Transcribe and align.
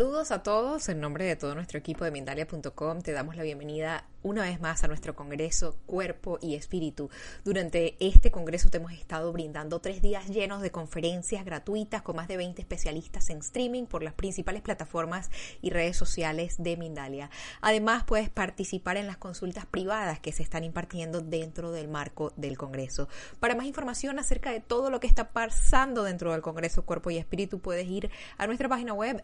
Saludos 0.00 0.30
a 0.30 0.42
todos 0.42 0.88
en 0.88 0.98
nombre 0.98 1.26
de 1.26 1.36
todo 1.36 1.54
nuestro 1.54 1.78
equipo 1.78 2.06
de 2.06 2.10
Mindalia.com. 2.10 3.02
Te 3.02 3.12
damos 3.12 3.36
la 3.36 3.42
bienvenida 3.42 4.06
una 4.22 4.42
vez 4.42 4.60
más 4.60 4.84
a 4.84 4.88
nuestro 4.88 5.14
Congreso 5.14 5.76
Cuerpo 5.86 6.38
y 6.42 6.54
Espíritu. 6.54 7.10
Durante 7.44 7.96
este 8.00 8.30
Congreso 8.30 8.68
te 8.68 8.78
hemos 8.78 8.92
estado 8.92 9.32
brindando 9.32 9.80
tres 9.80 10.02
días 10.02 10.28
llenos 10.28 10.60
de 10.62 10.70
conferencias 10.70 11.44
gratuitas 11.44 12.02
con 12.02 12.16
más 12.16 12.28
de 12.28 12.36
20 12.36 12.60
especialistas 12.60 13.30
en 13.30 13.38
streaming 13.38 13.84
por 13.84 14.02
las 14.02 14.14
principales 14.14 14.62
plataformas 14.62 15.30
y 15.62 15.70
redes 15.70 15.96
sociales 15.96 16.56
de 16.58 16.76
Mindalia. 16.76 17.30
Además, 17.60 18.04
puedes 18.04 18.28
participar 18.28 18.96
en 18.96 19.06
las 19.06 19.16
consultas 19.16 19.66
privadas 19.66 20.20
que 20.20 20.32
se 20.32 20.42
están 20.42 20.64
impartiendo 20.64 21.20
dentro 21.20 21.72
del 21.72 21.88
marco 21.88 22.32
del 22.36 22.58
Congreso. 22.58 23.08
Para 23.38 23.54
más 23.54 23.66
información 23.66 24.18
acerca 24.18 24.50
de 24.50 24.60
todo 24.60 24.90
lo 24.90 25.00
que 25.00 25.06
está 25.06 25.30
pasando 25.30 26.02
dentro 26.04 26.32
del 26.32 26.42
Congreso 26.42 26.84
Cuerpo 26.84 27.10
y 27.10 27.16
Espíritu, 27.16 27.60
puedes 27.60 27.86
ir 27.86 28.10
a 28.36 28.46
nuestra 28.46 28.68
página 28.68 28.92
web 28.92 29.22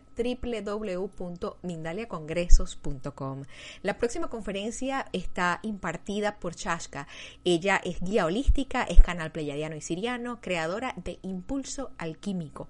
www.mindaliacongresos.com. 0.66 3.44
La 3.82 3.98
próxima 3.98 4.28
conferencia 4.28 5.06
está 5.12 5.58
impartida 5.62 6.38
por 6.38 6.54
Chashka. 6.54 7.08
Ella 7.44 7.80
es 7.84 8.00
guía 8.00 8.24
holística, 8.26 8.82
es 8.82 9.00
canal 9.00 9.32
pleyadiano 9.32 9.76
y 9.76 9.80
siriano, 9.80 10.40
creadora 10.40 10.92
de 10.96 11.18
Impulso 11.22 11.92
Alquímico. 11.98 12.68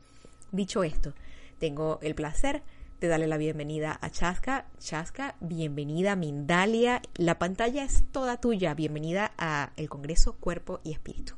Dicho 0.52 0.84
esto, 0.84 1.12
tengo 1.58 1.98
el 2.00 2.14
placer 2.14 2.62
de 3.00 3.08
darle 3.08 3.26
la 3.26 3.36
bienvenida 3.36 3.98
a 4.00 4.10
Chaska. 4.10 4.66
Chaska, 4.78 5.36
bienvenida 5.40 6.16
Mindalia. 6.16 7.00
La 7.16 7.38
pantalla 7.38 7.84
es 7.84 8.04
toda 8.10 8.40
tuya. 8.40 8.74
Bienvenida 8.74 9.32
a 9.38 9.72
el 9.76 9.88
Congreso 9.88 10.36
Cuerpo 10.38 10.80
y 10.82 10.92
Espíritu. 10.92 11.34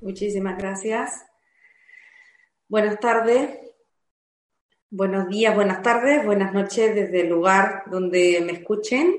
Muchísimas 0.00 0.58
gracias. 0.58 1.26
Buenas 2.68 2.98
tardes. 3.00 3.58
Buenos 4.90 5.28
días, 5.28 5.54
buenas 5.54 5.82
tardes, 5.82 6.24
buenas 6.24 6.52
noches 6.52 6.94
desde 6.94 7.22
el 7.22 7.28
lugar 7.28 7.82
donde 7.90 8.40
me 8.46 8.52
escuchen. 8.52 9.18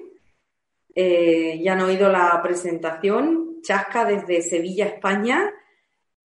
Eh, 0.96 1.60
ya 1.62 1.74
han 1.74 1.82
oído 1.82 2.10
la 2.10 2.42
presentación. 2.42 3.62
Chasca 3.62 4.06
desde 4.06 4.42
Sevilla, 4.42 4.86
España. 4.86 5.52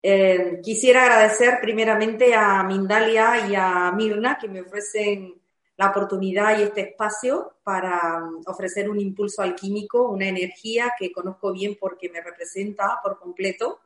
Eh, 0.03 0.61
quisiera 0.63 1.03
agradecer 1.03 1.59
primeramente 1.61 2.35
a 2.35 2.63
Mindalia 2.63 3.49
y 3.49 3.55
a 3.55 3.93
Mirna 3.93 4.39
que 4.39 4.49
me 4.49 4.63
ofrecen 4.63 5.41
la 5.77 5.89
oportunidad 5.89 6.59
y 6.59 6.63
este 6.63 6.83
espacio 6.91 7.55
para 7.63 8.23
um, 8.23 8.43
ofrecer 8.47 8.89
un 8.91 9.01
impulso 9.01 9.41
alquímico, 9.41 10.09
una 10.11 10.29
energía 10.29 10.93
que 10.99 11.11
conozco 11.11 11.53
bien 11.53 11.77
porque 11.81 12.11
me 12.11 12.21
representa 12.21 12.99
por 13.03 13.19
completo 13.19 13.81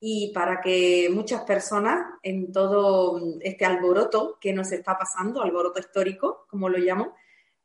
y 0.00 0.32
para 0.32 0.60
que 0.60 1.08
muchas 1.12 1.42
personas 1.42 2.14
en 2.22 2.50
todo 2.50 3.12
um, 3.12 3.38
este 3.42 3.64
alboroto 3.64 4.38
que 4.40 4.52
nos 4.52 4.72
está 4.72 4.98
pasando, 4.98 5.42
alboroto 5.42 5.78
histórico, 5.78 6.46
como 6.48 6.68
lo 6.68 6.78
llamo, 6.78 7.14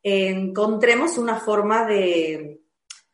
encontremos 0.04 1.18
una 1.18 1.40
forma 1.40 1.88
de, 1.88 2.62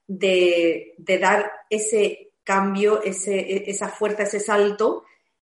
de, 0.05 0.95
de 0.97 1.17
dar 1.17 1.49
ese 1.69 2.30
cambio, 2.43 3.01
ese, 3.03 3.39
e, 3.39 3.69
esa 3.69 3.89
fuerza, 3.89 4.23
ese 4.23 4.39
salto 4.39 5.05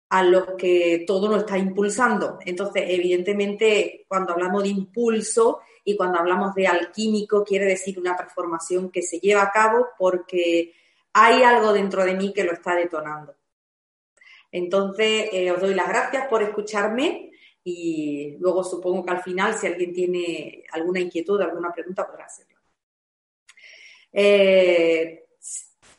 a 0.08 0.22
lo 0.22 0.56
que 0.56 1.04
todo 1.06 1.28
nos 1.28 1.40
está 1.40 1.58
impulsando. 1.58 2.38
Entonces, 2.44 2.84
evidentemente, 2.86 4.04
cuando 4.08 4.32
hablamos 4.32 4.62
de 4.62 4.68
impulso 4.68 5.60
y 5.84 5.96
cuando 5.96 6.18
hablamos 6.18 6.54
de 6.54 6.66
alquímico, 6.66 7.44
quiere 7.44 7.66
decir 7.66 7.98
una 7.98 8.16
transformación 8.16 8.90
que 8.90 9.02
se 9.02 9.18
lleva 9.18 9.42
a 9.42 9.50
cabo 9.50 9.88
porque 9.98 10.72
hay 11.12 11.42
algo 11.42 11.72
dentro 11.72 12.04
de 12.04 12.14
mí 12.14 12.32
que 12.32 12.44
lo 12.44 12.52
está 12.52 12.74
detonando. 12.74 13.34
Entonces, 14.52 15.28
eh, 15.32 15.50
os 15.50 15.60
doy 15.60 15.74
las 15.74 15.88
gracias 15.88 16.28
por 16.28 16.42
escucharme 16.42 17.32
y 17.64 18.36
luego 18.38 18.62
supongo 18.62 19.04
que 19.04 19.10
al 19.10 19.22
final, 19.22 19.54
si 19.54 19.66
alguien 19.66 19.92
tiene 19.92 20.64
alguna 20.70 21.00
inquietud, 21.00 21.40
alguna 21.40 21.72
pregunta, 21.72 22.06
podrá 22.06 22.26
hacerlo. 22.26 22.60
Eh, 24.12 25.25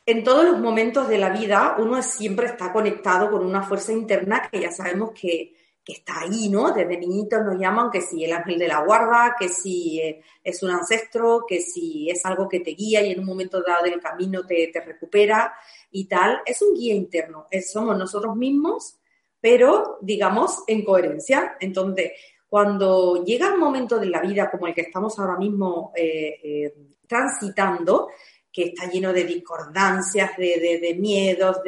en 0.08 0.24
todos 0.24 0.46
los 0.46 0.60
momentos 0.60 1.10
de 1.10 1.18
la 1.18 1.30
vida 1.30 1.76
uno 1.78 2.02
siempre 2.02 2.48
está 2.48 2.72
conectado 2.72 3.30
con 3.30 3.46
una 3.46 3.62
fuerza 3.62 3.92
interna 3.92 4.48
que 4.50 4.62
ya 4.62 4.72
sabemos 4.72 5.12
que, 5.12 5.54
está 5.86 6.20
ahí, 6.20 6.50
¿no? 6.50 6.74
Desde 6.74 6.98
niñitos 6.98 7.46
nos 7.46 7.58
llaman 7.58 7.90
que 7.90 8.02
si 8.02 8.26
el 8.26 8.34
ángel 8.34 8.60
de 8.60 8.68
la 8.68 8.84
guarda, 8.84 9.38
que 9.40 9.48
si 9.48 10.02
eh, 10.02 10.22
es 10.44 10.62
un 10.62 10.72
ancestro, 10.72 11.46
que 11.48 11.62
si 11.62 12.10
es 12.10 12.26
algo 12.26 12.50
que 12.50 12.60
te 12.60 12.72
guía 12.72 13.02
y 13.04 13.14
en 13.14 13.22
un 13.22 13.26
momento 13.26 13.64
dado 13.64 13.86
del 13.86 14.02
camino 14.02 14.46
te, 14.46 14.70
recupera 14.86 15.54
y 15.90 16.04
tal. 16.04 16.42
Es 16.46 16.62
un 16.62 16.76
guía 16.76 16.94
interno, 16.94 17.48
somos 17.66 17.98
nosotros 17.98 18.36
mismos, 18.36 18.98
pero 19.40 19.98
digamos 20.02 20.62
en 20.68 20.84
coherencia. 20.84 21.56
Entonces, 21.62 22.12
cuando 22.50 23.24
llega 23.24 23.54
un 23.54 23.60
momento 23.62 23.98
de 23.98 24.08
la 24.08 24.20
vida 24.20 24.52
como 24.52 24.68
el 24.68 24.74
que 24.74 24.82
estamos 24.82 25.18
ahora 25.18 25.38
mismo 25.38 25.94
eh, 25.96 26.38
eh, 26.44 26.74
transitando, 27.08 28.10
que 28.58 28.70
está 28.70 28.90
lleno 28.90 29.14
de 29.14 29.24
discordancias, 29.24 30.36
de, 30.36 30.96
miedos, 30.98 31.58
ah, 31.58 31.62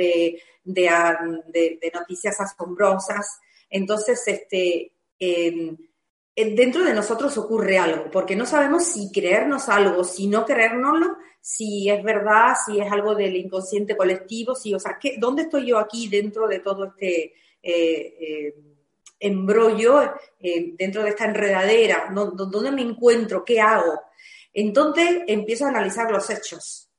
de, 1.45 1.91
noticias 1.93 2.39
asombrosas. 2.39 3.39
Entonces, 3.69 4.23
este, 4.25 4.93
em, 5.19 5.77
dentro 6.35 6.83
de 6.83 6.95
nosotros 6.95 7.37
ocurre 7.37 7.77
algo, 7.77 8.09
porque 8.09 8.35
no 8.35 8.47
sabemos 8.47 8.85
si 8.85 9.11
creernos 9.11 9.69
algo, 9.69 10.03
si 10.03 10.25
no 10.25 10.47
creérnoslo, 10.47 11.15
si 11.39 11.91
es 11.91 12.03
verdad, 12.03 12.55
si 12.65 12.79
es 12.79 12.91
algo 12.91 13.13
del 13.13 13.35
inconsciente 13.35 13.95
colectivo, 13.95 14.55
si, 14.55 14.73
o 14.73 14.79
sea, 14.79 14.97
¿qué, 14.99 15.17
¿dónde 15.19 15.43
estoy 15.43 15.67
yo 15.67 15.77
aquí 15.77 16.09
dentro 16.09 16.47
de 16.47 16.57
todo 16.57 16.85
este 16.85 17.33
eh, 17.61 18.15
eh, 18.19 18.55
embrollo, 19.19 20.11
eh, 20.39 20.73
dentro 20.75 21.03
de 21.03 21.09
esta 21.09 21.25
enredadera? 21.25 22.11
¿Dónde 22.11 22.71
me 22.71 22.81
encuentro? 22.81 23.45
¿Qué 23.45 23.61
hago? 23.61 24.08
Entonces 24.53 25.21
empiezo 25.27 25.65
a 25.65 25.69
analizar 25.69 26.11
los 26.11 26.29
hechos 26.29 26.89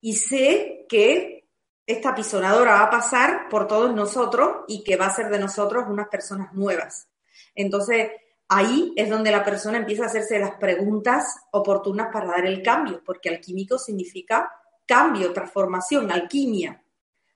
y 0.00 0.14
sé 0.14 0.86
que 0.88 1.48
esta 1.86 2.14
pisonadora 2.14 2.72
va 2.72 2.82
a 2.84 2.90
pasar 2.90 3.48
por 3.48 3.68
todos 3.68 3.94
nosotros 3.94 4.64
y 4.66 4.82
que 4.82 4.96
va 4.96 5.06
a 5.06 5.14
ser 5.14 5.28
de 5.28 5.38
nosotros 5.38 5.84
unas 5.88 6.08
personas 6.08 6.52
nuevas. 6.52 7.08
Entonces, 7.54 8.10
ahí 8.48 8.92
es 8.96 9.08
donde 9.08 9.30
la 9.30 9.44
persona 9.44 9.78
empieza 9.78 10.04
a 10.04 10.06
hacerse 10.06 10.38
las 10.38 10.56
preguntas 10.56 11.24
oportunas 11.52 12.08
para 12.12 12.26
dar 12.26 12.46
el 12.46 12.62
cambio, 12.62 13.02
porque 13.04 13.28
alquímico 13.28 13.78
significa 13.78 14.50
cambio, 14.84 15.32
transformación, 15.32 16.10
alquimia, 16.10 16.82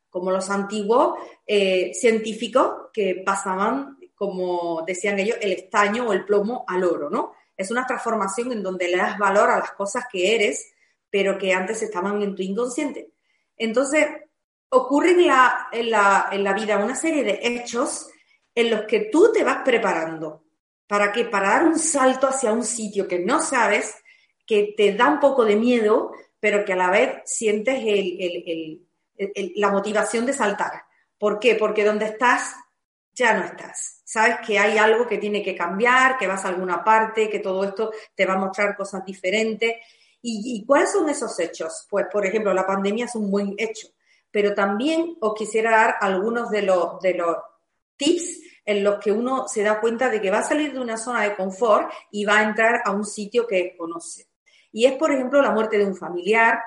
como 0.08 0.30
los 0.30 0.50
antiguos 0.50 1.18
eh, 1.46 1.92
científicos 1.94 2.88
que 2.92 3.22
pasaban, 3.24 3.98
como 4.14 4.82
decían 4.86 5.18
ellos, 5.18 5.38
el 5.40 5.52
estaño 5.52 6.08
o 6.08 6.12
el 6.12 6.24
plomo 6.24 6.64
al 6.66 6.84
oro, 6.84 7.08
¿no? 7.08 7.32
Es 7.60 7.70
una 7.70 7.86
transformación 7.86 8.52
en 8.52 8.62
donde 8.62 8.88
le 8.88 8.96
das 8.96 9.18
valor 9.18 9.50
a 9.50 9.58
las 9.58 9.72
cosas 9.72 10.06
que 10.10 10.34
eres, 10.34 10.72
pero 11.10 11.36
que 11.36 11.52
antes 11.52 11.82
estaban 11.82 12.22
en 12.22 12.34
tu 12.34 12.42
inconsciente. 12.42 13.10
Entonces, 13.54 14.06
ocurre 14.70 15.10
en 15.10 15.26
la, 15.26 15.68
en 15.70 15.90
la, 16.42 16.52
vida 16.54 16.78
una 16.78 16.94
serie 16.94 17.22
de 17.22 17.38
hechos 17.42 18.08
en 18.54 18.70
los 18.70 18.86
que 18.86 19.10
tú 19.12 19.30
te 19.30 19.44
vas 19.44 19.58
preparando. 19.62 20.44
¿Para 20.86 21.12
qué? 21.12 21.26
Para 21.26 21.50
dar 21.50 21.66
un 21.66 21.78
salto 21.78 22.28
hacia 22.28 22.50
un 22.50 22.64
sitio 22.64 23.06
que 23.06 23.18
no 23.18 23.42
sabes, 23.42 23.94
que 24.46 24.72
te 24.74 24.94
da 24.94 25.10
un 25.10 25.20
poco 25.20 25.44
de 25.44 25.56
miedo, 25.56 26.12
pero 26.40 26.64
que 26.64 26.72
a 26.72 26.76
la 26.76 26.90
vez 26.90 27.20
sientes 27.26 27.84
la 29.56 29.70
motivación 29.70 30.24
de 30.24 30.32
saltar. 30.32 30.84
¿Por 31.18 31.38
qué? 31.38 31.56
Porque 31.56 31.84
donde 31.84 32.06
estás 32.06 32.54
ya 33.14 33.34
no 33.34 33.44
estás 33.44 34.00
sabes 34.10 34.38
que 34.44 34.58
hay 34.58 34.76
algo 34.76 35.06
que 35.06 35.18
tiene 35.18 35.40
que 35.40 35.54
cambiar, 35.54 36.18
que 36.18 36.26
vas 36.26 36.44
a 36.44 36.48
alguna 36.48 36.82
parte, 36.82 37.30
que 37.30 37.38
todo 37.38 37.62
esto 37.62 37.92
te 38.12 38.26
va 38.26 38.34
a 38.34 38.38
mostrar 38.38 38.76
cosas 38.76 39.04
diferentes. 39.04 39.72
¿Y, 40.20 40.64
cuáles 40.66 40.90
son 40.90 41.08
esos 41.08 41.38
hechos? 41.38 41.86
Pues, 41.88 42.06
por 42.12 42.26
ejemplo, 42.26 42.52
la 42.52 42.66
pandemia 42.66 43.04
es 43.04 43.14
un 43.14 43.30
buen 43.30 43.54
hecho, 43.56 43.86
pero 44.28 44.52
también 44.52 45.16
os 45.20 45.34
quisiera 45.34 45.70
dar 45.70 45.94
algunos 46.00 46.50
de 46.50 46.62
los, 46.62 46.98
de 47.00 47.14
los 47.14 47.36
tips 47.96 48.40
en 48.64 48.82
los 48.82 48.98
que 48.98 49.12
uno 49.12 49.46
se 49.46 49.62
da 49.62 49.80
cuenta 49.80 50.08
de 50.08 50.20
que 50.20 50.30
va 50.30 50.40
a 50.40 50.42
salir 50.42 50.72
de 50.72 50.80
una 50.80 50.96
zona 50.96 51.22
de 51.22 51.36
confort 51.36 51.92
y 52.10 52.24
va 52.24 52.40
a 52.40 52.42
entrar 52.42 52.82
a 52.84 52.90
un 52.90 53.06
sitio 53.06 53.46
que 53.46 53.76
conoce. 53.78 54.26
Y 54.72 54.86
es, 54.86 54.94
por 54.94 55.12
ejemplo, 55.12 55.40
la 55.40 55.52
muerte 55.52 55.78
de 55.78 55.86
un 55.86 55.96
familiar, 55.96 56.58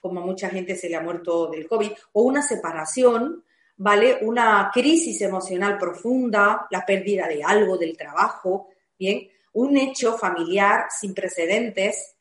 como 0.00 0.20
a 0.20 0.26
mucha 0.26 0.50
gente 0.50 0.74
se 0.74 0.88
le 0.88 0.96
ha 0.96 1.00
muerto 1.00 1.46
del 1.46 1.68
COVID, 1.68 1.92
o 2.14 2.22
una 2.22 2.42
separación, 2.42 3.44
¿vale? 3.78 4.18
Una 4.22 4.70
crisis 4.72 5.20
emocional 5.22 5.78
profunda, 5.78 6.66
la 6.70 6.84
pérdida 6.84 7.26
de 7.26 7.42
algo 7.42 7.78
del 7.78 7.96
trabajo, 7.96 8.68
¿bien? 8.98 9.28
Un 9.52 9.76
hecho 9.78 10.18
familiar 10.18 10.86
sin 10.90 11.14
precedentes, 11.14 12.16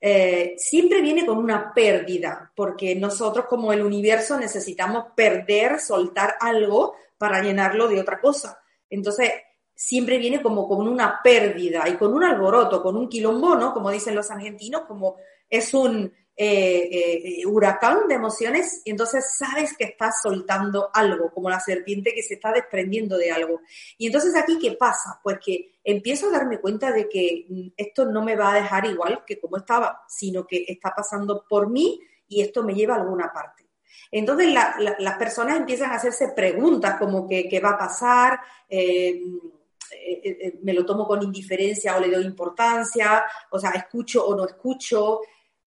eh, 0.00 0.54
siempre 0.58 1.00
viene 1.00 1.24
con 1.24 1.38
una 1.38 1.72
pérdida, 1.72 2.52
porque 2.54 2.94
nosotros 2.94 3.46
como 3.46 3.72
el 3.72 3.82
universo 3.82 4.38
necesitamos 4.38 5.06
perder, 5.14 5.80
soltar 5.80 6.34
algo 6.40 6.94
para 7.16 7.40
llenarlo 7.40 7.88
de 7.88 8.00
otra 8.00 8.20
cosa. 8.20 8.60
Entonces, 8.90 9.30
siempre 9.74 10.18
viene 10.18 10.42
como 10.42 10.68
con 10.68 10.86
una 10.88 11.20
pérdida 11.22 11.88
y 11.88 11.96
con 11.96 12.14
un 12.14 12.24
alboroto, 12.24 12.82
con 12.82 12.96
un 12.96 13.08
quilombo, 13.08 13.54
¿no? 13.54 13.72
Como 13.72 13.90
dicen 13.90 14.14
los 14.14 14.30
argentinos, 14.30 14.82
como 14.82 15.16
es 15.48 15.72
un 15.72 16.12
eh, 16.38 17.40
eh, 17.40 17.46
huracán 17.46 18.08
de 18.08 18.14
emociones 18.14 18.82
y 18.84 18.90
entonces 18.90 19.24
sabes 19.38 19.74
que 19.74 19.84
estás 19.84 20.20
soltando 20.22 20.90
algo, 20.92 21.32
como 21.32 21.48
la 21.48 21.60
serpiente 21.60 22.12
que 22.12 22.22
se 22.22 22.34
está 22.34 22.52
desprendiendo 22.52 23.16
de 23.16 23.30
algo. 23.30 23.62
Y 23.96 24.08
entonces 24.08 24.36
aquí, 24.36 24.58
¿qué 24.58 24.72
pasa? 24.72 25.18
Pues 25.22 25.38
que 25.42 25.78
empiezo 25.82 26.28
a 26.28 26.32
darme 26.32 26.58
cuenta 26.60 26.92
de 26.92 27.08
que 27.08 27.46
mm, 27.48 27.68
esto 27.78 28.04
no 28.04 28.22
me 28.22 28.36
va 28.36 28.52
a 28.52 28.56
dejar 28.56 28.84
igual 28.84 29.24
que 29.26 29.40
como 29.40 29.56
estaba, 29.56 30.02
sino 30.08 30.46
que 30.46 30.66
está 30.68 30.92
pasando 30.94 31.46
por 31.48 31.70
mí 31.70 32.00
y 32.28 32.42
esto 32.42 32.62
me 32.62 32.74
lleva 32.74 32.96
a 32.96 33.00
alguna 33.00 33.32
parte. 33.32 33.64
Entonces 34.10 34.52
las 34.52 35.18
personas 35.18 35.56
empiezan 35.56 35.90
a 35.90 35.96
hacerse 35.96 36.28
preguntas 36.36 36.98
como 36.98 37.26
que 37.26 37.48
qué 37.48 37.60
va 37.60 37.70
a 37.70 37.78
pasar, 37.78 38.38
eh, 38.68 39.22
me 40.62 40.74
lo 40.74 40.84
tomo 40.84 41.06
con 41.06 41.22
indiferencia 41.22 41.96
o 41.96 42.00
le 42.00 42.10
doy 42.10 42.24
importancia, 42.24 43.24
o 43.50 43.58
sea, 43.58 43.70
escucho 43.70 44.26
o 44.26 44.36
no 44.36 44.44
escucho, 44.44 45.20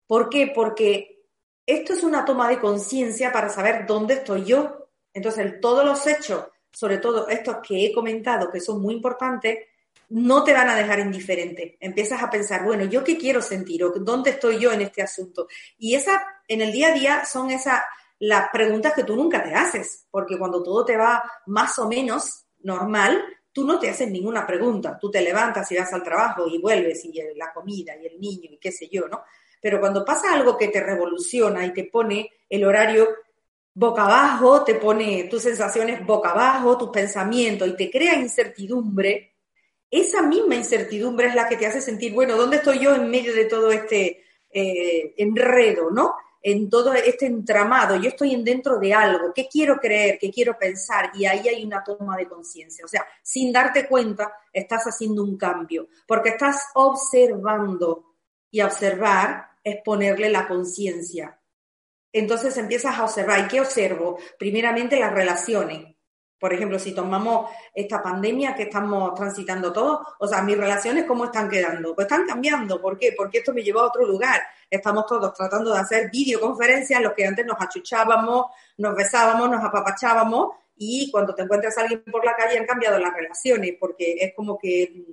¿Por 0.10 0.28
qué? 0.28 0.52
Porque 0.56 1.22
esto 1.68 1.94
es 1.94 2.02
una 2.02 2.26
toma 2.26 2.50
de 2.50 2.60
conciencia 2.60 3.32
para 3.32 3.48
saber 3.48 3.86
dónde 3.86 4.16
estoy 4.16 4.44
yo. 4.44 4.90
Entonces, 5.14 5.62
todos 5.62 5.86
los 5.86 6.08
hechos, 6.08 6.46
sobre 6.72 6.98
todo 6.98 7.28
estos 7.28 7.58
que 7.58 7.86
he 7.86 7.94
comentado, 7.94 8.50
que 8.50 8.60
son 8.60 8.82
muy 8.82 8.96
importantes, 8.96 9.68
no 10.10 10.44
te 10.44 10.52
van 10.52 10.68
a 10.68 10.76
dejar 10.76 10.98
indiferente. 10.98 11.78
Empiezas 11.80 12.24
a 12.24 12.30
pensar, 12.32 12.66
bueno, 12.66 12.86
¿yo 12.86 13.04
qué 13.04 13.20
quiero 13.20 13.40
sentir? 13.40 13.84
¿O 13.84 13.92
dónde 13.92 14.32
estoy 14.32 14.58
yo 14.58 14.72
en 14.72 14.82
este 14.82 15.04
asunto? 15.04 15.48
Y 15.78 15.94
esa, 15.94 16.26
en 16.48 16.62
el 16.62 16.72
día 16.72 16.88
a 16.88 16.94
día, 16.94 17.26
son 17.26 17.52
esas 17.52 17.80
las 18.18 18.50
preguntas 18.50 18.94
que 18.96 19.04
tú 19.04 19.16
nunca 19.16 19.44
te 19.44 19.54
haces, 19.54 20.08
porque 20.10 20.40
cuando 20.40 20.64
todo 20.64 20.84
te 20.86 20.98
va 20.98 21.22
más 21.46 21.78
o 21.78 21.88
menos 21.88 22.48
normal, 22.64 23.24
tú 23.52 23.64
no 23.64 23.78
te 23.78 23.92
haces 23.92 24.10
ninguna 24.10 24.48
pregunta. 24.48 24.98
Tú 25.00 25.12
te 25.12 25.22
levantas 25.22 25.72
y 25.72 25.78
vas 25.78 25.94
al 25.94 26.02
trabajo 26.02 26.48
y 26.48 26.58
vuelves 26.58 27.06
y 27.06 27.14
la 27.36 27.54
comida 27.54 27.96
y 27.96 28.08
el 28.08 28.20
niño 28.20 28.50
y 28.52 28.58
qué 28.58 28.72
sé 28.72 28.90
yo, 28.90 29.08
¿no? 29.08 29.22
Pero 29.62 29.80
cuando 29.80 30.06
pasa 30.06 30.34
algo 30.34 30.58
que 30.58 30.70
te 30.70 30.82
revoluciona 30.82 31.66
y 31.66 31.74
te 31.74 31.86
pone 31.86 32.30
el 32.50 32.64
horario 32.66 33.08
boca 33.74 34.04
abajo, 34.04 34.64
te 34.64 34.76
pone 34.76 35.26
tus 35.26 35.44
sensaciones 35.44 36.06
boca 36.06 36.32
abajo, 36.32 36.78
tus 36.78 36.90
pensamientos 36.90 37.68
y 37.68 37.76
te 37.76 37.90
crea 37.90 38.16
incertidumbre, 38.16 39.36
esa 39.92 40.22
misma 40.22 40.56
incertidumbre 40.56 41.28
es 41.28 41.36
la 41.36 41.48
que 41.48 41.58
te 41.58 41.66
hace 41.66 41.82
sentir, 41.82 42.14
bueno, 42.14 42.36
¿dónde 42.36 42.58
estoy 42.58 42.80
yo 42.80 42.94
en 42.94 43.10
medio 43.10 43.34
de 43.34 43.46
todo 43.46 43.72
este 43.72 44.24
eh, 44.52 45.14
enredo, 45.18 45.90
¿no? 45.90 46.14
En 46.42 46.70
todo 46.70 46.94
este 46.94 47.26
entramado, 47.26 47.96
yo 47.98 48.10
estoy 48.10 48.34
en 48.34 48.46
dentro 48.46 48.80
de 48.80 48.94
algo, 48.94 49.34
¿qué 49.34 49.48
quiero 49.52 49.78
creer? 49.78 50.18
¿Qué 50.20 50.32
quiero 50.32 50.58
pensar? 50.58 51.12
Y 51.14 51.26
ahí 51.26 51.48
hay 51.50 51.66
una 51.66 51.84
toma 51.84 52.16
de 52.16 52.28
conciencia. 52.28 52.86
O 52.86 52.88
sea, 52.88 53.06
sin 53.22 53.52
darte 53.52 53.88
cuenta, 53.88 54.32
estás 54.54 54.84
haciendo 54.86 55.24
un 55.24 55.38
cambio, 55.38 55.88
porque 56.08 56.30
estás 56.30 56.68
observando 56.76 58.16
y 58.52 58.62
observar 58.62 59.49
es 59.70 59.78
ponerle 59.84 60.30
la 60.30 60.48
conciencia. 60.48 61.40
Entonces 62.12 62.58
empiezas 62.58 62.98
a 62.98 63.04
observar. 63.04 63.40
¿Y 63.40 63.48
qué 63.48 63.62
observo? 63.62 64.18
Primeramente 64.38 65.00
las 65.00 65.14
relaciones. 65.14 65.96
Por 66.40 66.54
ejemplo, 66.54 66.80
si 66.80 66.94
tomamos 66.94 67.52
esta 67.74 68.02
pandemia 68.02 68.56
que 68.56 68.64
estamos 68.64 69.14
transitando 69.14 69.74
todos, 69.74 70.00
o 70.20 70.28
sea, 70.28 70.42
mis 70.42 70.58
relaciones, 70.58 71.04
¿cómo 71.04 71.26
están 71.26 71.50
quedando? 71.50 71.94
Pues 71.94 72.06
están 72.06 72.26
cambiando. 72.26 72.82
¿Por 72.82 72.98
qué? 72.98 73.14
Porque 73.16 73.40
esto 73.40 73.54
me 73.54 73.62
llevó 73.62 73.82
a 73.82 73.88
otro 73.88 74.06
lugar. 74.06 74.42
Estamos 74.70 75.06
todos 75.06 75.34
tratando 75.34 75.74
de 75.74 75.80
hacer 75.80 76.10
videoconferencias, 76.10 77.02
los 77.02 77.14
que 77.14 77.26
antes 77.26 77.46
nos 77.46 77.60
achuchábamos, 77.60 78.46
nos 78.78 78.96
besábamos, 78.96 79.50
nos 79.50 79.64
apapachábamos, 79.64 80.56
y 80.78 81.12
cuando 81.12 81.36
te 81.36 81.42
encuentras 81.42 81.78
a 81.78 81.82
alguien 81.82 82.04
por 82.10 82.24
la 82.24 82.36
calle 82.38 82.58
han 82.58 82.66
cambiado 82.66 82.98
las 82.98 83.14
relaciones, 83.14 83.76
porque 83.78 84.16
es 84.20 84.34
como 84.34 84.58
que 84.58 85.06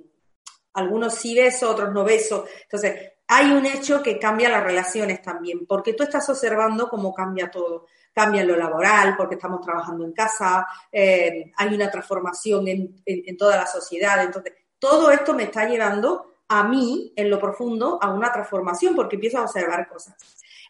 algunos 0.73 1.13
sí 1.15 1.35
beso, 1.35 1.71
otros 1.71 1.91
no 1.91 2.05
beso. 2.05 2.45
Entonces, 2.63 3.11
hay 3.27 3.51
un 3.51 3.65
hecho 3.65 4.01
que 4.01 4.17
cambia 4.17 4.49
las 4.49 4.63
relaciones 4.63 5.21
también, 5.21 5.65
porque 5.65 5.93
tú 5.93 6.03
estás 6.03 6.27
observando 6.29 6.89
cómo 6.89 7.13
cambia 7.13 7.51
todo. 7.51 7.87
Cambia 8.13 8.43
lo 8.43 8.55
laboral, 8.55 9.15
porque 9.15 9.35
estamos 9.35 9.61
trabajando 9.61 10.03
en 10.03 10.11
casa, 10.11 10.65
eh, 10.91 11.51
hay 11.55 11.75
una 11.75 11.91
transformación 11.91 12.67
en, 12.67 13.03
en 13.05 13.37
toda 13.37 13.57
la 13.57 13.67
sociedad. 13.67 14.23
Entonces, 14.23 14.53
todo 14.79 15.11
esto 15.11 15.35
me 15.35 15.43
está 15.43 15.67
llevando 15.67 16.33
a 16.47 16.63
mí, 16.63 17.13
en 17.15 17.29
lo 17.29 17.39
profundo, 17.39 17.99
a 18.01 18.09
una 18.09 18.31
transformación, 18.31 18.95
porque 18.95 19.17
empiezo 19.17 19.37
a 19.37 19.43
observar 19.43 19.87
cosas. 19.87 20.15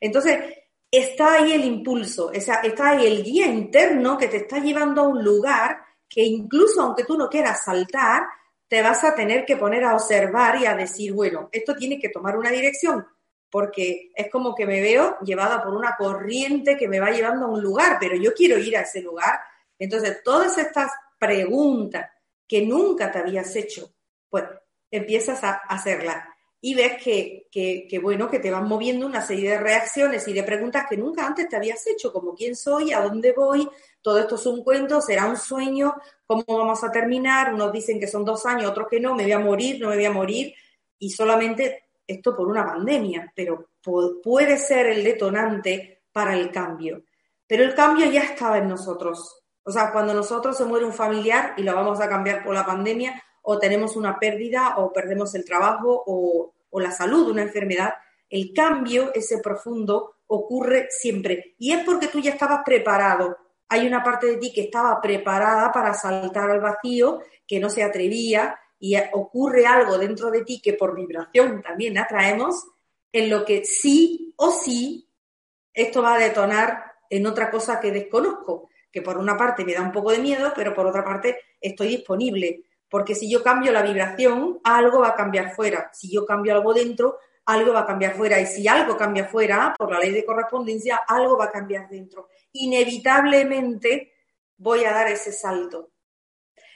Entonces, 0.02 0.40
está 0.92 1.36
ahí 1.36 1.54
el 1.54 1.66
impulso, 1.66 2.32
está 2.32 2.62
ahí 2.90 3.06
el 3.06 3.24
guía 3.24 3.48
interno 3.48 4.18
que 4.18 4.28
te 4.28 4.38
está 4.38 4.60
llevando 4.60 5.02
a 5.02 5.08
un 5.08 5.24
lugar 5.24 5.80
que 6.10 6.24
incluso 6.24 6.82
aunque 6.82 7.04
tú 7.04 7.18
no 7.18 7.30
quieras 7.30 7.64
saltar, 7.64 8.24
te 8.68 8.82
vas 8.82 9.04
a 9.04 9.16
tener 9.16 9.46
que 9.46 9.58
poner 9.58 9.84
a 9.84 9.94
observar 9.94 10.60
y 10.62 10.66
a 10.66 10.76
decir, 10.76 11.14
bueno, 11.14 11.50
esto 11.52 11.76
tiene 11.76 12.00
que 12.00 12.10
tomar 12.10 12.38
una 12.38 12.52
dirección, 12.52 13.06
porque 13.50 14.12
es 14.16 14.30
como 14.30 14.54
que 14.54 14.66
me 14.66 14.82
veo 14.82 15.18
llevada 15.22 15.64
por 15.64 15.74
una 15.74 15.96
corriente 15.98 16.78
que 16.78 16.88
me 16.88 17.00
va 17.00 17.12
llevando 17.12 17.46
a 17.46 17.50
un 17.50 17.62
lugar, 17.62 17.98
pero 18.00 18.16
yo 18.16 18.34
quiero 18.34 18.58
ir 18.58 18.78
a 18.78 18.82
ese 18.82 19.02
lugar. 19.02 19.40
Entonces, 19.80 20.22
todas 20.24 20.58
estas 20.58 20.92
preguntas 21.18 22.10
que 22.48 22.66
nunca 22.66 23.12
te 23.12 23.20
habías 23.20 23.56
hecho, 23.56 23.94
pues 24.30 24.44
empiezas 24.92 25.44
a 25.44 25.54
hacerlas 25.54 26.26
y 26.60 26.74
ves 26.74 27.02
que, 27.04 27.48
que, 27.52 28.00
bueno, 28.00 28.30
que 28.30 28.40
te 28.40 28.52
van 28.52 28.68
moviendo 28.68 29.06
una 29.06 29.22
serie 29.22 29.52
de 29.52 29.60
reacciones 29.60 30.28
y 30.28 30.34
de 30.34 30.44
preguntas 30.44 30.86
que 30.90 30.98
nunca 30.98 31.26
antes 31.26 31.48
te 31.48 31.56
habías 31.56 31.86
hecho, 31.88 32.12
como 32.12 32.34
quién 32.34 32.56
soy, 32.56 32.92
a 32.92 33.02
dónde 33.02 33.32
voy, 33.32 33.68
todo 34.02 34.20
esto 34.20 34.36
es 34.36 34.46
un 34.46 34.64
cuento, 34.64 35.00
será 35.00 35.26
un 35.26 35.38
sueño, 35.38 35.94
cómo 36.26 36.44
vamos 36.48 36.84
a 36.84 36.92
terminar, 36.92 37.54
unos 37.54 37.72
dicen 37.72 38.00
que 38.00 38.08
son 38.08 38.26
dos 38.26 38.46
años, 38.46 38.72
otros 38.72 38.88
que 38.90 39.00
no, 39.00 39.14
me 39.14 39.24
voy 39.24 39.32
a 39.34 39.40
morir, 39.40 39.80
no 39.80 39.90
me 39.90 39.96
voy 39.96 40.06
a 40.06 40.12
morir, 40.12 40.54
y 40.98 41.12
solamente 41.12 41.90
esto 42.08 42.36
por 42.36 42.48
una 42.48 42.66
pandemia, 42.66 43.32
pero 43.36 43.70
puede 44.24 44.58
ser 44.58 44.88
el 44.88 45.04
detonante 45.04 46.02
para 46.12 46.36
el 46.36 46.52
cambio. 46.52 47.04
Pero 47.46 47.64
el 47.64 47.76
cambio 47.76 48.10
ya 48.10 48.22
estaba 48.22 48.58
en 48.58 48.68
nosotros. 48.68 49.44
O 49.64 49.72
sea, 49.72 49.92
cuando 49.92 50.14
nosotros 50.14 50.58
se 50.58 50.66
muere 50.66 50.86
un 50.86 50.94
familiar 50.94 51.54
y 51.58 51.64
lo 51.64 51.76
vamos 51.76 52.00
a 52.00 52.10
cambiar 52.10 52.44
por 52.44 52.54
la 52.54 52.66
pandemia, 52.66 53.22
o 53.50 53.60
tenemos 53.60 53.96
una 53.96 54.20
pérdida, 54.20 54.76
o 54.78 54.92
perdemos 54.92 55.34
el 55.36 55.46
trabajo, 55.46 56.04
o, 56.06 56.54
la 56.80 56.92
salud, 56.92 57.32
una 57.32 57.42
enfermedad, 57.42 57.94
el 58.30 58.54
cambio, 58.54 59.12
ese 59.16 59.40
profundo, 59.40 60.18
ocurre 60.28 60.90
siempre. 60.92 61.56
Y 61.58 61.72
es 61.72 61.84
porque 61.84 62.08
tú 62.08 62.20
ya 62.20 62.32
estabas 62.32 62.60
preparado 62.64 63.36
hay 63.70 63.86
una 63.86 64.04
parte 64.04 64.28
de 64.28 64.38
ti 64.38 64.54
que 64.54 64.62
estaba 64.62 65.02
preparada 65.02 65.72
para 65.72 65.94
saltar 65.94 66.50
al 66.50 66.62
vacío, 66.62 67.20
que 67.46 67.60
no 67.60 67.70
se 67.70 67.84
atrevía 67.84 68.58
y 68.80 68.96
ocurre 69.14 69.66
algo 69.66 69.98
dentro 69.98 70.32
de 70.32 70.44
ti 70.44 70.62
que 70.62 70.74
por 70.74 70.96
vibración 70.96 71.62
también 71.62 71.98
atraemos, 71.98 72.66
en 73.12 73.30
lo 73.30 73.44
que 73.44 73.66
sí 73.66 74.34
o 74.38 74.52
sí 74.52 75.10
esto 75.74 76.02
va 76.02 76.16
a 76.16 76.20
detonar 76.20 76.84
en 77.10 77.26
otra 77.26 77.50
cosa 77.50 77.80
que 77.80 77.92
desconozco, 77.92 78.70
que 78.92 79.02
por 79.02 79.18
una 79.18 79.38
parte 79.38 79.66
me 79.66 79.74
da 79.74 79.82
un 79.82 79.92
poco 79.92 80.12
de 80.12 80.20
miedo, 80.20 80.52
pero 80.56 80.74
por 80.74 80.88
otra 80.88 81.04
parte 81.04 81.40
estoy 81.60 81.90
disponible, 81.90 82.64
porque 82.90 83.16
si 83.16 83.30
yo 83.30 83.44
cambio 83.44 83.72
la 83.72 83.82
vibración, 83.82 84.60
algo 84.64 85.00
va 85.00 85.10
a 85.10 85.16
cambiar 85.16 85.54
fuera, 85.54 85.90
si 85.94 86.12
yo 86.12 86.26
cambio 86.26 86.54
algo 86.54 86.74
dentro, 86.74 87.20
algo 87.46 87.74
va 87.74 87.82
a 87.82 87.86
cambiar 87.86 88.16
fuera, 88.16 88.40
y 88.40 88.46
si 88.46 88.68
algo 88.68 88.98
cambia 88.98 89.26
fuera, 89.26 89.74
por 89.78 89.92
la 89.92 90.00
ley 90.00 90.12
de 90.12 90.26
correspondencia, 90.26 91.02
algo 91.08 91.38
va 91.38 91.46
a 91.46 91.52
cambiar 91.52 91.88
dentro 91.90 92.28
inevitablemente 92.58 94.14
voy 94.58 94.86
a 94.86 94.92
dar 94.92 95.08
ese 95.08 95.32
salto. 95.32 95.92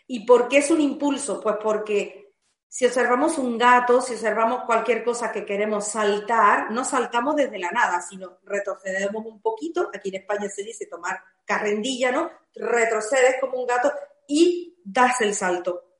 ¿Y 0.07 0.25
por 0.25 0.47
qué 0.47 0.57
es 0.57 0.71
un 0.71 0.81
impulso? 0.81 1.39
Pues 1.41 1.55
porque 1.61 2.33
si 2.67 2.85
observamos 2.85 3.37
un 3.37 3.57
gato, 3.57 4.01
si 4.01 4.13
observamos 4.13 4.63
cualquier 4.65 5.03
cosa 5.03 5.31
que 5.31 5.45
queremos 5.45 5.87
saltar, 5.87 6.71
no 6.71 6.85
saltamos 6.85 7.35
desde 7.35 7.59
la 7.59 7.71
nada, 7.71 8.01
sino 8.01 8.39
retrocedemos 8.43 9.25
un 9.25 9.41
poquito, 9.41 9.89
aquí 9.93 10.09
en 10.09 10.21
España 10.21 10.49
se 10.49 10.63
dice 10.63 10.85
tomar 10.85 11.21
carrendilla, 11.45 12.11
¿no? 12.11 12.29
Retrocedes 12.55 13.35
como 13.39 13.59
un 13.59 13.67
gato 13.67 13.91
y 14.27 14.77
das 14.83 15.21
el 15.21 15.33
salto. 15.33 15.90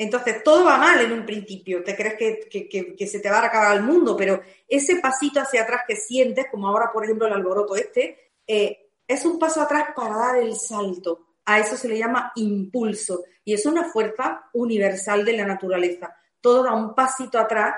Entonces, 0.00 0.44
todo 0.44 0.64
va 0.64 0.78
mal 0.78 1.00
en 1.00 1.10
un 1.10 1.26
principio, 1.26 1.82
te 1.82 1.96
crees 1.96 2.14
que, 2.48 3.06
se 3.06 3.18
te 3.18 3.28
va 3.28 3.40
a 3.40 3.46
acabar 3.46 3.76
el 3.76 3.82
mundo, 3.82 4.16
pero 4.16 4.40
ese 4.68 5.00
pasito 5.00 5.40
hacia 5.40 5.62
atrás 5.62 5.82
que 5.88 5.96
sientes, 5.96 6.46
como 6.52 6.68
ahora, 6.68 6.92
por 6.92 7.04
ejemplo, 7.04 7.26
el 7.26 7.32
alboroto 7.32 7.74
este, 7.74 8.32
eh, 8.46 8.90
es 9.08 9.24
un 9.24 9.40
paso 9.40 9.60
atrás 9.60 9.88
para 9.96 10.16
dar 10.16 10.38
el 10.38 10.54
salto. 10.54 11.34
A 11.46 11.58
eso 11.58 11.76
se 11.76 11.88
le 11.88 11.98
llama 11.98 12.30
impulso 12.36 13.24
y 13.42 13.54
es 13.54 13.66
una 13.66 13.90
fuerza 13.90 14.48
universal 14.52 15.24
de 15.24 15.32
la 15.32 15.44
naturaleza. 15.44 16.14
Todo 16.40 16.62
da 16.62 16.74
un 16.74 16.94
pasito 16.94 17.38
atrás 17.38 17.74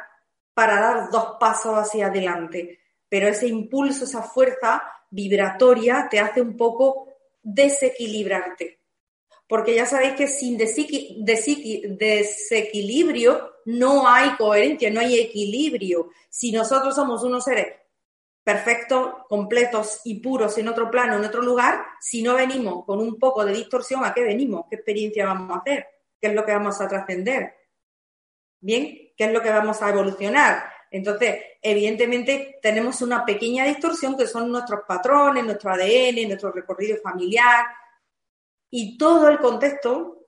para 0.53 0.79
dar 0.79 1.11
dos 1.11 1.37
pasos 1.41 1.75
hacia 1.75 2.09
adelante. 2.09 2.81
Pero 3.09 3.29
ese 3.29 3.47
impulso, 3.47 4.05
esa 4.05 4.23
fuerza 4.23 4.83
vibratoria 5.11 6.07
te 6.11 6.21
hace 6.21 6.43
un 6.43 6.55
poco 6.55 7.09
desequilibrarte. 7.43 8.80
Porque 9.51 9.75
ya 9.75 9.85
sabéis 9.85 10.13
que 10.13 10.29
sin 10.29 10.57
desequilibrio 10.57 13.53
no 13.65 14.09
hay 14.09 14.37
coherencia, 14.37 14.89
no 14.91 15.01
hay 15.01 15.19
equilibrio. 15.19 16.11
Si 16.29 16.53
nosotros 16.53 16.95
somos 16.95 17.25
unos 17.25 17.43
seres 17.43 17.67
perfectos, 18.45 19.13
completos 19.29 20.03
y 20.05 20.21
puros 20.21 20.57
en 20.57 20.69
otro 20.69 20.89
plano, 20.89 21.17
en 21.17 21.25
otro 21.25 21.43
lugar, 21.43 21.85
si 22.01 22.23
no 22.23 22.37
venimos 22.37 22.85
con 22.85 23.01
un 23.01 23.19
poco 23.19 23.45
de 23.45 23.55
distorsión, 23.55 24.05
¿a 24.05 24.15
qué 24.15 24.23
venimos? 24.23 24.67
¿Qué 24.71 24.77
experiencia 24.77 25.27
vamos 25.27 25.51
a 25.51 25.59
hacer? 25.59 25.85
¿Qué 26.21 26.29
es 26.29 26.35
lo 26.35 26.45
que 26.45 26.53
vamos 26.53 26.81
a 26.81 26.87
trascender? 26.87 27.53
¿Bien? 28.61 29.11
¿Qué 29.17 29.25
es 29.25 29.33
lo 29.33 29.43
que 29.43 29.51
vamos 29.51 29.83
a 29.83 29.91
evolucionar? 29.91 30.63
Entonces, 30.93 31.43
evidentemente, 31.61 32.61
tenemos 32.63 33.03
una 33.03 33.25
pequeña 33.25 33.65
distorsión 33.65 34.17
que 34.17 34.29
son 34.29 34.53
nuestros 34.53 34.83
patrones, 34.87 35.45
nuestro 35.45 35.73
ADN, 35.73 36.29
nuestro 36.29 36.53
recorrido 36.53 36.99
familiar 37.03 37.67
y 38.71 38.97
todo 38.97 39.29
el 39.29 39.39
contexto 39.39 40.27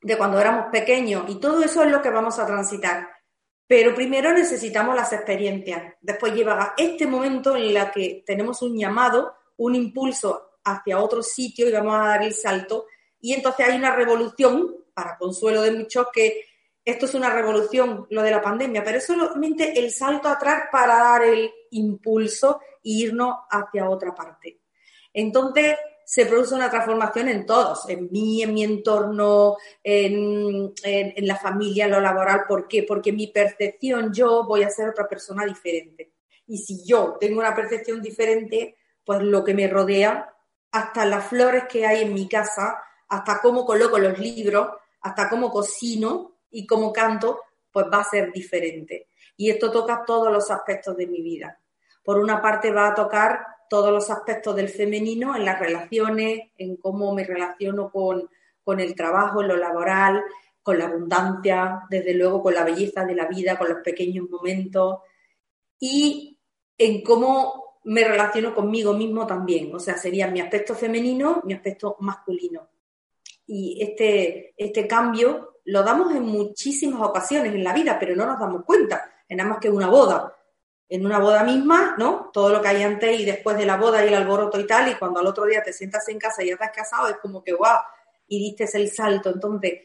de 0.00 0.16
cuando 0.16 0.40
éramos 0.40 0.66
pequeños 0.70 1.24
y 1.28 1.36
todo 1.36 1.62
eso 1.62 1.82
es 1.82 1.90
lo 1.90 2.00
que 2.00 2.10
vamos 2.10 2.38
a 2.38 2.46
transitar. 2.46 3.08
Pero 3.66 3.94
primero 3.94 4.32
necesitamos 4.32 4.94
las 4.94 5.12
experiencias. 5.12 5.94
Después 6.00 6.32
llega 6.34 6.74
este 6.76 7.06
momento 7.06 7.56
en 7.56 7.76
el 7.76 7.90
que 7.90 8.22
tenemos 8.24 8.62
un 8.62 8.78
llamado, 8.78 9.34
un 9.58 9.74
impulso 9.74 10.58
hacia 10.64 10.98
otro 10.98 11.22
sitio 11.22 11.68
y 11.68 11.72
vamos 11.72 11.94
a 11.94 12.08
dar 12.08 12.22
el 12.22 12.32
salto. 12.34 12.86
Y 13.20 13.34
entonces 13.34 13.66
hay 13.66 13.76
una 13.76 13.94
revolución, 13.94 14.74
para 14.94 15.18
consuelo 15.18 15.62
de 15.62 15.72
muchos, 15.72 16.06
que 16.12 16.44
esto 16.84 17.04
es 17.04 17.14
una 17.14 17.30
revolución, 17.30 18.06
lo 18.08 18.22
de 18.22 18.30
la 18.30 18.40
pandemia, 18.40 18.82
pero 18.82 18.96
es 18.96 19.04
solamente 19.04 19.78
el 19.78 19.90
salto 19.90 20.28
atrás 20.28 20.64
para 20.72 20.96
dar 20.96 21.24
el 21.24 21.52
impulso 21.72 22.60
e 22.82 22.90
irnos 22.90 23.36
hacia 23.50 23.90
otra 23.90 24.14
parte. 24.14 24.60
Entonces, 25.12 25.76
se 26.08 26.24
produce 26.24 26.54
una 26.54 26.70
transformación 26.70 27.28
en 27.28 27.44
todos, 27.44 27.86
en 27.86 28.08
mí, 28.10 28.42
en 28.42 28.54
mi 28.54 28.64
entorno, 28.64 29.58
en, 29.84 30.72
la 31.18 31.36
familia, 31.36 31.84
en 31.84 31.90
lo 31.90 32.00
laboral. 32.00 32.44
¿Por 32.48 32.66
qué? 32.66 32.82
Porque 32.82 33.12
mi 33.12 33.26
percepción, 33.26 34.10
yo 34.10 34.44
voy 34.44 34.62
a 34.62 34.70
ser 34.70 34.88
otra 34.88 35.06
persona 35.06 35.44
diferente. 35.44 36.14
Y 36.46 36.56
si 36.56 36.82
yo 36.82 37.18
tengo 37.20 37.40
una 37.40 37.54
percepción 37.54 38.00
diferente, 38.00 38.76
pues 39.04 39.20
lo 39.20 39.44
que 39.44 39.52
me 39.52 39.68
rodea, 39.68 40.34
hasta 40.72 41.04
las 41.04 41.26
flores 41.26 41.64
que 41.68 41.84
hay 41.84 42.04
en 42.04 42.14
mi 42.14 42.26
casa, 42.26 42.82
hasta 43.06 43.42
cómo 43.42 43.66
coloco 43.66 43.98
los 43.98 44.18
libros, 44.18 44.66
hasta 45.02 45.28
cómo 45.28 45.50
cocino 45.50 46.38
y 46.50 46.66
cómo 46.66 46.90
canto, 46.90 47.42
pues 47.70 47.84
va 47.92 48.00
a 48.00 48.04
ser 48.04 48.32
diferente. 48.32 49.08
Y 49.36 49.50
esto 49.50 49.70
toca 49.70 50.04
todos 50.06 50.32
los 50.32 50.50
aspectos 50.50 50.96
de 50.96 51.06
mi 51.06 51.20
vida. 51.20 51.60
Por 52.02 52.18
una 52.18 52.40
parte 52.40 52.72
va 52.72 52.88
a 52.88 52.94
tocar 52.94 53.57
todos 53.68 53.92
los 53.92 54.10
aspectos 54.10 54.54
del 54.56 54.68
femenino 54.68 55.36
en 55.36 55.44
las 55.44 55.58
relaciones, 55.58 56.50
en 56.56 56.76
cómo 56.76 57.14
me 57.14 57.24
relaciono 57.24 57.90
con, 57.90 58.28
el 58.78 58.94
trabajo, 58.94 59.40
en 59.40 59.48
lo 59.48 59.56
laboral, 59.56 60.22
con 60.62 60.78
la 60.78 60.86
abundancia, 60.86 61.82
desde 61.88 62.12
luego 62.12 62.42
con 62.42 62.52
la 62.52 62.64
belleza 62.64 63.04
de 63.04 63.14
la 63.14 63.26
vida, 63.26 63.58
con 63.58 63.68
los 63.70 63.78
pequeños 63.78 64.28
momentos 64.28 64.98
y 65.80 66.38
en 66.76 67.02
cómo 67.02 67.78
me 67.84 68.04
relaciono 68.04 68.54
conmigo 68.54 68.92
mismo 68.92 69.26
también. 69.26 69.74
O 69.74 69.78
sea, 69.78 69.96
sería 69.96 70.26
mi 70.26 70.40
aspecto 70.40 70.74
femenino, 70.74 71.40
mi 71.44 71.54
aspecto 71.54 71.96
masculino. 72.00 72.68
Y 73.46 73.78
este, 73.80 74.52
este 74.56 74.86
cambio 74.86 75.60
lo 75.64 75.82
damos 75.82 76.14
en 76.14 76.24
muchísimas 76.24 77.00
ocasiones 77.00 77.54
en 77.54 77.64
la 77.64 77.72
vida, 77.72 77.96
pero 77.98 78.14
no 78.14 78.26
nos 78.26 78.38
damos 78.38 78.64
cuenta. 78.64 79.10
Es 79.26 79.36
nada 79.36 79.48
más 79.48 79.58
que 79.58 79.70
una 79.70 79.88
boda 79.88 80.37
en 80.88 81.04
una 81.04 81.18
boda 81.18 81.44
misma, 81.44 81.94
¿no? 81.98 82.30
Todo 82.32 82.48
lo 82.48 82.62
que 82.62 82.68
hay 82.68 82.82
antes 82.82 83.20
y 83.20 83.24
después 83.24 83.56
de 83.58 83.66
la 83.66 83.76
boda 83.76 84.02
y 84.04 84.08
el 84.08 84.14
alboroto 84.14 84.58
y 84.58 84.66
tal, 84.66 84.90
y 84.90 84.94
cuando 84.94 85.20
al 85.20 85.26
otro 85.26 85.44
día 85.44 85.62
te 85.62 85.72
sientas 85.72 86.08
en 86.08 86.18
casa 86.18 86.42
y 86.42 86.46
ya 86.46 86.54
estás 86.54 86.72
casado, 86.74 87.08
es 87.08 87.16
como 87.18 87.42
que, 87.42 87.52
wow, 87.52 87.78
y 88.26 88.38
diste 88.38 88.64
el 88.78 88.90
salto. 88.90 89.30
Entonces, 89.30 89.82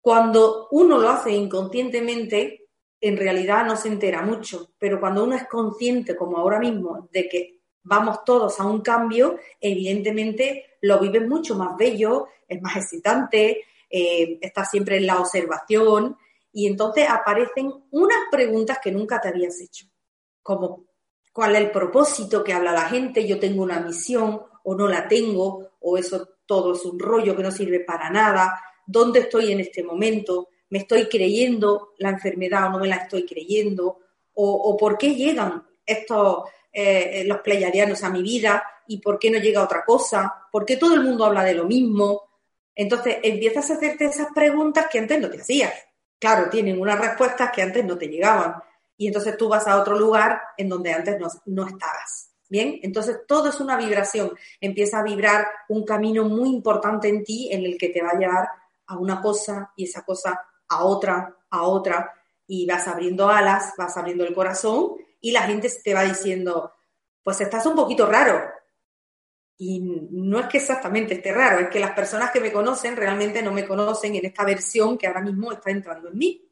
cuando 0.00 0.68
uno 0.70 0.98
lo 0.98 1.08
hace 1.08 1.32
inconscientemente, 1.32 2.68
en 3.00 3.16
realidad 3.16 3.64
no 3.64 3.76
se 3.76 3.88
entera 3.88 4.22
mucho, 4.22 4.72
pero 4.78 5.00
cuando 5.00 5.24
uno 5.24 5.34
es 5.34 5.46
consciente, 5.46 6.14
como 6.14 6.36
ahora 6.36 6.58
mismo, 6.58 7.08
de 7.10 7.28
que 7.28 7.60
vamos 7.82 8.24
todos 8.24 8.60
a 8.60 8.66
un 8.66 8.82
cambio, 8.82 9.38
evidentemente 9.60 10.76
lo 10.82 10.98
vives 10.98 11.26
mucho 11.26 11.54
más 11.54 11.76
bello, 11.76 12.26
es 12.46 12.60
más 12.60 12.76
excitante, 12.76 13.64
eh, 13.88 14.38
estás 14.42 14.70
siempre 14.70 14.98
en 14.98 15.06
la 15.06 15.20
observación 15.20 16.16
y 16.52 16.66
entonces 16.66 17.08
aparecen 17.08 17.72
unas 17.90 18.18
preguntas 18.30 18.78
que 18.82 18.92
nunca 18.92 19.20
te 19.20 19.28
habías 19.28 19.58
hecho 19.60 19.86
como 20.42 20.84
cuál 21.32 21.54
es 21.54 21.62
el 21.62 21.70
propósito 21.70 22.42
que 22.42 22.52
habla 22.52 22.72
la 22.72 22.88
gente, 22.88 23.26
yo 23.26 23.38
tengo 23.38 23.62
una 23.62 23.80
misión 23.80 24.42
o 24.64 24.74
no 24.74 24.88
la 24.88 25.06
tengo, 25.06 25.70
o 25.80 25.96
eso 25.96 26.28
todo 26.46 26.74
es 26.74 26.84
un 26.84 26.98
rollo 26.98 27.36
que 27.36 27.42
no 27.42 27.50
sirve 27.50 27.80
para 27.80 28.10
nada, 28.10 28.60
dónde 28.86 29.20
estoy 29.20 29.52
en 29.52 29.60
este 29.60 29.82
momento, 29.82 30.48
me 30.70 30.78
estoy 30.80 31.08
creyendo 31.08 31.94
la 31.98 32.10
enfermedad 32.10 32.66
o 32.66 32.70
no 32.70 32.78
me 32.80 32.88
la 32.88 32.96
estoy 32.96 33.24
creyendo, 33.24 34.00
o, 34.40 34.76
por 34.76 34.96
qué 34.96 35.14
llegan 35.14 35.66
estos 35.84 36.44
eh, 36.72 37.24
los 37.26 37.38
pleiadianos 37.38 38.04
a 38.04 38.10
mi 38.10 38.22
vida 38.22 38.62
y 38.86 38.98
por 38.98 39.18
qué 39.18 39.30
no 39.30 39.38
llega 39.38 39.64
otra 39.64 39.84
cosa, 39.84 40.46
por 40.52 40.64
qué 40.64 40.76
todo 40.76 40.94
el 40.94 41.02
mundo 41.02 41.24
habla 41.24 41.42
de 41.42 41.54
lo 41.54 41.64
mismo. 41.64 42.22
Entonces 42.74 43.18
empiezas 43.22 43.70
a 43.70 43.74
hacerte 43.74 44.04
esas 44.04 44.28
preguntas 44.32 44.86
que 44.90 44.98
antes 44.98 45.20
no 45.20 45.28
te 45.28 45.40
hacías. 45.40 45.72
Claro, 46.18 46.48
tienen 46.48 46.80
unas 46.80 47.00
respuestas 47.00 47.50
que 47.52 47.62
antes 47.62 47.84
no 47.84 47.98
te 47.98 48.08
llegaban 48.08 48.54
y 48.98 49.06
entonces 49.06 49.38
tú 49.38 49.48
vas 49.48 49.66
a 49.66 49.80
otro 49.80 49.98
lugar 49.98 50.42
en 50.58 50.68
donde 50.68 50.92
antes 50.92 51.18
no, 51.18 51.28
no 51.46 51.66
estabas. 51.66 52.32
Bien, 52.50 52.80
entonces 52.82 53.20
todo 53.26 53.48
es 53.48 53.60
una 53.60 53.76
vibración. 53.76 54.32
Empieza 54.60 54.98
a 54.98 55.02
vibrar 55.02 55.46
un 55.68 55.84
camino 55.84 56.24
muy 56.24 56.48
importante 56.48 57.08
en 57.08 57.22
ti 57.22 57.48
en 57.52 57.64
el 57.64 57.78
que 57.78 57.90
te 57.90 58.02
va 58.02 58.10
a 58.10 58.18
llevar 58.18 58.48
a 58.86 58.98
una 58.98 59.20
cosa 59.20 59.72
y 59.76 59.84
esa 59.84 60.02
cosa 60.02 60.40
a 60.68 60.84
otra, 60.84 61.36
a 61.50 61.62
otra, 61.62 62.12
y 62.46 62.66
vas 62.66 62.88
abriendo 62.88 63.28
alas, 63.28 63.74
vas 63.76 63.96
abriendo 63.96 64.24
el 64.24 64.34
corazón 64.34 64.96
y 65.20 65.30
la 65.30 65.42
gente 65.42 65.70
te 65.82 65.94
va 65.94 66.02
diciendo, 66.02 66.72
pues 67.22 67.40
estás 67.40 67.66
un 67.66 67.76
poquito 67.76 68.06
raro. 68.06 68.42
Y 69.58 69.80
no 70.10 70.40
es 70.40 70.46
que 70.46 70.58
exactamente 70.58 71.14
esté 71.14 71.32
raro, 71.32 71.58
es 71.58 71.68
que 71.68 71.80
las 71.80 71.92
personas 71.92 72.30
que 72.30 72.40
me 72.40 72.52
conocen 72.52 72.96
realmente 72.96 73.42
no 73.42 73.52
me 73.52 73.66
conocen 73.66 74.14
en 74.14 74.24
esta 74.24 74.44
versión 74.44 74.96
que 74.96 75.06
ahora 75.06 75.20
mismo 75.20 75.52
está 75.52 75.70
entrando 75.70 76.08
en 76.08 76.18
mí. 76.18 76.47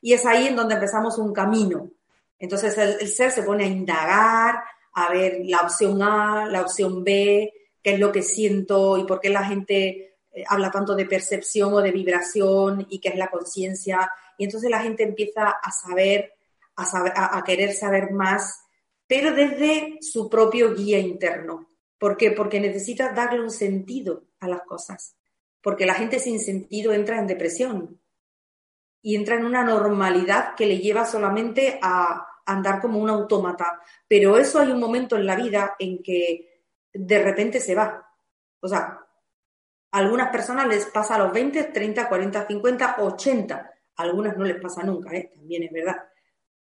Y 0.00 0.12
es 0.12 0.24
ahí 0.26 0.46
en 0.46 0.56
donde 0.56 0.74
empezamos 0.74 1.18
un 1.18 1.32
camino. 1.32 1.90
Entonces 2.38 2.76
el, 2.78 3.08
ser 3.08 3.30
se 3.30 3.42
pone 3.42 3.64
a 3.64 3.68
indagar, 3.68 4.62
a 4.92 5.12
ver 5.12 5.40
la 5.44 5.60
opción 5.60 6.02
A, 6.02 6.46
la 6.46 6.62
opción 6.62 7.02
B, 7.02 7.52
qué 7.82 7.94
es 7.94 7.98
lo 7.98 8.12
que 8.12 8.22
siento 8.22 8.96
y 8.96 9.04
por 9.04 9.20
qué 9.20 9.28
la 9.28 9.44
gente 9.44 10.16
eh, 10.32 10.44
habla 10.46 10.70
tanto 10.70 10.94
de 10.94 11.06
percepción 11.06 11.72
o 11.74 11.80
de 11.80 11.90
vibración 11.90 12.86
y 12.90 13.00
qué 13.00 13.10
es 13.10 13.16
la 13.16 13.28
conciencia. 13.28 14.10
Y 14.36 14.44
entonces 14.44 14.70
la 14.70 14.80
gente 14.80 15.02
empieza 15.02 15.48
a 15.48 15.72
saber, 15.72 16.32
a, 16.76 16.84
saber, 16.84 17.12
a, 17.16 17.42
querer 17.44 17.72
saber 17.72 18.12
más, 18.12 18.62
pero 19.06 19.32
desde 19.34 19.98
su 20.00 20.28
propio 20.28 20.74
guía 20.74 20.98
interno. 20.98 21.68
¿Por 21.98 22.16
qué? 22.16 22.30
Porque 22.30 22.60
necesita 22.60 23.12
darle 23.12 23.40
un 23.40 23.50
sentido 23.50 24.24
a 24.38 24.46
las 24.46 24.62
cosas. 24.62 25.16
Porque 25.60 25.86
la 25.86 25.94
gente 25.94 26.20
sin 26.20 26.38
sentido 26.38 26.92
entra 26.92 27.18
en 27.18 27.26
depresión 27.26 28.00
y 29.02 29.16
entra 29.16 29.36
en 29.36 29.44
una 29.44 29.64
normalidad 29.64 30.54
que 30.54 30.66
le 30.66 30.78
lleva 30.78 31.04
solamente 31.04 31.78
a 31.82 32.26
andar 32.46 32.80
como 32.80 32.98
un 32.98 33.10
autómata. 33.10 33.80
Pero 34.06 34.38
eso 34.38 34.58
hay 34.58 34.70
un 34.70 34.80
momento 34.80 35.16
en 35.16 35.26
la 35.26 35.36
vida 35.36 35.76
en 35.78 36.02
que 36.02 36.64
de 36.92 37.22
repente 37.22 37.60
se 37.60 37.74
va. 37.74 38.06
O 38.60 38.68
sea, 38.68 38.98
a 39.90 39.98
algunas 39.98 40.30
personas 40.30 40.66
les 40.66 40.86
pasa 40.86 41.14
a 41.14 41.18
los 41.18 41.32
20, 41.32 41.64
30, 41.64 42.08
40, 42.08 42.46
50, 42.46 42.96
80. 42.98 43.74
A 43.96 44.02
algunas 44.02 44.36
no 44.36 44.44
les 44.44 44.60
pasa 44.60 44.82
nunca, 44.82 45.14
¿eh? 45.14 45.30
también 45.34 45.64
es 45.64 45.72
verdad. 45.72 45.96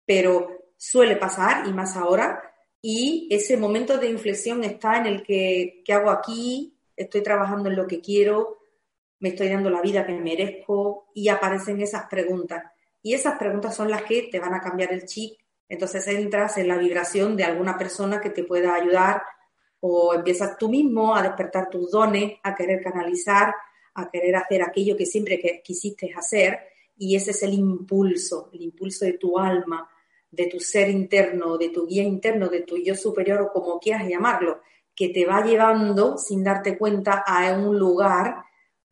Pero 0.05 0.71
suele 0.77 1.15
pasar 1.15 1.67
y 1.67 1.73
más 1.73 1.95
ahora. 1.95 2.41
Y 2.81 3.27
ese 3.31 3.57
momento 3.57 3.97
de 3.97 4.09
inflexión 4.09 4.63
está 4.63 4.97
en 4.97 5.07
el 5.07 5.23
que, 5.23 5.81
¿qué 5.83 5.93
hago 5.93 6.11
aquí? 6.11 6.77
Estoy 6.95 7.23
trabajando 7.23 7.69
en 7.69 7.75
lo 7.75 7.87
que 7.87 7.99
quiero, 7.99 8.59
me 9.19 9.29
estoy 9.29 9.49
dando 9.49 9.69
la 9.69 9.81
vida 9.81 10.05
que 10.05 10.13
merezco 10.13 11.07
y 11.13 11.29
aparecen 11.29 11.81
esas 11.81 12.07
preguntas. 12.07 12.63
Y 13.01 13.13
esas 13.13 13.37
preguntas 13.37 13.75
son 13.75 13.89
las 13.89 14.03
que 14.03 14.23
te 14.23 14.39
van 14.39 14.53
a 14.53 14.61
cambiar 14.61 14.91
el 14.91 15.05
chip. 15.05 15.39
Entonces 15.69 16.07
entras 16.07 16.57
en 16.57 16.67
la 16.67 16.77
vibración 16.77 17.35
de 17.35 17.43
alguna 17.43 17.77
persona 17.77 18.21
que 18.21 18.29
te 18.29 18.43
pueda 18.43 18.75
ayudar 18.75 19.21
o 19.79 20.13
empiezas 20.13 20.57
tú 20.57 20.69
mismo 20.69 21.15
a 21.15 21.21
despertar 21.21 21.69
tus 21.69 21.91
dones, 21.91 22.33
a 22.43 22.55
querer 22.55 22.81
canalizar, 22.81 23.53
a 23.93 24.09
querer 24.09 24.35
hacer 24.35 24.61
aquello 24.61 24.97
que 24.97 25.05
siempre 25.05 25.39
que 25.39 25.61
quisiste 25.63 26.11
hacer 26.15 26.59
y 26.97 27.15
ese 27.15 27.31
es 27.31 27.43
el 27.43 27.53
impulso, 27.53 28.49
el 28.53 28.61
impulso 28.61 29.05
de 29.05 29.13
tu 29.13 29.37
alma, 29.37 29.89
de 30.31 30.47
tu 30.47 30.59
ser 30.59 30.89
interno, 30.89 31.57
de 31.57 31.69
tu 31.69 31.87
guía 31.87 32.03
interno, 32.03 32.47
de 32.47 32.61
tu 32.61 32.77
yo 32.77 32.95
superior 32.95 33.41
o 33.41 33.51
como 33.51 33.79
quieras 33.79 34.07
llamarlo, 34.07 34.61
que 34.93 35.09
te 35.09 35.25
va 35.25 35.43
llevando 35.43 36.17
sin 36.17 36.43
darte 36.43 36.77
cuenta 36.77 37.23
a 37.25 37.53
un 37.53 37.77
lugar 37.77 38.43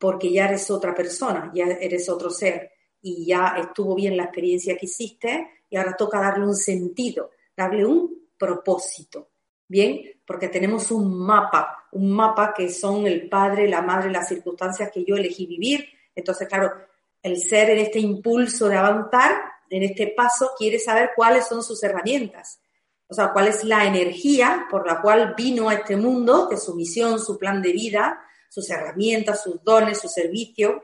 porque 0.03 0.33
ya 0.33 0.49
eres 0.49 0.69
otra 0.69 0.93
persona, 0.93 1.49
ya 1.55 1.63
eres 1.63 2.09
otro 2.09 2.29
ser 2.29 2.73
y 3.01 3.25
ya 3.25 3.55
estuvo 3.57 3.95
bien 3.95 4.17
la 4.17 4.25
experiencia 4.25 4.75
que 4.75 4.85
hiciste 4.85 5.63
y 5.69 5.77
ahora 5.77 5.95
toca 5.95 6.19
darle 6.19 6.45
un 6.45 6.57
sentido, 6.57 7.31
darle 7.55 7.85
un 7.85 8.27
propósito. 8.37 9.29
Bien, 9.65 10.01
porque 10.27 10.49
tenemos 10.49 10.91
un 10.91 11.25
mapa, 11.25 11.87
un 11.93 12.11
mapa 12.11 12.53
que 12.53 12.69
son 12.69 13.07
el 13.07 13.29
padre, 13.29 13.69
la 13.69 13.81
madre, 13.81 14.11
las 14.11 14.27
circunstancias 14.27 14.91
que 14.93 15.05
yo 15.05 15.15
elegí 15.15 15.45
vivir. 15.45 15.87
Entonces, 16.13 16.49
claro, 16.49 16.73
el 17.21 17.37
ser 17.37 17.69
en 17.69 17.79
este 17.79 17.99
impulso 17.99 18.67
de 18.67 18.75
avanzar, 18.75 19.41
en 19.69 19.83
este 19.83 20.07
paso, 20.07 20.51
quiere 20.57 20.79
saber 20.79 21.11
cuáles 21.15 21.47
son 21.47 21.63
sus 21.63 21.81
herramientas. 21.81 22.59
O 23.07 23.13
sea, 23.13 23.31
cuál 23.31 23.47
es 23.47 23.63
la 23.63 23.85
energía 23.85 24.67
por 24.69 24.85
la 24.85 25.01
cual 25.01 25.33
vino 25.37 25.69
a 25.69 25.75
este 25.75 25.95
mundo, 25.95 26.47
de 26.47 26.57
su 26.57 26.75
misión, 26.75 27.21
su 27.21 27.39
plan 27.39 27.61
de 27.61 27.71
vida, 27.71 28.19
sus 28.53 28.69
herramientas, 28.69 29.41
sus 29.41 29.63
dones, 29.63 29.99
su 29.99 30.07
servicio, 30.07 30.83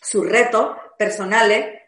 sus 0.00 0.24
retos 0.24 0.76
personales, 0.96 1.80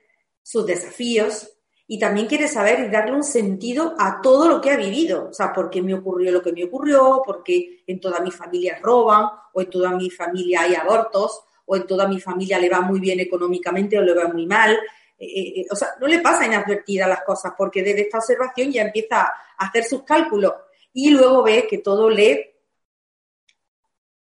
sus 0.42 0.66
desafíos, 0.66 1.48
y 1.86 2.00
también 2.00 2.26
quiere 2.26 2.48
saber 2.48 2.80
y 2.80 2.88
darle 2.90 3.12
un 3.12 3.22
sentido 3.22 3.94
a 3.96 4.20
todo 4.20 4.48
lo 4.48 4.60
que 4.60 4.72
ha 4.72 4.76
vivido. 4.76 5.28
O 5.30 5.32
sea, 5.32 5.52
por 5.52 5.70
qué 5.70 5.80
me 5.82 5.94
ocurrió 5.94 6.32
lo 6.32 6.42
que 6.42 6.52
me 6.52 6.64
ocurrió, 6.64 7.22
porque 7.24 7.84
en 7.86 8.00
toda 8.00 8.18
mi 8.18 8.32
familia 8.32 8.80
roban, 8.82 9.26
o 9.52 9.60
en 9.60 9.70
toda 9.70 9.92
mi 9.92 10.10
familia 10.10 10.62
hay 10.62 10.74
abortos, 10.74 11.44
o 11.64 11.76
en 11.76 11.86
toda 11.86 12.08
mi 12.08 12.18
familia 12.18 12.58
le 12.58 12.68
va 12.68 12.80
muy 12.80 12.98
bien 12.98 13.20
económicamente 13.20 13.96
o 13.96 14.02
le 14.02 14.14
va 14.14 14.26
muy 14.26 14.46
mal. 14.46 14.72
Eh, 15.16 15.26
eh, 15.26 15.60
eh, 15.60 15.66
o 15.70 15.76
sea, 15.76 15.90
no 16.00 16.08
le 16.08 16.18
pasa 16.18 16.44
inadvertida 16.44 17.06
las 17.06 17.22
cosas, 17.22 17.52
porque 17.56 17.84
desde 17.84 18.00
esta 18.00 18.18
observación 18.18 18.72
ya 18.72 18.82
empieza 18.82 19.20
a 19.20 19.66
hacer 19.66 19.84
sus 19.84 20.02
cálculos. 20.02 20.54
Y 20.92 21.10
luego 21.10 21.44
ve 21.44 21.68
que 21.70 21.78
todo 21.78 22.10
le 22.10 22.51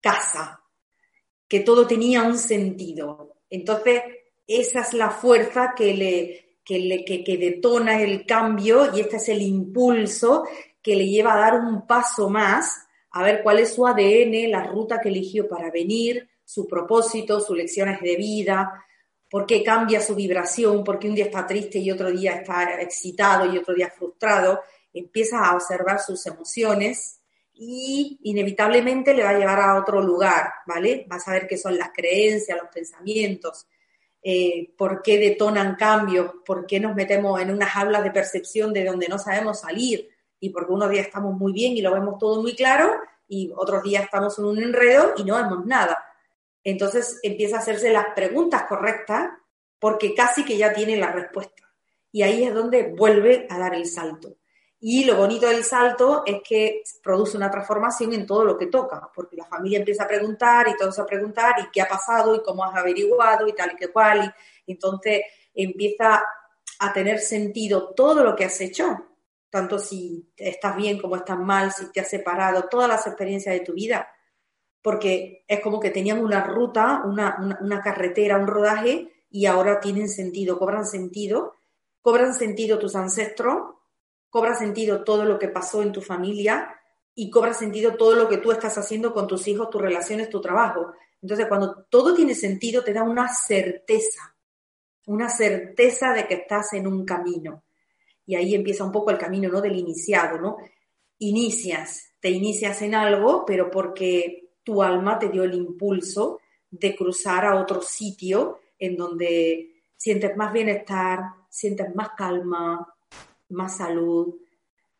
casa, 0.06 0.62
que 1.48 1.60
todo 1.60 1.84
tenía 1.84 2.22
un 2.22 2.38
sentido. 2.38 3.38
Entonces, 3.50 4.02
esa 4.46 4.82
es 4.82 4.92
la 4.92 5.10
fuerza 5.10 5.74
que 5.76 5.92
le, 5.94 6.58
que, 6.64 7.36
detona 7.36 8.00
el 8.00 8.24
cambio 8.24 8.94
y 8.94 9.00
este 9.00 9.16
es 9.16 9.28
el 9.30 9.42
impulso 9.42 10.44
que 10.80 10.94
le 10.94 11.08
lleva 11.08 11.34
a 11.34 11.40
dar 11.40 11.54
un 11.54 11.88
paso 11.88 12.30
más, 12.30 12.86
a 13.10 13.24
ver 13.24 13.42
cuál 13.42 13.58
es 13.58 13.74
su 13.74 13.84
ADN, 13.84 14.48
la 14.48 14.62
ruta 14.62 15.00
que 15.00 15.08
eligió 15.08 15.48
para 15.48 15.72
venir, 15.72 16.28
su 16.44 16.68
propósito, 16.68 17.40
sus 17.40 17.56
lecciones 17.56 18.00
de 18.00 18.14
vida, 18.14 18.84
por 19.28 19.44
qué 19.44 19.64
cambia 19.64 20.00
su 20.00 20.14
vibración, 20.14 20.84
por 20.84 21.00
qué 21.00 21.08
un 21.08 21.16
día 21.16 21.24
está 21.24 21.44
triste 21.44 21.80
y 21.80 21.90
otro 21.90 22.12
día 22.12 22.36
está 22.36 22.80
excitado 22.80 23.52
y 23.52 23.58
otro 23.58 23.74
día 23.74 23.90
frustrado, 23.90 24.60
empieza 24.92 25.44
a 25.44 25.56
observar 25.56 25.98
sus 25.98 26.24
emociones 26.26 27.18
y 27.58 28.18
inevitablemente 28.24 29.14
le 29.14 29.22
va 29.22 29.30
a 29.30 29.38
llevar 29.38 29.60
a 29.60 29.78
otro 29.78 30.02
lugar, 30.02 30.52
¿vale? 30.66 31.06
Va 31.10 31.16
a 31.16 31.20
saber 31.20 31.46
qué 31.46 31.56
son 31.56 31.78
las 31.78 31.90
creencias, 31.90 32.58
los 32.58 32.68
pensamientos, 32.68 33.66
eh, 34.22 34.72
por 34.76 35.02
qué 35.02 35.18
detonan 35.18 35.76
cambios, 35.76 36.32
por 36.44 36.66
qué 36.66 36.80
nos 36.80 36.94
metemos 36.94 37.40
en 37.40 37.50
unas 37.50 37.74
hablas 37.76 38.04
de 38.04 38.10
percepción 38.10 38.72
de 38.72 38.84
donde 38.84 39.08
no 39.08 39.18
sabemos 39.18 39.60
salir 39.60 40.08
y 40.38 40.50
porque 40.50 40.72
unos 40.72 40.90
días 40.90 41.06
estamos 41.06 41.34
muy 41.34 41.52
bien 41.52 41.76
y 41.76 41.80
lo 41.80 41.94
vemos 41.94 42.18
todo 42.18 42.42
muy 42.42 42.54
claro 42.54 42.92
y 43.28 43.52
otros 43.56 43.82
días 43.82 44.04
estamos 44.04 44.38
en 44.38 44.44
un 44.44 44.62
enredo 44.62 45.14
y 45.16 45.24
no 45.24 45.36
vemos 45.36 45.64
nada. 45.64 46.04
Entonces 46.62 47.20
empieza 47.22 47.56
a 47.56 47.60
hacerse 47.60 47.90
las 47.90 48.06
preguntas 48.14 48.64
correctas 48.68 49.30
porque 49.78 50.14
casi 50.14 50.44
que 50.44 50.56
ya 50.56 50.72
tiene 50.72 50.96
la 50.96 51.12
respuesta. 51.12 51.62
Y 52.12 52.22
ahí 52.22 52.44
es 52.44 52.54
donde 52.54 52.94
vuelve 52.94 53.46
a 53.48 53.58
dar 53.58 53.74
el 53.74 53.86
salto. 53.86 54.36
Y 54.88 55.04
lo 55.04 55.16
bonito 55.16 55.48
del 55.48 55.64
salto 55.64 56.22
es 56.24 56.42
que 56.48 56.84
produce 57.02 57.36
una 57.36 57.50
transformación 57.50 58.12
en 58.12 58.24
todo 58.24 58.44
lo 58.44 58.56
que 58.56 58.68
toca, 58.68 59.10
porque 59.12 59.34
la 59.34 59.44
familia 59.44 59.80
empieza 59.80 60.04
a 60.04 60.06
preguntar 60.06 60.68
y 60.68 60.76
todos 60.76 60.96
a 61.00 61.04
preguntar 61.04 61.56
y 61.58 61.70
qué 61.72 61.80
ha 61.80 61.88
pasado 61.88 62.36
y 62.36 62.42
cómo 62.44 62.62
has 62.62 62.76
averiguado 62.76 63.48
y 63.48 63.52
tal 63.52 63.72
y 63.72 63.74
que 63.74 63.88
cual. 63.88 64.32
Entonces 64.64 65.22
empieza 65.52 66.22
a 66.78 66.92
tener 66.92 67.18
sentido 67.18 67.94
todo 67.96 68.22
lo 68.22 68.36
que 68.36 68.44
has 68.44 68.60
hecho, 68.60 68.96
tanto 69.50 69.80
si 69.80 70.32
estás 70.36 70.76
bien 70.76 71.00
como 71.00 71.16
estás 71.16 71.40
mal, 71.40 71.72
si 71.72 71.90
te 71.90 71.98
has 71.98 72.08
separado, 72.08 72.68
todas 72.70 72.88
las 72.88 73.08
experiencias 73.08 73.56
de 73.56 73.64
tu 73.64 73.72
vida, 73.72 74.08
porque 74.82 75.44
es 75.48 75.58
como 75.62 75.80
que 75.80 75.90
tenían 75.90 76.22
una 76.22 76.44
ruta, 76.44 77.02
una, 77.04 77.58
una 77.60 77.80
carretera, 77.80 78.38
un 78.38 78.46
rodaje 78.46 79.24
y 79.30 79.46
ahora 79.46 79.80
tienen 79.80 80.08
sentido, 80.08 80.60
cobran 80.60 80.86
sentido, 80.86 81.54
cobran 82.02 82.34
sentido 82.34 82.78
tus 82.78 82.94
ancestros 82.94 83.75
cobra 84.36 84.54
sentido 84.54 85.02
todo 85.02 85.24
lo 85.24 85.38
que 85.38 85.48
pasó 85.48 85.80
en 85.80 85.92
tu 85.92 86.02
familia 86.02 86.68
y 87.14 87.30
cobra 87.30 87.54
sentido 87.54 87.96
todo 87.96 88.14
lo 88.14 88.28
que 88.28 88.36
tú 88.36 88.52
estás 88.52 88.76
haciendo 88.76 89.14
con 89.14 89.26
tus 89.26 89.48
hijos, 89.48 89.70
tus 89.70 89.80
relaciones, 89.80 90.28
tu 90.28 90.42
trabajo. 90.42 90.92
Entonces, 91.22 91.46
cuando 91.48 91.86
todo 91.88 92.14
tiene 92.14 92.34
sentido, 92.34 92.84
te 92.84 92.92
da 92.92 93.02
una 93.02 93.32
certeza, 93.32 94.36
una 95.06 95.30
certeza 95.30 96.12
de 96.12 96.26
que 96.26 96.34
estás 96.34 96.74
en 96.74 96.86
un 96.86 97.06
camino. 97.06 97.64
Y 98.26 98.34
ahí 98.34 98.54
empieza 98.54 98.84
un 98.84 98.92
poco 98.92 99.10
el 99.10 99.16
camino, 99.16 99.48
¿no? 99.48 99.62
Del 99.62 99.74
iniciado, 99.74 100.38
¿no? 100.38 100.58
Inicias, 101.16 102.10
te 102.20 102.28
inicias 102.28 102.82
en 102.82 102.94
algo, 102.94 103.46
pero 103.46 103.70
porque 103.70 104.50
tu 104.62 104.82
alma 104.82 105.18
te 105.18 105.30
dio 105.30 105.44
el 105.44 105.54
impulso 105.54 106.40
de 106.70 106.94
cruzar 106.94 107.46
a 107.46 107.58
otro 107.58 107.80
sitio 107.80 108.60
en 108.78 108.98
donde 108.98 109.80
sientes 109.96 110.36
más 110.36 110.52
bienestar, 110.52 111.20
sientes 111.48 111.94
más 111.94 112.10
calma, 112.10 112.86
más 113.48 113.76
salud, 113.76 114.36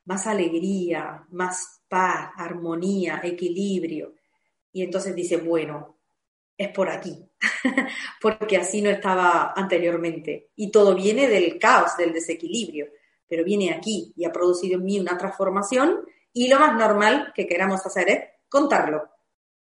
más 0.05 0.27
alegría, 0.27 1.27
más 1.31 1.83
paz, 1.89 2.31
armonía, 2.37 3.21
equilibrio. 3.23 4.15
Y 4.73 4.83
entonces 4.83 5.15
dice, 5.15 5.37
bueno, 5.39 5.99
es 6.57 6.69
por 6.71 6.89
aquí, 6.89 7.29
porque 8.21 8.57
así 8.57 8.81
no 8.81 8.91
estaba 8.91 9.53
anteriormente. 9.55 10.51
Y 10.57 10.71
todo 10.71 10.95
viene 10.95 11.29
del 11.29 11.59
caos, 11.59 11.97
del 11.97 12.13
desequilibrio, 12.13 12.89
pero 13.29 13.45
viene 13.45 13.73
aquí 13.73 14.13
y 14.17 14.25
ha 14.25 14.33
producido 14.33 14.79
en 14.79 14.85
mí 14.85 14.99
una 14.99 15.19
transformación 15.19 16.07
y 16.33 16.49
lo 16.49 16.59
más 16.59 16.75
normal 16.77 17.33
que 17.35 17.47
queramos 17.47 17.85
hacer 17.85 18.09
es 18.09 18.21
contarlo. 18.49 19.09